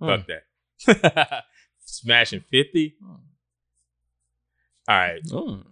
Hmm. 0.00 0.06
Fuck 0.08 0.26
that. 0.26 1.44
smashing 1.84 2.44
fifty. 2.50 2.96
All 4.88 4.96
right, 4.96 5.22
Mm. 5.24 5.64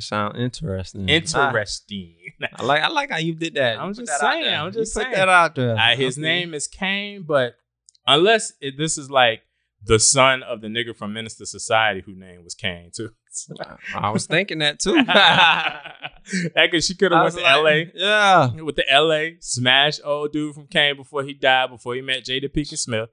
Sound 0.00 0.36
interesting. 0.36 1.08
interesting. 1.08 2.16
I, 2.42 2.48
I 2.56 2.62
like. 2.64 2.82
I 2.82 2.88
like 2.88 3.10
how 3.10 3.18
you 3.18 3.34
did 3.34 3.54
that. 3.54 3.78
I'm 3.78 3.88
You 3.90 3.94
just 3.94 4.18
saying. 4.20 4.52
I'm 4.54 4.66
You 4.66 4.72
just 4.72 4.92
put 4.94 5.04
saying. 5.04 5.14
that 5.14 5.28
out 5.28 5.54
there. 5.54 5.76
Uh, 5.76 5.94
his 5.96 6.18
Okay. 6.18 6.22
name 6.22 6.52
is 6.52 6.66
Cane, 6.66 7.22
but 7.26 7.54
unless 8.06 8.52
it, 8.60 8.76
this 8.76 8.98
is 8.98 9.08
like 9.08 9.42
the 9.86 10.00
son 10.00 10.42
of 10.42 10.60
the 10.62 10.66
nigga 10.68 10.96
from 10.96 11.12
Menace 11.12 11.40
II 11.40 11.46
Society 11.46 12.02
whose 12.04 12.18
name 12.18 12.42
was 12.42 12.54
Caine 12.54 12.90
too. 12.94 13.10
I 13.94 14.10
was 14.10 14.26
thinking 14.26 14.58
that 14.58 14.80
too. 14.80 14.94
that 15.04 16.68
cause 16.72 16.86
she 16.86 16.94
could 16.96 17.12
have 17.12 17.22
went 17.22 17.34
to 17.36 17.40
like, 17.42 17.92
LA 17.94 18.00
Yeah. 18.00 18.50
with 18.62 18.76
the 18.76 18.84
LA 18.90 19.36
smash 19.40 20.00
old 20.04 20.32
dude 20.32 20.54
from 20.54 20.66
Kane 20.66 20.96
before 20.96 21.22
he 21.22 21.34
died, 21.34 21.70
before 21.70 21.94
he 21.94 22.00
met 22.00 22.24
Jada 22.24 22.48
Pinkett 22.52 22.78
Smith, 22.78 23.10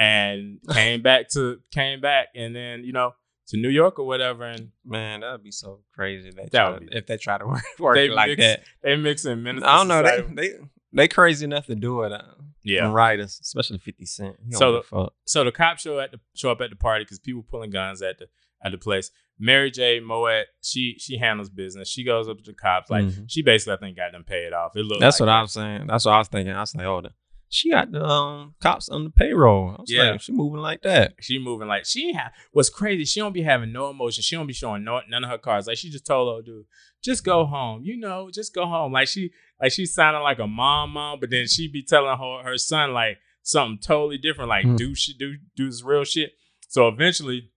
and 0.00 0.58
came 0.72 1.02
back 1.02 1.28
to 1.30 1.58
came 1.70 2.00
back 2.00 2.28
and 2.34 2.56
then 2.56 2.84
you 2.84 2.92
know 2.92 3.12
to 3.48 3.56
New 3.56 3.68
York 3.68 3.98
or 3.98 4.06
whatever, 4.06 4.44
and 4.44 4.70
Man, 4.84 5.20
that 5.20 5.32
would 5.32 5.42
be 5.42 5.50
so 5.50 5.80
crazy. 5.94 6.28
If 6.28 6.36
they 6.36 6.42
That 6.44 6.50
try 6.52 6.70
would 6.70 6.80
to- 6.80 6.86
be- 6.86 6.96
if 6.96 7.06
they 7.06 7.16
try 7.16 7.36
to 7.38 7.46
work, 7.46 7.62
work 7.78 7.94
They 7.96 8.08
like 8.08 8.28
mix- 8.30 8.40
that. 8.42 8.62
they 8.82 8.96
mix 8.96 9.24
in 9.24 9.42
Menace. 9.42 9.64
I 9.64 9.76
don't 9.78 9.88
know. 9.88 10.02
They, 10.02 10.08
Society. 10.16 10.34
they 10.34 10.50
they 10.92 11.08
crazy 11.08 11.44
enough 11.44 11.66
to 11.66 11.74
do 11.74 12.02
it. 12.02 12.12
Uh, 12.12 12.22
yeah. 12.62 12.84
and 12.84 12.94
writers, 12.94 13.38
especially 13.42 13.78
Fifty 13.78 14.06
Cent. 14.06 14.36
So 14.50 14.76
a 14.76 14.82
fuck. 14.82 15.12
so 15.24 15.44
the 15.44 15.52
cops 15.52 15.82
show 15.82 15.98
at 16.00 16.10
the 16.12 16.20
show 16.34 16.50
up 16.50 16.60
at 16.60 16.70
the 16.70 16.76
party 16.76 17.04
because 17.04 17.18
people 17.18 17.42
pulling 17.50 17.70
guns 17.70 18.00
at 18.02 18.18
the 18.18 18.26
at 18.64 18.72
the 18.72 18.78
place. 18.78 19.10
Mary 19.42 19.70
J. 19.70 20.00
Monet, 20.00 20.44
she 20.62 20.96
she 20.98 21.16
handles 21.16 21.48
business. 21.48 21.88
She 21.88 22.04
goes 22.04 22.28
up 22.28 22.36
to 22.38 22.44
the 22.44 22.52
cops 22.54 22.90
like 22.90 23.04
Mhm. 23.06 23.24
she 23.28 23.42
basically 23.42 23.72
I 23.72 23.76
think 23.78 23.96
got 23.96 24.12
them 24.12 24.22
paid 24.24 24.52
off. 24.52 24.76
It 24.76 24.84
looked 24.84 25.00
That's 25.00 25.18
like 25.18 25.26
what 25.28 25.32
I 25.32 25.38
that. 25.38 25.42
was 25.42 25.52
saying. 25.52 25.86
That's 25.86 26.04
what 26.04 26.12
I 26.12 26.18
was 26.18 26.28
thinking. 26.28 26.52
I 26.54 26.60
was 26.60 26.74
like, 26.76 26.86
oh, 26.86 27.00
the, 27.00 27.10
she 27.52 27.70
got 27.70 27.90
the 27.90 28.02
um, 28.02 28.54
cops 28.62 28.88
on 28.88 29.04
the 29.04 29.10
payroll. 29.10 29.74
I 29.76 29.80
was 29.80 29.90
Yeah. 29.92 30.12
like, 30.12 30.20
she 30.22 30.32
moving 30.32 30.60
like 30.60 30.82
that. 30.82 31.14
She 31.20 31.38
moving 31.38 31.66
like 31.68 31.84
she 31.84 32.08
ain't 32.08 32.16
have 32.16 32.32
what's 32.52 32.70
crazy. 32.70 33.04
She 33.04 33.18
don't 33.20 33.32
be 33.32 33.42
having 33.42 33.72
no 33.72 33.90
emotion. 33.90 34.22
She 34.22 34.36
don't 34.36 34.46
be 34.46 34.52
showing 34.52 34.84
no 34.84 35.00
none 35.08 35.24
of 35.24 35.30
her 35.30 35.38
cards. 35.38 35.66
Like 35.66 35.76
she 35.76 35.90
just 35.90 36.06
told 36.06 36.28
old 36.28 36.46
dude, 36.46 36.64
just 37.02 37.24
go 37.24 37.44
home. 37.44 37.82
You 37.84 37.98
know, 37.98 38.30
just 38.32 38.54
go 38.54 38.66
home. 38.66 38.92
Like 38.92 39.08
she 39.08 39.32
like 39.60 39.72
she 39.72 39.84
sounded 39.84 40.20
like 40.20 40.38
a 40.38 40.46
mom 40.46 40.90
mom, 40.92 41.18
but 41.20 41.30
then 41.30 41.46
she 41.48 41.66
be 41.68 41.82
telling 41.82 42.16
her 42.16 42.42
her 42.44 42.56
son 42.56 42.92
like 42.94 43.18
something 43.42 43.78
totally 43.78 44.16
different. 44.18 44.48
Like 44.48 44.64
Hmm. 44.64 44.76
do 44.76 44.94
shit, 44.94 45.18
do 45.18 45.34
do 45.56 45.66
this 45.66 45.82
real 45.82 46.04
shit. 46.04 46.32
So 46.68 46.86
eventually, 46.86 47.50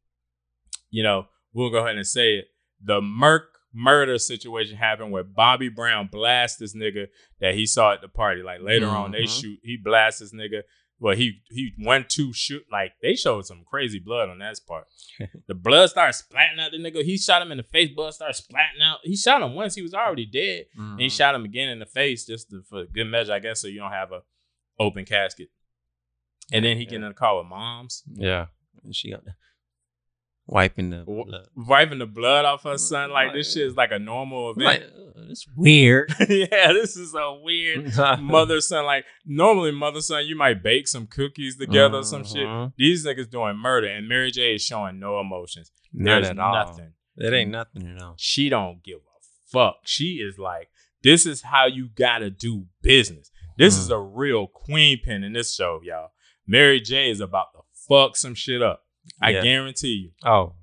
you 0.90 1.04
know, 1.04 1.28
we'll 1.54 1.70
go 1.70 1.78
ahead 1.86 1.98
and 1.98 2.08
say 2.08 2.36
it. 2.38 2.46
The 2.84 3.00
Merck 3.00 3.42
murder 3.74 4.18
situation 4.20 4.78
happened 4.78 5.12
where 5.12 5.24
Bobby 5.24 5.70
Brown 5.70 6.08
blasts 6.12 6.58
this 6.60 6.76
nigga 6.76 7.08
that 7.40 7.56
he 7.56 7.66
saw 7.66 7.94
at 7.94 8.02
the 8.02 8.08
party. 8.08 8.42
Like 8.44 8.62
later 8.62 8.88
on, 8.88 9.12
they 9.12 9.24
Mhm. 9.24 9.42
shoot, 9.42 9.60
he 9.64 9.78
blasts 9.78 10.20
this 10.20 10.34
nigga. 10.34 10.62
Well, 11.00 11.16
he 11.16 11.42
he 11.50 11.74
went 11.80 12.08
to 12.12 12.32
shoot 12.34 12.64
like 12.72 12.94
they 13.02 13.16
showed 13.16 13.46
some 13.46 13.64
crazy 13.66 14.00
blood 14.00 14.30
on 14.30 14.40
that 14.40 14.58
part. 14.66 14.86
the 15.48 15.54
blood 15.56 15.90
started 15.90 16.14
splatting 16.14 16.60
out 16.60 16.72
the 16.72 16.78
nigga. 16.78 17.04
He 17.04 17.18
shot 17.18 17.42
him 17.42 17.52
in 17.52 17.58
the 17.58 17.64
face. 17.64 17.90
Blood 17.94 18.14
started 18.14 18.42
splatting 18.42 18.82
out. 18.82 19.00
He 19.04 19.18
shot 19.18 19.42
him 19.42 19.54
once. 19.54 19.76
He 19.76 19.82
was 19.82 19.94
already 19.94 20.26
dead. 20.26 20.66
And 20.78 21.00
he 21.02 21.08
Mhm. 21.08 21.18
shot 21.18 21.36
him 21.36 21.44
again 21.44 21.70
in 21.70 21.80
the 21.80 21.86
face 21.86 22.26
just 22.26 22.50
to, 22.52 22.62
for 22.70 22.86
good 22.86 23.06
measure, 23.06 23.34
I 23.34 23.40
guess, 23.40 23.60
so 23.62 23.68
you 23.68 23.80
don't 23.80 23.92
have 23.92 24.12
a 24.14 24.22
open 24.80 25.04
casket. 25.04 25.50
And 26.52 26.64
then 26.64 26.78
he 26.78 26.86
get 26.86 26.96
in 26.96 27.02
the 27.08 27.14
car 27.14 27.38
with 27.38 27.48
moms, 27.48 28.04
Yeah, 28.14 28.48
and 28.84 28.96
she 28.96 29.10
got 29.12 29.24
wiping 30.48 30.90
the 30.90 31.02
Wh- 31.04 31.28
blood. 31.28 31.48
wiping 31.56 32.00
the 32.00 32.06
blood 32.06 32.46
off 32.46 32.64
her 32.64 32.78
son. 32.78 33.12
Like 33.12 33.34
this 33.34 33.54
shit 33.54 33.68
is 33.68 33.76
like 33.76 33.92
a 33.92 34.00
normal 34.00 34.52
event. 34.52 34.66
Like, 34.66 34.82
uh, 34.84 35.30
it's 35.30 35.46
weird. 35.56 36.14
yeah, 36.30 36.74
this 36.74 36.96
is 36.98 37.14
a 37.16 37.34
weird 37.42 37.96
mother 38.20 38.60
son. 38.62 38.86
Like 38.86 39.06
normally, 39.26 39.72
mother 39.72 40.02
son, 40.02 40.26
you 40.26 40.36
might 40.36 40.62
bake 40.64 40.88
some 40.88 41.08
cookies 41.08 41.58
together 41.58 41.98
or 42.00 42.04
some 42.04 42.24
shit. 42.24 42.48
Mhm. 42.48 42.74
These 42.78 43.06
niggas 43.06 43.30
doing 43.30 43.58
murder, 43.58 43.88
and 43.88 44.08
Mary 44.08 44.32
J 44.32 44.56
is 44.56 44.64
showing 44.64 45.00
no 45.00 45.20
emotions. 45.20 45.72
None 45.94 46.22
There's 46.24 46.30
at 46.32 46.40
all. 46.40 46.54
nothing. 46.54 46.94
It 47.18 47.32
ain't 47.34 47.52
nothing 47.52 47.88
at 47.96 48.02
all. 48.02 48.16
She 48.18 48.50
don't 48.50 48.84
give 48.84 48.98
a 48.98 49.52
fuck. 49.52 49.76
She 49.86 50.16
is 50.16 50.40
like, 50.40 50.70
this 51.04 51.26
is 51.26 51.44
how 51.44 51.68
you 51.68 51.90
gotta 51.96 52.30
do 52.32 52.66
business. 52.82 53.30
This 53.58 53.76
Mm. 53.76 53.80
is 53.80 53.90
a 53.92 54.00
real 54.00 54.48
queen 54.48 55.00
pin 55.04 55.24
in 55.24 55.34
this 55.34 55.54
show, 55.54 55.80
y'all. 55.84 56.10
Mary 56.48 56.82
J 56.82 57.12
is 57.12 57.20
about 57.20 57.54
to 57.54 57.60
fuck 57.88 58.16
some 58.18 58.34
shit 58.34 58.62
up. 58.64 58.83
I 59.22 59.32
Yeah. 59.32 59.42
guarantee 59.44 59.88
you. 60.24 60.30
Oh, 60.30 60.56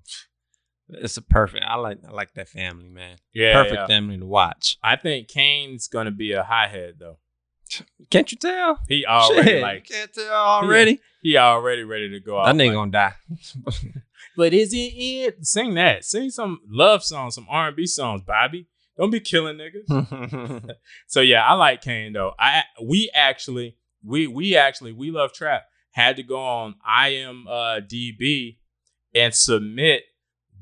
it's 0.88 1.16
a 1.16 1.22
perfect. 1.22 1.64
I 1.66 1.76
like. 1.76 1.98
I 2.06 2.10
like 2.10 2.34
that 2.34 2.48
family, 2.48 2.88
man. 2.88 3.16
Yeah, 3.32 3.54
perfect 3.54 3.74
yeah. 3.76 3.86
family 3.86 4.18
to 4.18 4.26
watch. 4.26 4.76
I 4.82 4.96
think 4.96 5.28
Cane's 5.28 5.88
gonna 5.88 6.10
be 6.10 6.32
a 6.32 6.42
hothead 6.42 6.94
though. 6.98 7.18
Can't 8.10 8.30
you 8.32 8.38
tell? 8.38 8.80
He 8.88 9.06
already 9.06 9.48
Shit, 9.48 9.62
like 9.62 9.86
can't 9.88 10.12
tell 10.12 10.32
already. 10.32 10.98
he 11.22 11.36
already 11.36 11.84
ready 11.84 12.08
to 12.10 12.18
go 12.20 12.38
out. 12.40 12.46
That 12.46 12.56
nigga 12.56 12.68
like, 12.68 12.74
gonna 12.74 12.90
die. 12.90 13.14
But 14.36 14.54
is 14.54 14.72
it 14.72 14.76
it? 14.76 15.46
Sing 15.46 15.74
that. 15.74 16.04
Sing 16.04 16.30
some 16.30 16.60
love 16.68 17.04
songs, 17.04 17.34
some 17.34 17.46
R 17.50 17.68
and 17.68 17.76
B 17.76 17.86
songs, 17.86 18.22
Bobby. 18.22 18.66
Don't 18.96 19.10
be 19.10 19.20
killing 19.20 19.58
niggas. 19.58 20.70
So 21.06 21.20
yeah, 21.20 21.44
I 21.46 21.54
like 21.54 21.80
Cane 21.82 22.12
though. 22.12 22.32
I 22.38 22.62
we 22.82 23.10
actually 23.14 23.76
we 24.04 24.26
we 24.26 24.56
actually 24.56 24.92
we 24.92 25.10
love 25.10 25.32
trap 25.32 25.64
had 26.00 26.16
to 26.16 26.22
go 26.22 26.38
on 26.40 26.74
IMDb 26.88 28.56
and 29.14 29.34
submit 29.34 30.02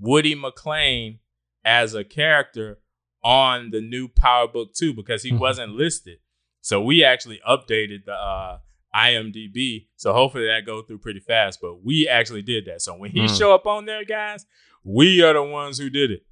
Woody 0.01 0.35
McClain 0.35 1.19
as 1.65 1.95
a 1.95 2.05
character 2.05 2.79
on 3.23 3.71
the 3.71 3.81
new 3.81 4.09
Power 4.09 4.49
Book 4.49 4.73
2 4.75 4.95
because 4.95 5.23
he 5.23 5.33
Mhm. 5.33 5.39
wasn't 5.39 5.73
listed. 5.75 6.19
So 6.61 6.81
we 6.81 7.05
actually 7.05 7.41
updated 7.49 8.05
the 8.07 8.13
uh, 8.15 8.59
IMDb. 8.95 9.89
So 9.97 10.13
hopefully 10.13 10.47
that 10.47 10.65
go 10.65 10.83
through 10.83 10.99
pretty 10.99 11.21
fast. 11.21 11.61
But 11.61 11.83
we 11.85 12.09
actually 12.09 12.43
did 12.43 12.65
that. 12.67 12.81
So 12.83 12.95
when 12.97 13.11
he 13.11 13.21
Mm. 13.23 13.39
show 13.39 13.55
up 13.55 13.67
on 13.67 13.85
there, 13.87 14.05
guys, 14.05 14.47
we 14.85 15.23
are 15.23 15.33
the 15.35 15.43
ones 15.43 15.79
who 15.79 15.91
did 15.91 16.11
it. 16.11 16.25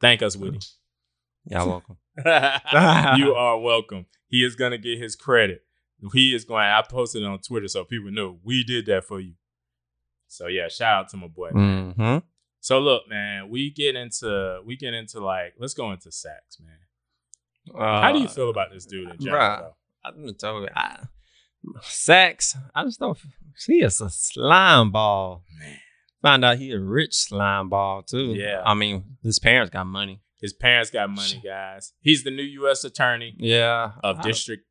Thank 0.00 0.22
us, 0.22 0.36
Woody. 0.36 0.58
Y'all 1.46 1.68
welcome. 1.68 1.96
you 3.18 3.34
are 3.34 3.58
welcome. 3.58 4.06
He 4.28 4.44
is 4.44 4.54
gonna 4.56 4.78
get 4.78 4.98
his 4.98 5.16
credit. 5.16 5.64
He 6.12 6.34
is 6.34 6.44
going. 6.44 6.64
I 6.64 6.82
posted 6.88 7.22
it 7.22 7.26
on 7.26 7.38
Twitter 7.40 7.68
so 7.68 7.84
people 7.84 8.10
know 8.10 8.38
we 8.42 8.64
did 8.64 8.86
that 8.86 9.04
for 9.04 9.20
you. 9.20 9.34
So 10.28 10.46
yeah, 10.46 10.68
shout 10.68 10.94
out 11.04 11.08
to 11.10 11.16
my 11.16 11.26
boy. 11.26 11.50
Mm-hmm. 11.50 12.18
So 12.60 12.78
look, 12.78 13.08
man, 13.08 13.48
we 13.48 13.70
get 13.70 13.96
into 13.96 14.60
we 14.64 14.76
get 14.76 14.94
into 14.94 15.20
like 15.20 15.54
let's 15.58 15.74
go 15.74 15.92
into 15.92 16.10
Saxe, 16.12 16.58
man. 16.60 16.76
How 17.78 18.12
do 18.12 18.20
you 18.20 18.28
feel 18.28 18.50
about 18.50 18.70
this 18.72 18.86
dude 18.86 19.10
in 19.10 19.18
general? 19.18 19.76
I'm 20.04 20.14
gonna 20.20 20.32
tell 20.32 20.60
you, 20.60 20.68
I, 20.74 21.00
Saxe. 21.82 22.56
I 22.74 22.84
just 22.84 23.00
don't. 23.00 23.18
He 23.66 23.82
is 23.82 24.00
a 24.00 24.08
slime 24.10 24.90
ball. 24.92 25.44
Man, 25.58 25.76
Found 26.22 26.44
out 26.44 26.58
he 26.58 26.70
a 26.72 26.78
rich 26.78 27.14
slime 27.14 27.68
ball 27.68 28.02
too. 28.02 28.34
Yeah. 28.34 28.62
I 28.64 28.74
mean, 28.74 29.16
his 29.22 29.38
parents 29.38 29.70
got 29.70 29.86
money. 29.86 30.20
his 30.40 30.52
parents 30.52 30.90
got 30.90 31.10
money, 31.10 31.40
guys. 31.44 31.92
He's 32.00 32.24
the 32.24 32.30
new 32.30 32.42
U.S. 32.42 32.84
attorney 32.84 33.34
Yeah. 33.38 33.92
of 34.02 34.18
I- 34.18 34.22
District 34.22 34.64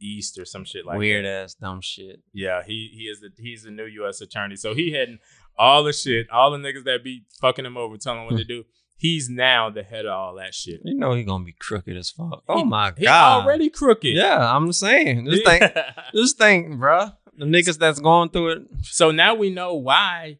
East 0.00 0.38
or 0.38 0.44
some 0.44 0.64
shit 0.64 0.84
like 0.86 0.98
weird 0.98 1.24
that. 1.24 1.44
ass 1.44 1.54
dumb 1.54 1.80
shit. 1.80 2.20
Yeah, 2.32 2.62
he 2.64 2.90
he 2.92 3.04
is 3.04 3.20
the 3.20 3.30
he's 3.38 3.62
the 3.62 3.70
new 3.70 3.86
U.S. 3.86 4.20
attorney. 4.20 4.56
So 4.56 4.74
he 4.74 4.92
had 4.92 5.18
all 5.58 5.82
the 5.84 5.92
shit, 5.92 6.28
all 6.30 6.50
the 6.50 6.58
niggas 6.58 6.84
that 6.84 7.02
be 7.02 7.24
fucking 7.40 7.64
him 7.64 7.76
over, 7.76 7.96
telling 7.96 8.20
him 8.20 8.26
what 8.26 8.36
to 8.38 8.44
do. 8.56 8.64
He's 8.98 9.28
now 9.28 9.68
the 9.68 9.82
head 9.82 10.06
of 10.06 10.12
all 10.12 10.34
that 10.36 10.54
shit. 10.54 10.80
You 10.84 10.94
know 10.96 11.12
he 11.12 11.22
gonna 11.22 11.44
be 11.44 11.52
crooked 11.58 11.96
as 11.96 12.10
fuck. 12.10 12.42
He- 12.46 12.52
Oh 12.52 12.64
my 12.64 12.92
He 12.96 13.04
god. 13.04 13.42
already 13.42 13.68
crooked. 13.68 14.14
Yeah, 14.14 14.54
I'm 14.56 14.72
saying. 14.72 15.24
this 15.24 15.42
thing, 15.42 15.60
just 16.14 16.38
think, 16.38 16.68
bruh. 16.74 17.14
The 17.38 17.44
niggas 17.44 17.78
that's 17.78 18.00
going 18.00 18.30
through 18.30 18.48
it. 18.52 18.62
so 18.82 19.10
now 19.10 19.34
we 19.34 19.50
know 19.50 19.74
why 19.74 20.38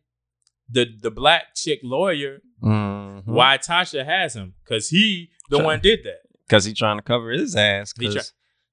the 0.71 0.87
the 1.03 1.11
black 1.11 1.55
chick 1.55 1.81
lawyer 1.83 2.39
Mhm. 2.63 3.27
why 3.27 3.59
Tasha 3.59 4.05
has 4.05 4.35
him 4.35 4.55
because 4.65 4.89
he 4.89 5.29
the 5.51 5.57
Sure. 5.59 5.65
one 5.67 5.81
did 5.81 6.01
that. 6.05 6.21
Cause 6.49 6.65
he 6.65 6.73
trying 6.73 6.97
to 6.97 7.03
cover 7.03 7.31
his 7.33 7.55
ass. 7.55 7.93
Cause 7.93 8.15
try- 8.15 8.23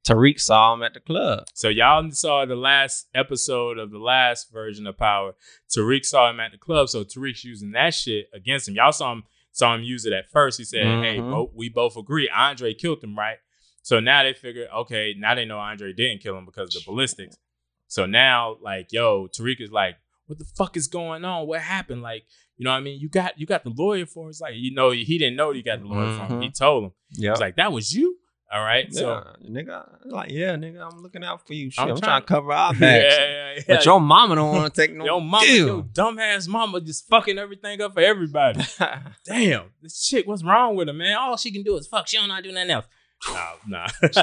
Tariq 0.04 0.40
saw 0.40 0.74
him 0.74 0.84
at 0.84 0.94
the 0.94 1.00
club. 1.00 1.46
So 1.54 1.70
y'all 1.70 2.10
saw 2.12 2.46
the 2.46 2.56
last 2.56 3.08
episode 3.16 3.78
of 3.78 3.92
the 3.92 4.00
last 4.00 4.52
version 4.52 4.86
of 4.86 4.98
Power. 4.98 5.34
Tariq 5.76 6.04
saw 6.06 6.30
him 6.30 6.40
at 6.40 6.52
the 6.52 6.58
club, 6.58 6.90
so 6.90 7.04
Tariq's 7.04 7.44
using 7.46 7.72
that 7.72 7.94
shit 7.94 8.28
against 8.34 8.68
him. 8.68 8.76
Y'all 8.76 8.92
saw 8.92 9.14
him 9.14 9.24
saw 9.56 9.76
him 9.76 9.84
use 9.84 10.04
it 10.06 10.14
at 10.14 10.32
first. 10.32 10.58
He 10.58 10.64
said, 10.66 10.84
"Hey, 11.04 11.20
Mhm. 11.20 11.30
bo- 11.30 11.52
we 11.54 11.70
both 11.70 11.96
agree 11.96 12.28
Andre 12.28 12.74
killed 12.74 13.04
him, 13.04 13.16
right?" 13.18 13.38
So 13.84 14.00
now 14.00 14.24
they 14.24 14.34
figure, 14.34 14.68
okay, 14.78 15.14
now 15.16 15.36
they 15.36 15.46
know 15.46 15.60
Andre 15.60 15.94
didn't 15.94 16.24
kill 16.24 16.36
him 16.38 16.46
because 16.46 16.76
of 16.76 16.82
the 16.84 16.90
ballistics. 16.92 17.38
So 17.88 18.06
now, 18.08 18.58
like, 18.62 18.88
yo, 18.92 19.28
Tariq 19.28 19.62
is 19.62 19.72
like, 19.72 19.98
"What 20.26 20.40
the 20.40 20.46
fuck 20.58 20.76
is 20.76 20.88
going 20.88 21.24
on? 21.24 21.46
What 21.48 21.62
happened?" 21.62 22.02
Like, 22.02 22.26
you 22.58 22.64
know 22.66 22.72
what 22.72 22.78
I 22.78 22.82
mean? 22.82 23.00
You 23.00 23.10
got 23.10 23.40
you 23.40 23.46
got 23.46 23.64
the 23.64 23.70
lawyer 23.70 24.06
for. 24.08 24.24
him. 24.26 24.30
It's 24.32 24.42
like, 24.42 24.56
you 24.56 24.74
know, 24.74 24.90
he 24.90 25.18
didn't 25.20 25.36
know 25.36 25.52
he 25.52 25.62
got 25.62 25.80
the 25.82 25.86
lawyer 25.88 26.18
for 26.18 26.26
him. 26.26 26.42
He 26.42 26.50
told 26.50 26.86
him. 26.86 26.92
Yeah. 27.12 27.32
It's 27.32 27.40
like 27.40 27.56
that 27.58 27.72
was 27.72 27.94
you. 27.96 28.18
All 28.54 28.62
right. 28.64 28.86
yeah, 28.92 29.00
So 29.00 29.24
nigga, 29.50 30.06
like, 30.06 30.30
yeah, 30.30 30.56
nigga, 30.56 30.88
I'm 30.92 31.02
looking 31.02 31.24
out 31.24 31.46
for 31.48 31.54
you. 31.54 31.72
Shit, 31.72 31.84
I'm 31.84 31.90
I'm, 31.92 31.98
trying- 31.98 32.02
trying 32.02 32.22
to 32.22 32.28
cover 32.28 32.52
our 32.54 32.74
yeah, 32.76 32.80
backs. 32.80 33.16
yeah, 33.18 33.54
yeah. 33.56 33.62
But 33.68 33.86
your 33.86 34.00
mama 34.00 34.36
don't 34.36 34.56
want 34.56 34.74
to 34.74 34.82
take 34.82 34.94
no 34.96 35.06
Yo, 35.06 35.20
mama, 35.20 35.46
deal. 35.46 35.68
yo, 35.68 35.82
dumbass 35.84 36.48
mama 36.48 36.80
just 36.82 37.08
fucking 37.08 37.38
everything 37.40 37.82
up 37.82 37.94
for 37.94 38.02
everybody. 38.02 38.62
Damn, 39.26 39.72
this 39.82 40.06
chick, 40.06 40.28
what's 40.28 40.44
wrong 40.44 40.76
with 40.76 40.88
her, 40.88 40.94
man? 40.94 41.18
All 41.18 41.36
she 41.38 41.52
can 41.52 41.64
do 41.64 41.76
is 41.78 41.88
fuck. 41.88 42.08
She 42.08 42.18
don't 42.18 42.28
know 42.28 42.36
how 42.36 42.42
to 42.42 42.48
do 42.48 42.54
nothing 42.54 42.72
else. 42.72 42.86
Nah, 43.66 43.88
nah. 44.12 44.18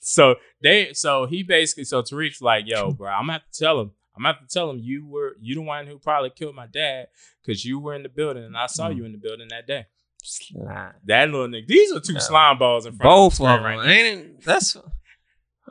so 0.00 0.34
they, 0.62 0.92
so 0.92 1.26
he 1.26 1.42
basically, 1.42 1.84
so 1.84 2.02
Tariq's 2.02 2.42
like, 2.42 2.64
yo, 2.66 2.92
bro, 2.92 3.08
I'm 3.10 3.22
gonna 3.22 3.32
have 3.34 3.50
to 3.50 3.58
tell 3.58 3.80
him. 3.80 3.92
I'm 4.16 4.22
gonna 4.24 4.34
have 4.34 4.46
to 4.46 4.52
tell 4.52 4.68
him 4.70 4.78
you 4.78 5.06
were 5.06 5.36
you 5.40 5.54
the 5.54 5.62
one 5.62 5.86
who 5.86 5.98
probably 5.98 6.30
killed 6.30 6.54
my 6.54 6.66
dad 6.66 7.06
because 7.42 7.64
you 7.64 7.78
were 7.78 7.94
in 7.94 8.02
the 8.02 8.08
building 8.10 8.44
and 8.44 8.56
I 8.56 8.66
saw 8.66 8.88
Mm. 8.90 8.96
you 8.96 9.04
in 9.06 9.12
the 9.12 9.18
building 9.18 9.48
that 9.50 9.66
day. 9.66 9.86
Slime. 10.24 10.92
That 11.06 11.30
little 11.30 11.48
nigga. 11.48 11.66
These 11.66 11.92
are 11.92 12.00
two 12.00 12.14
Yeah. 12.14 12.18
slime 12.20 12.58
balls 12.58 12.86
in 12.86 12.92
front 12.96 13.02
Both 13.08 13.40
of 13.40 13.46
of 13.46 13.62
the 13.62 13.68
them, 13.68 13.78
screen 13.80 13.90
ain't 13.90 14.18
it? 14.18 14.44
That's. 14.44 14.76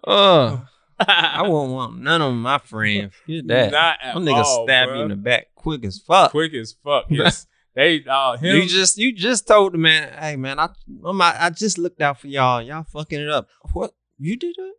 Uh, 0.07 0.61
I 0.97 1.41
right 1.41 1.49
wouldn't 1.49 1.71
want 1.73 1.99
none 1.99 2.21
of 2.21 2.33
my 2.33 2.57
friends. 2.59 3.13
Forget 3.25 3.47
that. 3.47 3.71
Not 3.71 3.97
at 4.01 4.13
Them 4.15 4.25
niggas 4.25 4.43
all, 4.43 4.65
stab 4.65 4.87
bruh. 4.89 4.95
you 4.97 5.01
in 5.03 5.07
the 5.09 5.15
back 5.17 5.47
quick 5.55 5.83
as 5.83 5.97
fuck. 5.99 6.31
quick 6.31 6.53
as 6.53 6.73
fuck. 6.83 7.05
Yes, 7.09 7.47
they 7.75 8.03
uh 8.09 8.37
him. 8.37 8.55
You 8.55 8.65
just 8.67 8.97
you 8.97 9.11
just 9.13 9.45
told 9.47 9.73
the 9.73 9.77
man, 9.77 10.11
hey 10.17 10.35
man, 10.37 10.57
I 10.59 10.69
I'm, 11.05 11.21
I 11.21 11.49
just 11.49 11.77
looked 11.77 12.01
out 12.01 12.19
for 12.21 12.27
y'all. 12.27 12.61
Y'all 12.61 12.83
fucking 12.83 13.19
it 13.19 13.29
up. 13.29 13.47
What 13.73 13.91
you 14.17 14.37
did 14.37 14.55
it? 14.57 14.75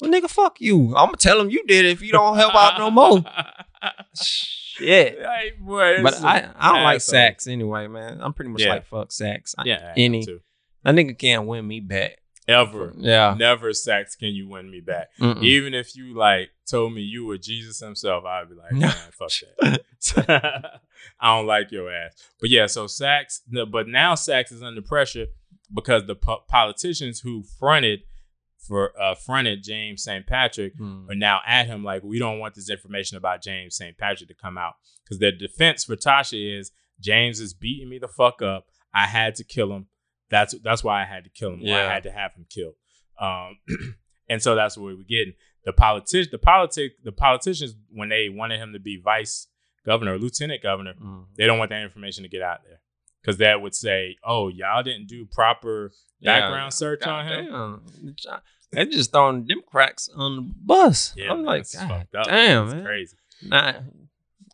Well, 0.00 0.10
nigga, 0.12 0.30
fuck 0.30 0.60
you. 0.60 0.94
I'm 0.96 1.06
gonna 1.06 1.16
tell 1.16 1.40
him 1.40 1.50
you 1.50 1.64
did 1.66 1.84
it 1.84 1.90
if 1.90 2.02
you 2.02 2.12
don't 2.12 2.36
help 2.36 2.54
out 2.54 2.78
no 2.78 2.90
more. 2.90 3.18
Shit. 4.14 5.18
Hey, 5.30 5.52
boy, 5.60 6.02
But 6.02 6.22
I, 6.24 6.48
I 6.56 6.72
don't 6.72 6.82
like 6.84 6.96
asshole. 6.96 7.12
Saxe 7.12 7.46
anyway, 7.46 7.86
man. 7.86 8.18
I'm 8.22 8.32
pretty 8.32 8.50
much 8.50 8.62
Yeah. 8.62 8.70
like 8.74 8.86
fuck 8.86 9.12
Saxe. 9.12 9.54
I- 9.58 9.64
Yeah, 9.64 9.74
I 9.82 9.88
am 9.90 9.94
any 9.96 10.24
too. 10.24 10.40
that 10.84 10.94
nigga 10.94 11.18
can't 11.18 11.46
win 11.46 11.66
me 11.66 11.80
back. 11.80 12.16
ever. 12.48 12.94
Yeah. 12.96 13.34
Never 13.38 13.72
Saxe 13.74 14.16
can 14.16 14.30
you 14.30 14.48
win 14.48 14.70
me 14.70 14.80
back. 14.80 15.08
Mm-mm. 15.20 15.42
Even 15.42 15.74
if 15.74 15.94
you 15.96 16.14
like 16.16 16.50
told 16.68 16.94
me 16.94 17.02
you 17.02 17.26
were 17.26 17.36
Jesus 17.36 17.78
himself, 17.80 18.24
I'd 18.24 18.48
be 18.48 18.54
like, 18.54 18.72
No. 18.72 18.86
man, 18.86 18.96
fuck 19.12 19.30
that. 19.60 20.80
I 21.20 21.36
don't 21.36 21.46
like 21.46 21.70
your 21.70 21.92
ass. 21.92 22.14
But 22.40 22.48
yeah, 22.50 22.66
so 22.66 22.86
Saxe, 22.86 23.42
no, 23.50 23.66
but 23.66 23.86
now 23.86 24.14
Saxe 24.14 24.50
is 24.52 24.62
under 24.62 24.80
pressure 24.82 25.26
because 25.74 26.06
the 26.06 26.14
po- 26.14 26.44
politicians 26.48 27.20
who 27.20 27.42
fronted 27.58 28.00
for 28.66 28.92
uh 29.00 29.14
fronted 29.14 29.62
James 29.62 30.02
St. 30.04 30.26
Patrick 30.26 30.76
Mm. 30.78 31.10
are 31.10 31.14
now 31.14 31.40
at 31.46 31.66
him 31.66 31.82
like 31.82 32.02
we 32.02 32.18
don't 32.18 32.38
want 32.38 32.54
this 32.54 32.70
information 32.70 33.16
about 33.16 33.42
James 33.42 33.76
St. 33.76 33.96
Patrick 33.96 34.28
to 34.28 34.34
come 34.34 34.56
out 34.58 34.74
because 35.04 35.18
their 35.18 35.32
defense 35.32 35.84
for 35.84 35.96
Tasha 35.96 36.58
is 36.58 36.70
James 37.00 37.40
is 37.40 37.54
beating 37.54 37.88
me 37.88 37.98
the 37.98 38.08
fuck 38.08 38.42
up. 38.42 38.66
I 38.92 39.06
had 39.06 39.34
to 39.36 39.44
kill 39.44 39.72
him. 39.72 39.86
That's 40.30 40.54
that's 40.62 40.84
why 40.84 41.02
I 41.02 41.04
had 41.06 41.24
to 41.24 41.30
kill 41.30 41.54
him. 41.54 41.60
Or 41.62 41.64
I 41.90 41.94
had 41.94 42.02
to 42.04 42.10
have 42.12 42.32
him 42.34 42.46
killed. 42.48 42.74
Um, 43.20 43.58
and 44.28 44.42
so 44.42 44.54
that's 44.54 44.76
what 44.76 44.86
we 44.86 44.94
were 44.94 45.04
getting. 45.04 45.34
The 45.64 45.72
politic, 45.72 46.30
the 46.30 46.38
politic, 46.38 46.92
the 47.04 47.12
politicians 47.12 47.74
when 47.90 48.08
they 48.08 48.28
wanted 48.28 48.60
him 48.60 48.72
to 48.72 48.78
be 48.80 49.00
vice 49.02 49.46
governor 49.86 50.18
lieutenant 50.18 50.62
governor, 50.62 50.94
Mm. 50.94 51.24
they 51.36 51.46
don't 51.46 51.58
want 51.58 51.70
that 51.70 51.82
information 51.82 52.22
to 52.24 52.28
get 52.28 52.42
out 52.42 52.60
there 52.64 52.80
because 53.20 53.38
that 53.38 53.60
would 53.62 53.74
say, 53.74 54.16
oh, 54.24 54.48
y'all 54.48 54.82
didn't 54.82 55.06
do 55.08 55.26
proper 55.26 55.92
background 56.22 56.72
search 56.72 57.02
on 57.02 57.26
him. 57.26 57.46
Goddamn. 57.50 58.40
They 58.72 58.86
just 58.86 59.10
throwing 59.10 59.46
Democrats 59.46 60.08
on 60.14 60.36
the 60.36 60.42
bus. 60.42 61.12
Yeah, 61.16 61.32
I'm 61.32 61.44
like, 61.44 61.68
that's 61.68 61.74
God 62.12 62.24
damn, 62.24 62.66
It's 62.66 62.74
man. 62.74 62.84
crazy. 62.84 63.16
Nah, 63.42 63.72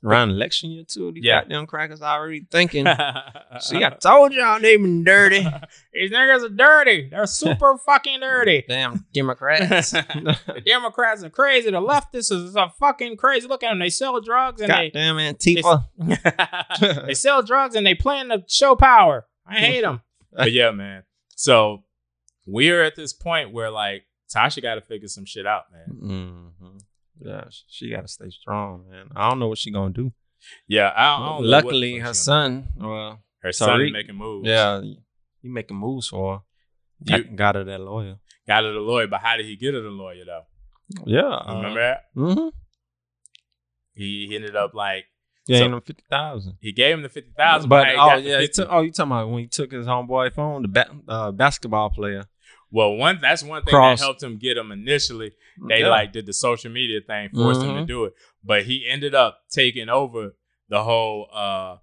around 0.04 0.30
election 0.30 0.70
year 0.70 0.84
too, 0.86 1.10
these 1.12 1.24
Yeah. 1.24 1.40
goddamn 1.40 1.66
crackers 1.66 2.02
already 2.02 2.46
thinking. 2.50 2.84
See, 3.60 3.82
I 3.84 3.90
told 4.00 4.32
y'all 4.32 4.60
they 4.60 4.76
been 4.76 5.02
dirty. 5.04 5.46
These 5.92 6.10
niggas 6.10 6.44
are 6.44 6.48
dirty. 6.50 7.08
They're 7.08 7.26
super 7.26 7.78
fucking 7.86 8.20
dirty. 8.20 8.64
Damn 8.68 9.06
Democrats. 9.14 9.92
the 9.92 10.62
Democrats 10.66 11.24
are 11.24 11.30
crazy. 11.30 11.70
The 11.70 11.80
leftists 11.80 12.30
is 12.30 12.54
are 12.56 12.70
fucking 12.78 13.16
crazy. 13.16 13.48
Look 13.48 13.62
at 13.62 13.70
them. 13.70 13.78
They 13.78 13.88
sell 13.88 14.20
drugs 14.20 14.60
and 14.60 14.70
they 14.70 14.90
Goddamn 14.90 15.16
Antifa. 15.16 17.06
they 17.06 17.14
sell 17.14 17.42
drugs 17.42 17.74
and 17.74 17.86
they 17.86 17.94
plan 17.94 18.28
to 18.28 18.44
show 18.46 18.76
power. 18.76 19.26
I 19.46 19.58
hate 19.58 19.80
them. 19.82 20.02
but 20.32 20.52
yeah, 20.52 20.70
man. 20.70 21.04
So 21.34 21.84
we're 22.46 22.82
at 22.82 22.94
this 22.96 23.12
point 23.14 23.52
where 23.52 23.70
like 23.70 24.04
Tasha 24.34 24.60
got 24.62 24.74
to 24.74 24.80
figure 24.82 25.08
some 25.08 25.24
shit 25.24 25.46
out, 25.46 25.64
man. 25.72 25.96
hmm 25.98 26.45
Yeah, 27.20 27.44
she 27.68 27.90
got 27.90 28.02
to 28.02 28.08
stay 28.08 28.30
strong, 28.30 28.84
man. 28.90 29.08
I 29.16 29.28
don't 29.28 29.38
know 29.38 29.48
what 29.48 29.58
she 29.58 29.70
gonna 29.70 29.92
do. 29.92 30.12
Yeah, 30.68 30.92
I, 30.94 31.16
don't 31.16 31.26
know 31.26 31.32
what 31.36 31.44
Luckily, 31.44 31.98
her 31.98 32.12
son, 32.14 32.68
well, 32.76 33.20
her 33.42 33.52
son 33.52 33.68
Tariq- 33.80 33.92
making 33.92 34.16
moves. 34.16 34.46
yeah, 34.48 34.80
he 35.42 35.48
making 35.48 35.76
moves 35.78 36.08
for 36.08 36.36
her. 36.36 37.16
You- 37.18 37.24
Got, 37.24 37.54
her 37.56 37.64
that 37.64 37.80
lawyer. 37.80 38.16
got 38.46 38.64
her 38.64 38.72
the 38.72 38.78
lawyer, 38.80 39.06
but 39.06 39.20
how 39.20 39.36
did 39.36 39.46
he 39.46 39.56
get 39.56 39.74
her 39.74 39.80
the 39.80 39.88
lawyer 39.88 40.24
though? 40.24 40.42
Yeah, 41.06 41.40
You 41.48 41.56
Remember 41.56 41.80
that? 41.80 42.00
Mm-hmm. 42.16 42.48
He, 43.94 44.26
he 44.28 44.36
ended 44.36 44.54
up 44.56 44.74
like 44.74 45.06
Yeah, 45.46 45.60
So- 45.60 45.64
him 45.66 45.80
fifty 45.80 46.04
thousand. 46.10 46.58
he 46.60 46.72
gave 46.72 46.94
him 46.94 47.02
the 47.02 47.08
fifty 47.08 47.32
thousand, 47.36 47.68
But 47.68 47.86
but 47.86 47.96
oh 47.98 48.16
yeah, 48.16 48.40
he 48.40 48.46
50. 48.46 48.62
took, 48.62 48.68
oh 48.72 48.80
you 48.82 48.92
talking 48.92 49.12
about 49.12 49.30
when 49.30 49.40
he 49.42 49.48
took 49.48 49.72
his 49.72 49.86
homeboy 49.86 50.32
phone, 50.34 50.62
the 50.62 50.68
ba- 50.68 50.90
uh, 51.08 51.30
basketball 51.32 51.90
player. 51.90 52.24
Well, 52.76 52.92
one 52.96 53.18
that's 53.22 53.42
one 53.42 53.62
thing 53.64 53.72
Cross. 53.72 54.00
that 54.00 54.04
helped 54.04 54.22
him 54.22 54.36
get 54.36 54.58
him 54.58 54.70
initially. 54.70 55.32
They 55.66 55.80
Yeah. 55.80 55.88
like 55.88 56.12
did 56.12 56.26
the 56.26 56.34
social 56.34 56.70
media 56.70 57.00
thing, 57.00 57.30
forced 57.30 57.62
him 57.62 57.74
to 57.74 57.82
Mhm. 57.84 57.86
do 57.86 58.04
it. 58.04 58.12
But 58.44 58.66
he 58.66 58.86
ended 58.86 59.14
up 59.14 59.40
taking 59.50 59.88
over 59.88 60.36
the 60.68 60.84
whole 60.84 61.26
uh 61.32 61.78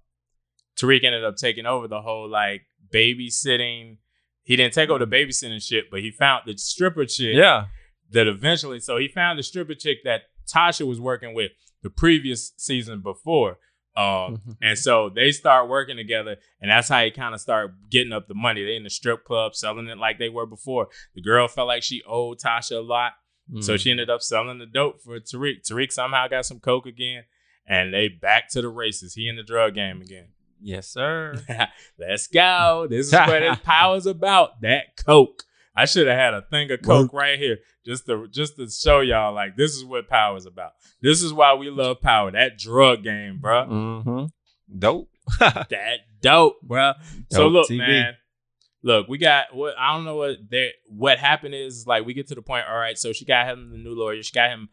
Tariq 0.77 1.03
ended 1.03 1.23
up 1.23 1.35
taking 1.37 1.65
over 1.65 1.87
the 1.87 2.01
whole 2.01 2.29
like 2.29 2.67
babysitting. 2.93 3.97
He 4.43 4.55
didn't 4.55 4.75
take 4.75 4.89
over 4.91 5.03
the 5.03 5.15
babysitting 5.17 5.63
shit, 5.67 5.89
but 5.89 6.01
he 6.01 6.11
found 6.11 6.43
the 6.45 6.55
stripper 6.57 7.05
chick 7.05 7.35
yeah. 7.35 7.65
that 8.11 8.27
eventually 8.27 8.79
so 8.79 8.97
he 8.97 9.07
found 9.07 9.39
the 9.39 9.43
stripper 9.43 9.73
chick 9.73 10.03
that 10.03 10.23
Tasha 10.53 10.85
was 10.85 10.99
working 10.99 11.33
with 11.33 11.53
the 11.81 11.89
previous 11.89 12.53
season 12.57 13.01
before. 13.01 13.57
Um 13.95 14.37
Mhm. 14.47 14.57
and 14.61 14.77
so 14.77 15.09
they 15.09 15.31
start 15.31 15.69
working 15.69 15.97
together, 15.97 16.37
and 16.61 16.71
that's 16.71 16.89
how 16.89 17.03
he 17.03 17.11
kind 17.11 17.35
of 17.35 17.41
start 17.41 17.73
getting 17.91 18.11
up 18.13 18.27
the 18.27 18.33
money. 18.33 18.63
They 18.65 18.75
in 18.75 18.83
the 18.83 18.89
strip 18.89 19.23
club 19.23 19.55
selling 19.55 19.87
it 19.87 19.97
like 19.99 20.17
they 20.17 20.29
were 20.29 20.45
before. 20.47 20.87
The 21.15 21.21
girl 21.21 21.47
felt 21.47 21.67
like 21.67 21.83
she 21.83 22.01
owed 22.07 22.39
Tasha 22.39 22.77
a 22.77 22.81
lot, 22.81 23.11
so 23.59 23.75
Mm. 23.75 23.79
she 23.79 23.91
ended 23.91 24.09
up 24.09 24.21
selling 24.21 24.57
the 24.57 24.65
dope 24.65 25.01
for 25.01 25.19
Tariq. 25.19 25.61
Tariq 25.69 25.91
somehow 25.91 26.27
got 26.27 26.45
some 26.45 26.59
coke 26.59 26.87
again, 26.87 27.25
and 27.67 27.93
they 27.93 28.07
back 28.07 28.49
to 28.49 28.61
the 28.61 28.69
races. 28.69 29.13
He 29.13 29.27
in 29.27 29.35
the 29.35 29.43
drug 29.43 29.75
game 29.75 30.01
again. 30.01 30.29
Yes, 30.59 30.87
sir. 30.87 31.35
Let's 31.99 32.27
go. 32.27 32.87
This 32.89 33.07
is 33.07 33.13
what 33.13 33.41
his 33.43 33.59
power's 33.59 34.05
about. 34.07 34.61
That 34.61 34.95
coke. 34.95 35.43
I 35.75 35.85
should 35.85 36.07
have 36.07 36.17
had 36.17 36.33
a 36.33 36.41
thing 36.43 36.69
of 36.71 36.81
coke 36.83 37.13
right 37.13 37.39
here, 37.39 37.57
just 37.85 38.05
to 38.05 38.27
just 38.29 38.57
to 38.57 38.69
show 38.69 38.99
y'all 39.01 39.33
like 39.33 39.55
this 39.55 39.71
is 39.75 39.83
what 39.83 40.07
power 40.07 40.37
is 40.37 40.45
about. 40.45 40.71
This 41.01 41.21
is 41.23 41.33
why 41.33 41.53
we 41.55 41.69
love 41.69 41.99
power. 42.01 42.31
That 42.31 42.57
drug 42.57 43.03
game, 43.03 43.39
bruh. 43.43 43.67
mm-hmm. 43.67 44.25
Dope. 44.79 45.09
That 45.39 45.99
dope, 46.21 46.57
bruh. 46.67 46.95
so 47.31 47.47
look, 47.47 47.69
TV. 47.69 47.77
man. 47.79 48.13
Look, 48.85 49.07
we 49.07 49.17
got 49.17 49.55
what 49.55 49.75
I 49.79 49.95
don't 49.95 50.03
know 50.05 50.17
what 50.17 50.37
there 50.49 50.71
what 50.87 51.17
happened 51.17 51.55
is 51.55 51.87
like 51.87 52.05
we 52.05 52.13
get 52.13 52.27
to 52.27 52.35
the 52.35 52.41
point, 52.41 52.65
all 52.69 52.77
right, 52.77 52.97
so 52.97 53.13
she 53.13 53.23
got 53.25 53.47
him 53.47 53.71
the 53.71 53.77
new 53.77 53.95
lawyer, 53.95 54.21
she 54.21 54.33
got 54.33 54.49
him 54.49 54.69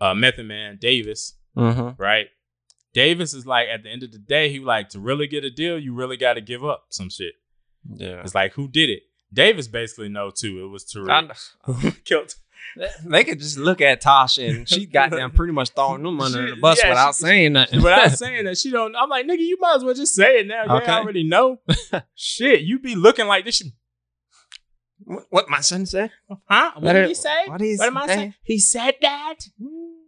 uh 0.00 0.14
Method 0.14 0.46
Man 0.46 0.78
Davis, 0.80 1.34
Mm-hmm. 1.56 2.00
right? 2.00 2.28
Davis 2.94 3.34
is 3.34 3.46
like 3.46 3.68
at 3.68 3.82
the 3.82 3.88
end 3.90 4.02
of 4.04 4.12
the 4.12 4.18
day, 4.18 4.50
he 4.50 4.60
like 4.60 4.88
to 4.90 5.00
really 5.00 5.26
get 5.26 5.44
a 5.44 5.50
deal, 5.50 5.78
you 5.78 5.92
really 5.94 6.16
gotta 6.16 6.40
give 6.40 6.64
up 6.64 6.84
some 6.90 7.10
shit. 7.10 7.34
Yeah. 7.92 8.20
It's 8.22 8.34
like 8.34 8.52
who 8.52 8.68
did 8.68 8.88
it? 8.90 9.02
Davis 9.32 9.68
basically 9.68 10.08
know 10.08 10.30
too. 10.30 10.64
It 10.64 10.68
was 10.68 10.84
Tariq. 10.84 12.04
Killed. 12.04 12.34
they 13.04 13.24
could 13.24 13.38
just 13.40 13.58
look 13.58 13.80
at 13.80 14.02
Tasha 14.02 14.48
and 14.48 14.68
she 14.68 14.86
got 14.98 15.10
them 15.10 15.30
pretty 15.32 15.52
much 15.52 15.70
throwing 15.70 16.02
them 16.02 16.20
under 16.20 16.46
She- 16.48 16.54
the 16.54 16.60
bus 16.60 16.78
yeah, 16.82 16.90
without 16.90 17.14
she- 17.14 17.22
saying 17.24 17.52
nothing. 17.54 17.82
Without 17.82 18.10
saying 18.18 18.44
that 18.44 18.58
she 18.58 18.70
don't. 18.70 18.94
I'm 18.96 19.08
like, 19.08 19.26
nigga, 19.26 19.38
you 19.40 19.56
might 19.60 19.76
as 19.76 19.84
well 19.84 19.94
just 19.94 20.14
say 20.14 20.40
it 20.40 20.46
now. 20.46 20.76
Okay. 20.78 20.92
already 20.92 21.24
know. 21.24 21.60
Shit, 22.14 22.62
you 22.62 22.78
be 22.78 22.94
looking 22.94 23.26
like 23.26 23.44
this. 23.44 23.62
What, 25.04 25.24
what 25.30 25.48
my 25.48 25.60
son 25.60 25.86
said? 25.86 26.10
huh? 26.48 26.72
What, 26.74 26.82
What 26.84 26.92
did 26.92 27.08
he 27.08 27.14
say? 27.14 27.46
what 27.46 27.58
did 27.58 27.64
he 27.78 27.78
am 27.84 27.96
I 27.96 28.06
saying? 28.06 28.34
He 28.42 28.58
said 28.58 28.94
that. 29.00 29.36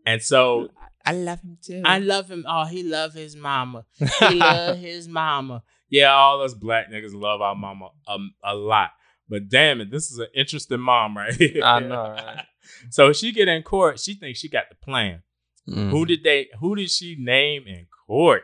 And 0.06 0.20
so 0.22 0.68
I 1.04 1.12
love 1.12 1.40
him 1.40 1.58
too. 1.64 1.82
I 1.84 1.98
love 1.98 2.30
him. 2.30 2.44
Oh, 2.48 2.64
he 2.66 2.82
love 2.82 3.14
his 3.14 3.34
mama. 3.34 3.84
He 4.20 4.34
love 4.36 4.78
his 4.78 5.08
mama. 5.08 5.62
Yeah, 5.88 6.12
all 6.12 6.42
us 6.42 6.54
black 6.54 6.90
niggas 6.90 7.14
love 7.14 7.40
our 7.40 7.54
mama 7.54 7.90
um, 8.06 8.34
a 8.44 8.54
lot. 8.54 8.90
But 9.32 9.48
damn 9.48 9.80
it, 9.80 9.90
this 9.90 10.10
is 10.12 10.18
an 10.18 10.26
interesting 10.34 10.78
mom 10.80 11.16
right 11.16 11.32
here. 11.34 11.62
I 11.64 11.80
know, 11.80 12.10
right? 12.10 12.44
so 12.90 13.14
she 13.14 13.32
get 13.32 13.48
in 13.48 13.62
court. 13.62 13.98
She 13.98 14.12
thinks 14.12 14.40
she 14.40 14.50
got 14.50 14.64
the 14.68 14.74
plan. 14.74 15.22
Mm. 15.66 15.88
Who 15.88 16.04
did 16.04 16.22
they? 16.22 16.48
Who 16.60 16.76
did 16.76 16.90
she 16.90 17.16
name 17.18 17.64
in 17.66 17.86
court? 18.06 18.42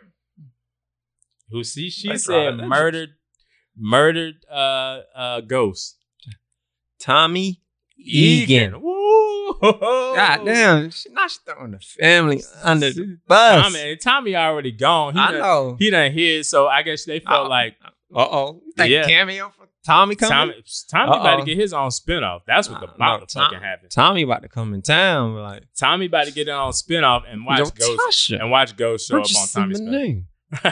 Who 1.50 1.62
see? 1.62 1.90
She 1.90 2.08
That's 2.08 2.24
said 2.24 2.58
right. 2.58 2.66
Murdered, 2.68 3.10
murdered 3.76 4.36
uh 4.50 5.00
uh 5.14 5.40
ghost 5.42 5.98
Tommy 6.98 7.60
Egan. 7.98 8.80
Woo! 8.80 9.58
God 9.60 10.44
damn, 10.46 10.90
she 10.90 11.10
not 11.10 11.30
throwing 11.44 11.72
the 11.72 11.80
family 11.80 12.42
under 12.62 12.90
the 12.92 13.18
bus. 13.26 13.62
Tommy, 13.72 13.96
Tommy 13.96 14.36
already 14.36 14.72
gone. 14.72 15.14
He 15.14 15.20
I 15.20 15.32
done, 15.32 15.40
know. 15.40 15.76
He 15.78 15.90
done 15.90 16.12
hid, 16.12 16.46
so 16.46 16.66
I 16.66 16.82
guess 16.82 17.04
they 17.04 17.20
felt 17.20 17.46
Oh. 17.46 17.50
like 17.50 17.76
Uh 18.14 18.20
oh. 18.20 18.62
Think 18.76 18.90
Yeah. 18.90 19.06
cameo 19.06 19.52
Tommy 19.86 20.14
coming? 20.16 20.30
Tommy. 20.30 20.64
Tommy 20.90 21.18
about 21.20 21.36
to 21.40 21.44
get 21.44 21.56
his 21.56 21.72
own 21.72 21.88
spinoff. 21.90 22.40
That's 22.46 22.68
what 22.68 22.82
Uh, 22.82 22.86
about 22.94 23.20
no, 23.20 23.26
to 23.26 23.32
Tom- 23.34 23.44
fucking 23.50 23.60
happen. 23.64 23.88
Tommy 23.88 24.22
about 24.22 24.42
to 24.42 24.48
come 24.48 24.74
in 24.74 24.82
town. 24.82 25.34
Like, 25.36 25.64
Tommy 25.78 26.06
about 26.06 26.26
to 26.26 26.32
get 26.32 26.46
his 26.48 26.54
own 26.54 26.72
spinoff 26.72 27.22
and 27.30 27.44
watch 27.46 27.58
yo, 27.60 27.64
Ghost 27.70 28.00
Tasha, 28.30 28.40
and 28.40 28.50
watch 28.50 28.76
Ghost 28.76 29.08
show 29.08 29.18
up 29.20 29.24
on 29.24 29.48
Tommy's 29.62 29.80
name? 29.80 30.26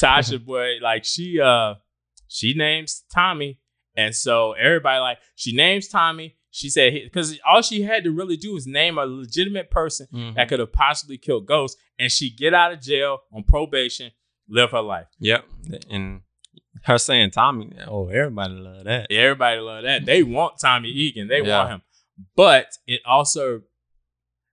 Tasha 0.00 0.44
boy, 0.44 0.74
like 0.82 1.04
she 1.04 1.40
uh 1.40 1.74
she 2.28 2.54
names 2.54 3.04
Tommy, 3.14 3.60
and 3.96 4.14
so 4.14 4.52
everybody 4.52 5.00
like 5.00 5.18
she 5.34 5.54
names 5.54 5.88
Tommy. 5.88 6.36
She 6.50 6.70
said 6.70 6.92
because 7.04 7.38
all 7.44 7.62
she 7.62 7.82
had 7.82 8.04
to 8.04 8.10
really 8.12 8.36
do 8.36 8.54
was 8.54 8.66
name 8.66 8.96
a 8.98 9.04
legitimate 9.06 9.70
person 9.70 10.06
Mhm. 10.12 10.34
that 10.36 10.48
could 10.48 10.60
have 10.60 10.72
possibly 10.72 11.18
killed 11.18 11.46
Ghost, 11.46 11.76
and 11.98 12.10
she 12.12 12.30
get 12.30 12.54
out 12.54 12.72
of 12.72 12.80
jail 12.80 13.18
on 13.32 13.42
probation, 13.44 14.12
live 14.48 14.70
her 14.70 14.82
life. 14.82 15.08
Yep. 15.18 15.44
And 15.90 16.20
her 16.84 16.98
saying 16.98 17.30
Tommy, 17.30 17.70
oh, 17.86 18.08
everybody 18.08 18.54
love 18.54 18.84
that. 18.84 19.10
Everybody 19.10 19.60
love 19.60 19.84
that. 19.84 20.04
They 20.04 20.22
want 20.22 20.54
Tommy 20.60 20.90
Egan. 20.90 21.28
They 21.28 21.42
Yeah. 21.42 21.58
want 21.58 21.70
him, 21.70 21.82
but 22.36 22.68
it 22.86 23.00
also 23.06 23.62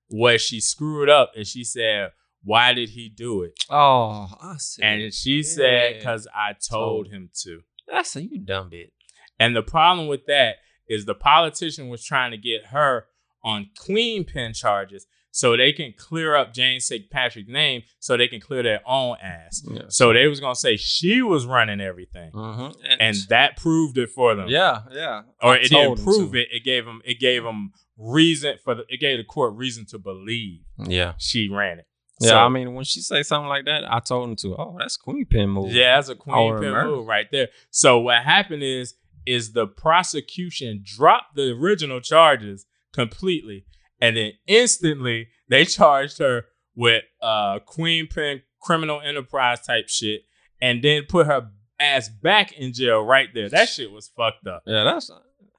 where 0.10 0.38
she 0.38 0.60
screwed 0.60 1.10
up, 1.10 1.32
and 1.36 1.48
she 1.48 1.64
said, 1.64 2.12
"Why 2.44 2.74
did 2.74 2.90
he 2.90 3.08
do 3.10 3.44
it?" 3.44 3.54
Oh, 3.70 4.28
I 4.42 4.56
see. 4.58 4.82
And 4.84 5.14
she 5.14 5.44
said, 5.44 6.02
"Cause 6.04 6.28
I 6.34 6.54
told 6.54 7.08
him 7.10 7.30
to." 7.44 7.64
I 7.92 8.04
a 8.16 8.20
you 8.22 8.40
dumb 8.40 8.70
bitch. 8.70 8.92
And 9.40 9.56
the 9.56 9.64
problem 9.64 10.08
with 10.08 10.26
that 10.28 10.58
is 10.88 11.06
the 11.06 11.16
politician 11.16 11.90
was 11.90 12.04
trying 12.04 12.32
to 12.32 12.38
get 12.38 12.68
her 12.68 13.08
on 13.44 13.70
clean 13.76 14.24
pin 14.24 14.54
charges 14.54 15.08
so 15.32 15.56
they 15.58 15.72
can 15.72 15.94
clear 15.98 16.36
up 16.36 16.54
James 16.54 16.86
St. 16.86 17.10
Patrick's 17.10 17.50
name 17.50 17.84
so 18.00 18.18
they 18.18 18.28
can 18.28 18.40
clear 18.42 18.62
their 18.64 18.82
own 18.86 19.16
ass. 19.24 19.64
Yeah. 19.72 19.84
So 19.88 20.12
they 20.14 20.28
was 20.28 20.40
gonna 20.40 20.56
say 20.56 20.76
she 20.78 21.22
was 21.22 21.46
running 21.46 21.80
everything. 21.82 22.32
Mhm. 22.34 22.76
And 23.00 23.16
that 23.30 23.58
proved 23.58 23.98
it 23.98 24.10
for 24.10 24.36
them. 24.36 24.48
yeah, 24.50 24.82
yeah. 24.92 25.22
Or 25.42 25.54
I 25.54 25.58
it 25.58 25.70
didn't 25.70 26.04
prove 26.04 26.36
it. 26.36 26.50
It 26.52 26.64
gave 26.64 26.86
them 26.86 27.02
it 27.06 27.20
gave 27.20 27.44
them 27.44 27.72
reason 27.98 28.58
for 28.64 28.76
the 28.76 28.84
it 28.90 29.00
gave 29.00 29.18
the 29.18 29.24
court 29.24 29.54
reason 29.56 29.86
to 29.88 29.98
believe 30.00 30.62
Yeah. 30.88 31.14
she 31.18 31.48
ran 31.50 31.80
it. 31.80 31.86
Yeah, 32.20 32.30
So- 32.30 32.38
I 32.38 32.50
mean, 32.50 32.74
when 32.76 32.84
she 32.84 33.00
say 33.02 33.24
something 33.24 33.48
like 33.50 33.66
that, 33.66 33.84
I 33.92 34.00
told 34.00 34.30
him 34.30 34.36
to. 34.38 34.56
Oh, 34.56 34.76
that's 34.78 34.96
queen 34.98 35.26
pin 35.26 35.50
move. 35.50 35.72
Yeah, 35.72 35.96
that's 35.96 36.10
a 36.10 36.16
queen 36.16 36.54
pin 36.60 36.72
murder. 36.72 36.88
move 36.90 37.08
right 37.08 37.26
there. 37.32 37.50
So 37.72 38.00
what 38.00 38.22
happened 38.24 38.62
is 38.64 38.96
is 39.26 39.54
the 39.54 39.66
prosecution 39.68 40.82
dropped 40.84 41.36
the 41.36 41.52
original 41.52 42.00
charges 42.02 42.66
completely, 42.94 43.66
and 44.02 44.18
then 44.18 44.32
instantly 44.48 45.28
they 45.50 45.64
charged 45.66 46.18
her 46.18 46.46
with 46.76 47.04
uh 47.22 47.60
queen 47.60 48.08
pin 48.08 48.42
criminal 48.62 49.00
enterprise 49.02 49.62
type 49.62 49.88
shit, 49.88 50.22
and 50.62 50.84
then 50.84 51.04
put 51.08 51.28
her 51.28 51.50
ass 51.80 52.10
back 52.10 52.52
in 52.54 52.74
jail 52.74 53.02
right 53.04 53.30
there. 53.34 53.50
That 53.50 53.70
shit 53.70 53.92
was 53.92 54.12
fucked 54.16 54.46
up. 54.48 54.64
yeah. 54.66 54.84
That's 54.84 55.10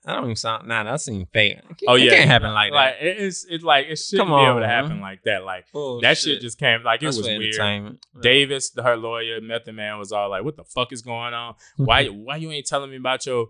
that 0.04 0.14
don't 0.14 0.24
even 0.24 0.34
sound. 0.36 0.66
Nah, 0.66 0.82
that 0.82 1.00
seems 1.00 1.28
fake. 1.32 1.58
It 1.58 1.84
Oh 1.86 1.94
it 1.94 2.02
yeah, 2.02 2.10
can't 2.16 2.28
happen 2.28 2.52
like, 2.52 2.72
that. 2.72 2.76
Like 2.76 2.94
it- 3.00 3.18
it's 3.22 3.46
it's 3.48 3.62
like 3.62 3.86
it 3.88 3.96
shouldn't 3.96 4.28
Come 4.28 4.36
be 4.36 4.42
able 4.42 4.54
on, 4.56 4.60
to 4.62 4.66
man. 4.66 4.68
happen 4.84 5.00
like 5.00 5.22
that. 5.24 5.44
Like 5.44 5.66
that. 5.72 5.98
that 6.02 6.18
shit 6.18 6.40
just 6.40 6.58
came 6.58 6.82
like 6.82 7.02
it 7.02 7.06
That's 7.06 7.18
was 7.18 7.26
weird. 7.28 7.98
Davis, 8.20 8.72
her 8.82 8.96
lawyer, 8.96 9.40
Method 9.40 9.74
Man 9.76 9.98
was 9.98 10.10
all 10.10 10.28
like, 10.28 10.42
"What 10.44 10.56
the 10.56 10.64
fuck 10.64 10.92
is 10.92 11.02
going 11.02 11.34
on? 11.34 11.54
Why 11.76 12.06
why 12.08 12.36
you 12.36 12.50
ain't 12.50 12.66
telling 12.66 12.90
me 12.90 12.96
about 12.96 13.26
your 13.26 13.48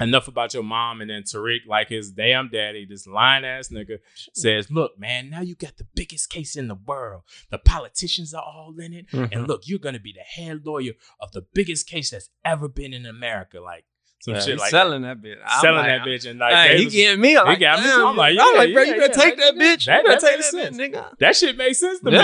enough 0.00 0.28
about 0.28 0.54
your 0.54 0.62
mom?" 0.62 1.00
And 1.00 1.10
then 1.10 1.22
Tariq, 1.22 1.66
like 1.66 1.88
his 1.88 2.10
damn 2.10 2.48
daddy, 2.48 2.86
this 2.88 3.06
lying 3.06 3.44
ass 3.44 3.68
nigga, 3.68 3.98
says, 4.32 4.70
"Look, 4.70 4.98
man, 4.98 5.30
now 5.30 5.40
you 5.40 5.54
got 5.54 5.76
the 5.76 5.86
biggest 5.94 6.30
case 6.30 6.56
in 6.56 6.68
the 6.68 6.74
world. 6.74 7.22
The 7.50 7.58
politicians 7.58 8.34
are 8.34 8.42
all 8.42 8.74
in 8.78 8.92
it, 8.92 9.08
Mhm. 9.10 9.28
and 9.32 9.48
look, 9.48 9.62
you're 9.66 9.78
gonna 9.78 10.00
be 10.00 10.12
the 10.12 10.20
head 10.20 10.64
lawyer 10.66 10.92
of 11.20 11.32
the 11.32 11.42
biggest 11.54 11.88
case 11.88 12.10
that's 12.10 12.30
ever 12.44 12.68
been 12.68 12.92
in 12.92 13.06
America. 13.06 13.60
Like 13.60 13.84
some 14.20 14.34
Yeah, 14.34 14.40
shit 14.40 14.58
like 14.58 14.70
selling 14.70 15.02
that, 15.02 15.20
bitch. 15.20 15.36
I'm 15.44 15.60
selling 15.60 15.78
like, 15.80 15.86
that 15.88 16.00
bitch, 16.08 16.30
and 16.30 16.38
like 16.38 16.54
Hey, 16.54 16.78
he 16.78 16.84
was- 16.86 16.94
getting 16.94 17.20
me. 17.20 17.36
I'm 17.36 17.44
he 17.46 17.50
like, 17.50 17.60
got 17.60 17.82
me. 17.82 17.90
I'm 17.92 18.16
like, 18.16 18.38
I'm 18.40 18.56
like, 18.56 18.72
bro, 18.72 18.82
yeah, 18.82 18.94
you 18.94 19.00
better 19.00 19.12
yeah, 19.18 19.24
take 19.24 19.36
that- 19.36 19.54
bitch. 19.54 19.84
that- 19.84 20.02
you 20.02 20.08
better 20.08 20.20
that 20.20 20.20
take 20.20 20.36
makes 20.38 20.50
that 20.52 20.60
sense. 20.62 20.76
bitch, 20.78 20.92
nigga. 20.94 21.18
that 21.18 21.36
shit 21.36 21.56
makes 21.58 21.78
sense 21.80 21.98
to 22.00 22.10
me. 22.10 22.16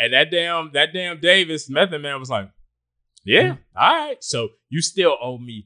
And 0.00 0.12
that 0.12 0.30
damn 0.32 0.72
that 0.72 0.92
damn 0.92 1.20
Davis 1.20 1.70
Method 1.70 2.02
Man 2.02 2.18
was 2.18 2.28
like, 2.30 2.50
Yeah, 3.26 3.42
Mm-hmm. 3.42 3.78
all 3.78 3.94
right. 4.08 4.22
So 4.24 4.50
you 4.68 4.82
still 4.82 5.16
owe 5.22 5.38
me 5.38 5.64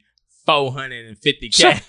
450k. 0.48 1.88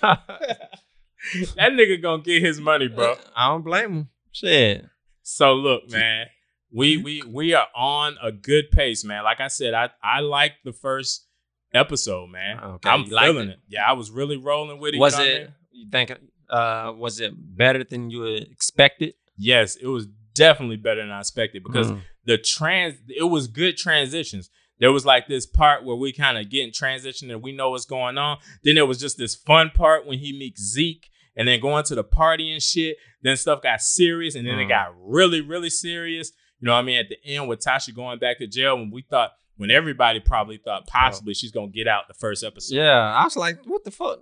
that 1.56 1.72
nigga 1.72 2.00
gonna 2.02 2.22
get 2.22 2.42
his 2.42 2.60
money, 2.60 2.88
bro. 2.88 3.16
I 3.34 3.48
don't 3.48 3.62
blame 3.62 3.92
him. 3.92 4.08
Shit. 4.32 4.84
So 5.22 5.54
look, 5.54 5.90
man, 5.90 6.26
we 6.72 6.96
we 6.96 7.22
we 7.22 7.54
are 7.54 7.66
on 7.74 8.16
a 8.22 8.30
good 8.32 8.70
pace, 8.70 9.04
man. 9.04 9.24
Like 9.24 9.40
I 9.40 9.48
said, 9.48 9.74
I 9.74 9.90
I 10.02 10.20
like 10.20 10.52
the 10.64 10.72
first 10.72 11.26
episode, 11.72 12.28
man. 12.30 12.58
Okay, 12.58 12.88
I'm 12.90 13.06
feeling 13.06 13.48
it? 13.48 13.52
it. 13.52 13.58
Yeah, 13.68 13.84
I 13.88 13.92
was 13.92 14.10
really 14.10 14.36
rolling 14.36 14.78
with 14.78 14.94
it. 14.94 14.98
Was 14.98 15.14
know 15.14 15.24
what 15.24 15.28
I 15.28 15.30
it? 15.32 15.50
You 15.72 15.86
think? 15.90 16.12
Uh, 16.48 16.92
was 16.96 17.20
it 17.20 17.32
better 17.36 17.84
than 17.84 18.10
you 18.10 18.24
expected? 18.24 19.14
Yes, 19.36 19.76
it 19.76 19.86
was 19.86 20.06
definitely 20.34 20.76
better 20.76 21.00
than 21.00 21.10
I 21.10 21.20
expected 21.20 21.62
because 21.62 21.90
Mm. 21.90 22.00
the 22.24 22.38
trans 22.38 22.96
it 23.08 23.24
was 23.24 23.46
good 23.46 23.76
transitions. 23.76 24.50
There 24.80 24.90
was 24.92 25.04
like 25.06 25.28
this 25.28 25.46
part 25.46 25.84
where 25.84 25.94
we 25.96 26.12
kind 26.12 26.38
of 26.38 26.48
get 26.50 26.64
in 26.64 26.72
transition 26.72 27.30
and 27.30 27.42
we 27.42 27.52
know 27.52 27.70
what's 27.70 27.84
going 27.84 28.18
on. 28.18 28.38
Then 28.64 28.74
there 28.76 28.86
was 28.86 28.98
just 28.98 29.18
this 29.18 29.34
fun 29.34 29.70
part 29.74 30.06
when 30.06 30.18
he 30.18 30.32
meets 30.32 30.62
Zeke 30.62 31.08
and 31.36 31.46
then 31.46 31.60
going 31.60 31.84
to 31.84 31.94
the 31.94 32.02
party 32.04 32.50
and 32.50 32.62
shit. 32.62 32.96
Then 33.22 33.36
stuff 33.36 33.62
got 33.62 33.80
serious 33.82 34.34
and 34.34 34.46
then 34.46 34.58
it 34.58 34.64
Mm. 34.64 34.68
got 34.70 34.94
really, 34.98 35.40
really 35.42 35.70
serious. 35.70 36.32
You 36.60 36.66
know 36.66 36.72
what 36.72 36.78
I 36.80 36.82
mean? 36.82 36.98
At 36.98 37.08
the 37.10 37.16
end 37.24 37.48
with 37.48 37.60
Tasha 37.60 37.94
going 37.94 38.18
back 38.18 38.38
to 38.38 38.46
jail 38.46 38.76
when 38.76 38.90
we 38.90 39.02
thought 39.02 39.32
when 39.56 39.70
everybody 39.70 40.20
probably 40.20 40.56
thought 40.56 40.86
possibly 40.86 41.34
she's 41.34 41.50
gonna 41.52 41.68
get 41.68 41.86
out 41.86 42.08
the 42.08 42.14
first 42.14 42.42
episode. 42.42 42.76
Yeah, 42.76 42.98
I 43.14 43.24
was 43.24 43.36
like, 43.36 43.58
what 43.66 43.84
the 43.84 43.90
fuck? 43.90 44.20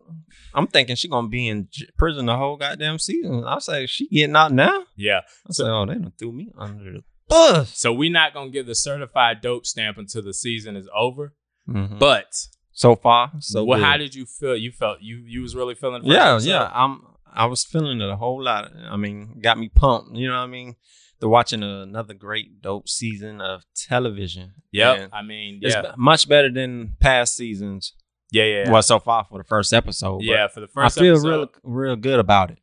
I'm 0.53 0.67
thinking 0.67 0.97
she 0.97 1.07
gonna 1.09 1.29
be 1.29 1.47
in 1.47 1.69
j- 1.71 1.87
prison 1.97 2.27
the 2.27 2.37
whole 2.37 2.57
goddamn 2.57 2.99
season. 2.99 3.45
I 3.45 3.55
was 3.55 3.69
like, 3.69 3.89
she 3.89 4.09
getting 4.09 4.35
out 4.35 4.53
now? 4.53 4.83
Yeah. 4.97 5.21
I 5.49 5.53
said, 5.53 5.69
oh, 5.69 5.87
they 5.87 5.95
done 5.95 6.13
threw 6.19 6.33
me 6.33 6.51
under 6.59 6.93
the 6.93 7.05
bus. 7.29 7.79
So 7.79 7.93
we're 7.93 8.11
not 8.13 8.35
gonna 8.35 8.51
give 8.51 8.67
the 8.67 8.75
certified 8.75 9.41
dope 9.41 9.67
stamp 9.67 9.99
until 9.99 10.23
the 10.23 10.35
season 10.35 10.77
is 10.77 10.89
over. 10.97 11.35
Mhm. 11.69 11.99
But 11.99 12.33
So 12.73 12.95
far, 12.97 13.33
so 13.41 13.65
well, 13.65 13.79
good. 13.79 13.85
how 13.85 13.97
did 13.97 14.15
you 14.15 14.25
feel? 14.27 14.57
You 14.57 14.71
felt 14.73 14.99
you 15.03 15.23
you 15.27 15.43
was 15.43 15.55
really 15.55 15.75
feeling. 15.75 16.03
the 16.03 16.15
yeah, 16.15 16.33
episode? 16.35 16.49
yeah. 16.51 16.71
I'm. 16.73 17.03
I 17.31 17.45
was 17.47 17.65
feeling 17.65 18.01
it 18.01 18.09
a 18.09 18.17
whole 18.17 18.43
lot. 18.43 18.73
I 18.91 18.97
mean, 18.97 19.39
got 19.43 19.59
me 19.59 19.69
pumped. 19.69 20.17
You 20.17 20.29
know 20.29 20.35
what 20.37 20.45
I 20.45 20.47
mean? 20.47 20.77
They're 21.21 21.29
watching 21.29 21.63
another 21.63 22.15
great, 22.15 22.63
dope 22.63 22.89
season 22.89 23.41
of 23.41 23.63
television. 23.89 24.55
Yep. 24.73 25.11
I 25.13 25.23
mean, 25.23 25.59
yeah, 25.63 25.83
be- 25.83 25.89
much 25.97 26.29
better 26.29 26.51
than 26.51 26.97
past 27.01 27.37
seasons. 27.37 27.93
yeah, 28.31 28.45
yeah, 28.45 28.71
Well, 28.71 28.83
so 28.83 28.99
far 29.01 29.25
for 29.29 29.39
the 29.39 29.45
first 29.45 29.73
episode. 29.73 30.23
yeah. 30.23 30.47
For 30.49 30.61
the 30.61 30.69
first, 30.69 30.97
I 30.97 31.01
feel 31.01 31.15
episode, 31.15 31.29
real, 31.29 31.49
real 31.65 31.97
good 31.97 32.21
about 32.21 32.51
it. 32.53 32.59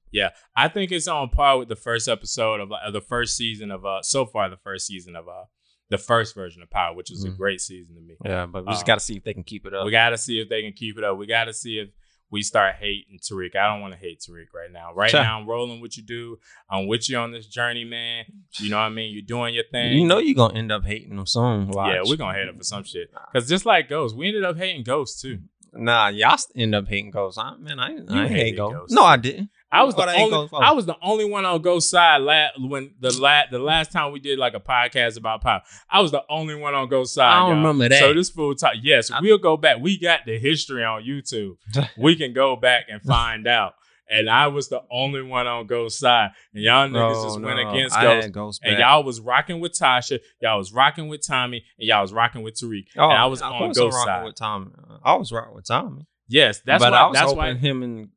I 0.55 0.67
think 0.67 0.91
it's 0.91 1.07
on 1.07 1.29
par 1.29 1.57
with 1.59 1.67
the 1.69 1.75
first 1.75 2.07
episode 2.07 2.59
of, 2.61 2.71
of 2.71 2.93
the 2.93 3.01
first 3.01 3.35
season 3.37 3.71
of 3.71 3.85
uh 3.85 4.01
so 4.01 4.25
far 4.25 4.49
the 4.49 4.57
first 4.57 4.87
season 4.87 5.15
of 5.15 5.27
uh 5.27 5.43
the 5.89 5.97
first 5.99 6.33
version 6.33 6.61
of 6.63 6.69
Power, 6.69 6.95
which 6.95 7.09
was 7.11 7.23
a 7.23 7.29
Mhm. 7.29 7.37
great 7.37 7.61
season 7.61 7.95
to 7.95 8.01
me. 8.01 8.15
Yeah, 8.25 8.47
but 8.47 8.65
we 8.65 8.71
just 8.71 8.83
Uh, 8.85 8.87
got 8.87 8.95
to 8.95 9.05
see 9.05 9.17
if 9.17 9.23
they 9.23 9.33
can 9.35 9.43
keep 9.43 9.65
it 9.67 9.73
up. 9.75 9.85
We 9.85 9.91
got 9.91 10.09
to 10.09 10.17
see 10.17 10.39
if 10.39 10.49
they 10.49 10.63
can 10.63 10.73
keep 10.73 10.97
it 10.97 11.03
up. 11.03 11.17
We 11.17 11.27
got 11.27 11.43
to 11.45 11.53
see 11.53 11.77
if 11.77 11.89
we 12.31 12.41
start 12.41 12.75
hating 12.79 13.19
Tariq. 13.19 13.55
I 13.55 13.71
don't 13.71 13.81
want 13.81 13.93
to 13.93 13.99
hate 13.99 14.19
Tariq 14.19 14.47
right 14.51 14.71
now. 14.71 14.93
Right 14.95 15.11
now, 15.21 15.39
I'm 15.39 15.47
rolling 15.47 15.79
with 15.81 15.95
you, 15.95 16.03
dude. 16.03 16.39
I'm 16.71 16.87
with 16.87 17.07
you 17.07 17.17
on 17.19 17.31
this 17.31 17.45
journey, 17.45 17.83
man. 17.85 18.25
You 18.59 18.71
know 18.71 18.77
what 18.77 18.83
I 18.83 18.89
mean? 18.89 19.13
You're 19.13 19.21
doing 19.21 19.53
your 19.53 19.63
thing. 19.71 19.95
you 19.95 20.07
know 20.07 20.17
you're 20.17 20.33
gonna 20.33 20.57
end 20.57 20.71
up 20.71 20.83
hating 20.85 21.15
them 21.15 21.27
soon. 21.27 21.71
Yeah, 21.71 22.01
we're 22.03 22.15
gonna 22.17 22.35
hate 22.35 22.47
him 22.47 22.57
for 22.57 22.63
some 22.63 22.83
shit. 22.83 23.11
Cause 23.31 23.47
just 23.47 23.65
like 23.67 23.87
Ghost, 23.87 24.15
we 24.15 24.27
ended 24.29 24.43
up 24.43 24.57
hating 24.57 24.83
Ghost 24.83 25.21
too. 25.21 25.37
Nah, 25.71 26.07
y'all 26.07 26.37
end 26.55 26.73
up 26.73 26.87
hating 26.87 27.11
Ghost. 27.11 27.37
I, 27.37 27.57
man, 27.57 27.79
I, 27.79 27.97
I 28.09 28.27
hate. 28.27 28.57
Ghost. 28.57 28.91
No, 28.91 29.03
I 29.03 29.17
didn't. 29.17 29.49
I 29.71 29.83
was 29.83 29.95
the 29.95 30.03
I 30.03 30.21
only, 30.21 30.49
I 30.53 30.71
was 30.73 30.85
the 30.85 30.95
only 31.01 31.25
one 31.29 31.43
on 31.43 31.61
Ghost 31.61 31.89
side 31.89 32.21
la- 32.21 32.49
when 32.57 32.93
the 32.99 33.11
la- 33.19 33.43
the 33.51 33.59
last 33.59 33.91
time 33.91 34.11
we 34.13 34.19
did 34.19 34.39
like 34.39 34.53
a 34.53 34.59
podcast 34.59 35.17
about 35.17 35.41
pop. 35.41 35.65
I 35.89 35.99
was 36.01 36.11
the 36.11 36.23
only 36.29 36.55
one 36.55 36.73
on 36.75 36.87
Ghost 36.87 37.13
side. 37.13 37.31
I 37.33 37.39
don't 37.39 37.47
y'all. 37.49 37.57
remember 37.57 37.89
that. 37.89 37.99
So 37.99 38.13
this 38.13 38.29
fool 38.29 38.55
talk. 38.55 38.73
Yes, 38.81 39.11
I- 39.11 39.19
we'll 39.21 39.37
go 39.37 39.57
back. 39.57 39.77
We 39.81 39.99
got 39.99 40.21
the 40.25 40.37
history 40.39 40.83
on 40.83 41.03
YouTube. 41.03 41.55
we 41.97 42.15
can 42.15 42.31
go 42.33 42.55
back 42.55 42.85
and 42.89 43.01
find 43.01 43.47
out. 43.47 43.73
And 44.07 44.29
I 44.29 44.47
was 44.47 44.69
the 44.69 44.81
only 44.91 45.23
one 45.23 45.47
on 45.47 45.65
Ghost 45.65 45.97
side, 45.97 46.29
and 46.53 46.63
y'all 46.63 46.87
niggas 46.87 47.23
just 47.23 47.41
went 47.41 47.59
against 47.59 47.97
I 47.97 48.03
Ghost. 48.03 48.23
had 48.25 48.33
Ghost 48.33 48.61
And 48.63 48.77
y'all 48.77 49.03
was 49.03 49.19
rocking 49.19 49.59
with 49.59 49.71
Tasha, 49.73 50.19
y'all 50.39 50.59
was 50.59 50.71
rocking 50.71 51.07
with 51.07 51.25
Tommy, 51.25 51.63
and 51.79 51.87
y'all 51.87 52.03
was 52.03 52.13
rocking 52.13 52.43
with 52.43 52.53
Tariq. 52.53 52.85
Oh, 52.97 53.09
and 53.09 53.13
I 53.17 53.25
was 53.25 53.41
of 53.41 53.51
on 53.51 53.57
course 53.57 53.77
I'm 53.79 53.83
Ghost 53.85 53.95
rocking 53.97 54.07
side. 54.13 54.25
with 54.25 54.35
Tommy. 54.35 54.71
I 55.03 55.15
was 55.15 55.31
rocking 55.31 55.55
with 55.55 55.65
Tommy. 55.67 56.05
Yes, 56.27 56.61
that's 56.65 56.83
but 56.83 56.91
why. 56.91 56.97
I 56.99 57.05
was 57.07 57.13
that's 57.15 57.25
hoping 57.25 57.37
why. 57.37 57.53
him 57.55 57.81
and 57.83 58.09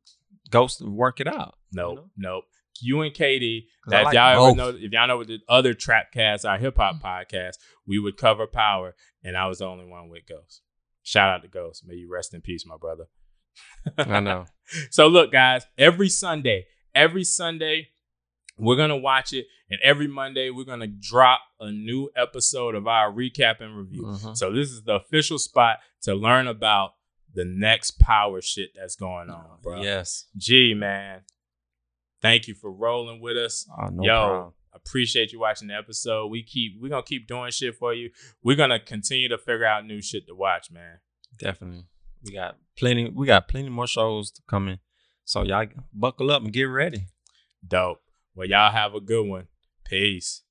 Ghost 0.50 0.80
would 0.80 0.90
work 0.90 1.20
it 1.20 1.26
out. 1.28 1.54
Nope, 1.72 1.90
you 1.90 1.96
know? 1.96 2.34
nope. 2.34 2.44
You 2.80 3.00
and 3.02 3.12
Katie, 3.12 3.66
That 3.88 4.00
if 4.00 4.04
like 4.06 4.14
y'all 4.14 4.46
ever 4.48 4.56
know, 4.56 4.68
if 4.68 4.92
y'all 4.92 5.08
know 5.08 5.16
what 5.18 5.26
the 5.26 5.40
other 5.48 5.74
trap 5.74 6.12
cast, 6.12 6.44
our 6.44 6.58
hip 6.58 6.76
hop 6.76 6.96
Mm. 6.96 7.02
podcast, 7.02 7.54
we 7.86 7.98
would 7.98 8.16
cover 8.16 8.46
Power, 8.46 8.94
and 9.24 9.36
I 9.36 9.46
was 9.48 9.58
the 9.58 9.66
only 9.66 9.84
one 9.84 10.08
with 10.08 10.26
Ghost. 10.28 10.62
Shout 11.02 11.28
out 11.28 11.42
to 11.42 11.48
Ghost. 11.48 11.84
May 11.86 11.94
you 11.96 12.08
rest 12.12 12.34
in 12.34 12.40
peace, 12.40 12.64
my 12.66 12.76
brother. 12.76 13.06
I 13.98 14.20
know. 14.20 14.46
So 14.90 15.06
look, 15.08 15.32
guys, 15.32 15.64
every 15.78 16.10
Sunday, 16.10 16.66
every 16.94 17.24
Sunday, 17.24 17.88
we're 18.58 18.76
gonna 18.76 18.98
watch 18.98 19.32
it, 19.32 19.46
and 19.70 19.80
every 19.82 20.06
Monday 20.06 20.50
we're 20.50 20.64
gonna 20.66 20.86
drop 20.86 21.40
a 21.58 21.70
new 21.72 22.10
episode 22.14 22.74
of 22.74 22.86
our 22.86 23.10
recap 23.10 23.60
and 23.60 23.76
review. 23.76 24.02
Mhm. 24.02 24.36
So 24.36 24.52
this 24.52 24.70
is 24.70 24.82
the 24.82 24.96
official 24.96 25.38
spot 25.38 25.78
to 26.02 26.14
learn 26.14 26.46
about 26.46 26.90
the 27.34 27.44
next 27.44 27.98
power 27.98 28.40
shit 28.40 28.70
that's 28.74 28.96
going 28.96 29.30
on, 29.30 29.58
bro. 29.62 29.80
Yes. 29.82 30.26
Gee, 30.36 30.74
man. 30.74 31.22
Thank 32.20 32.48
you 32.48 32.54
for 32.54 32.72
rolling 32.72 33.20
with 33.20 33.36
us. 33.36 33.66
Oh, 33.80 33.88
no 33.88 34.02
Yo, 34.02 34.12
problem. 34.26 34.52
appreciate 34.74 35.32
you 35.32 35.38
watching 35.40 35.68
the 35.68 35.74
episode. 35.74 36.26
We 36.28 36.42
keep 36.42 36.72
we're 36.80 36.88
gonna 36.88 37.02
keep 37.02 37.28
doing 37.28 37.50
shit 37.52 37.76
for 37.76 37.94
you. 37.94 38.10
We're 38.42 38.56
gonna 38.56 38.80
continue 38.80 39.28
to 39.28 39.38
figure 39.38 39.66
out 39.66 39.86
new 39.86 40.02
shit 40.02 40.26
to 40.26 40.34
watch, 40.34 40.70
man. 40.70 40.98
Definitely. 41.38 41.84
We 42.24 42.32
got 42.32 42.56
plenty. 42.76 43.08
We 43.10 43.26
got 43.26 43.46
plenty 43.46 43.68
more 43.68 43.86
shows 43.86 44.32
to 44.32 44.42
come 44.48 44.68
in. 44.68 44.78
So 45.24 45.42
y'all 45.44 45.66
buckle 45.92 46.30
up 46.32 46.42
and 46.42 46.52
get 46.52 46.64
ready. 46.64 47.06
Dope. 47.66 48.00
Well, 48.34 48.48
y'all 48.48 48.72
have 48.72 48.94
a 48.94 49.00
good 49.00 49.26
one. 49.26 49.46
Peace. 49.84 50.42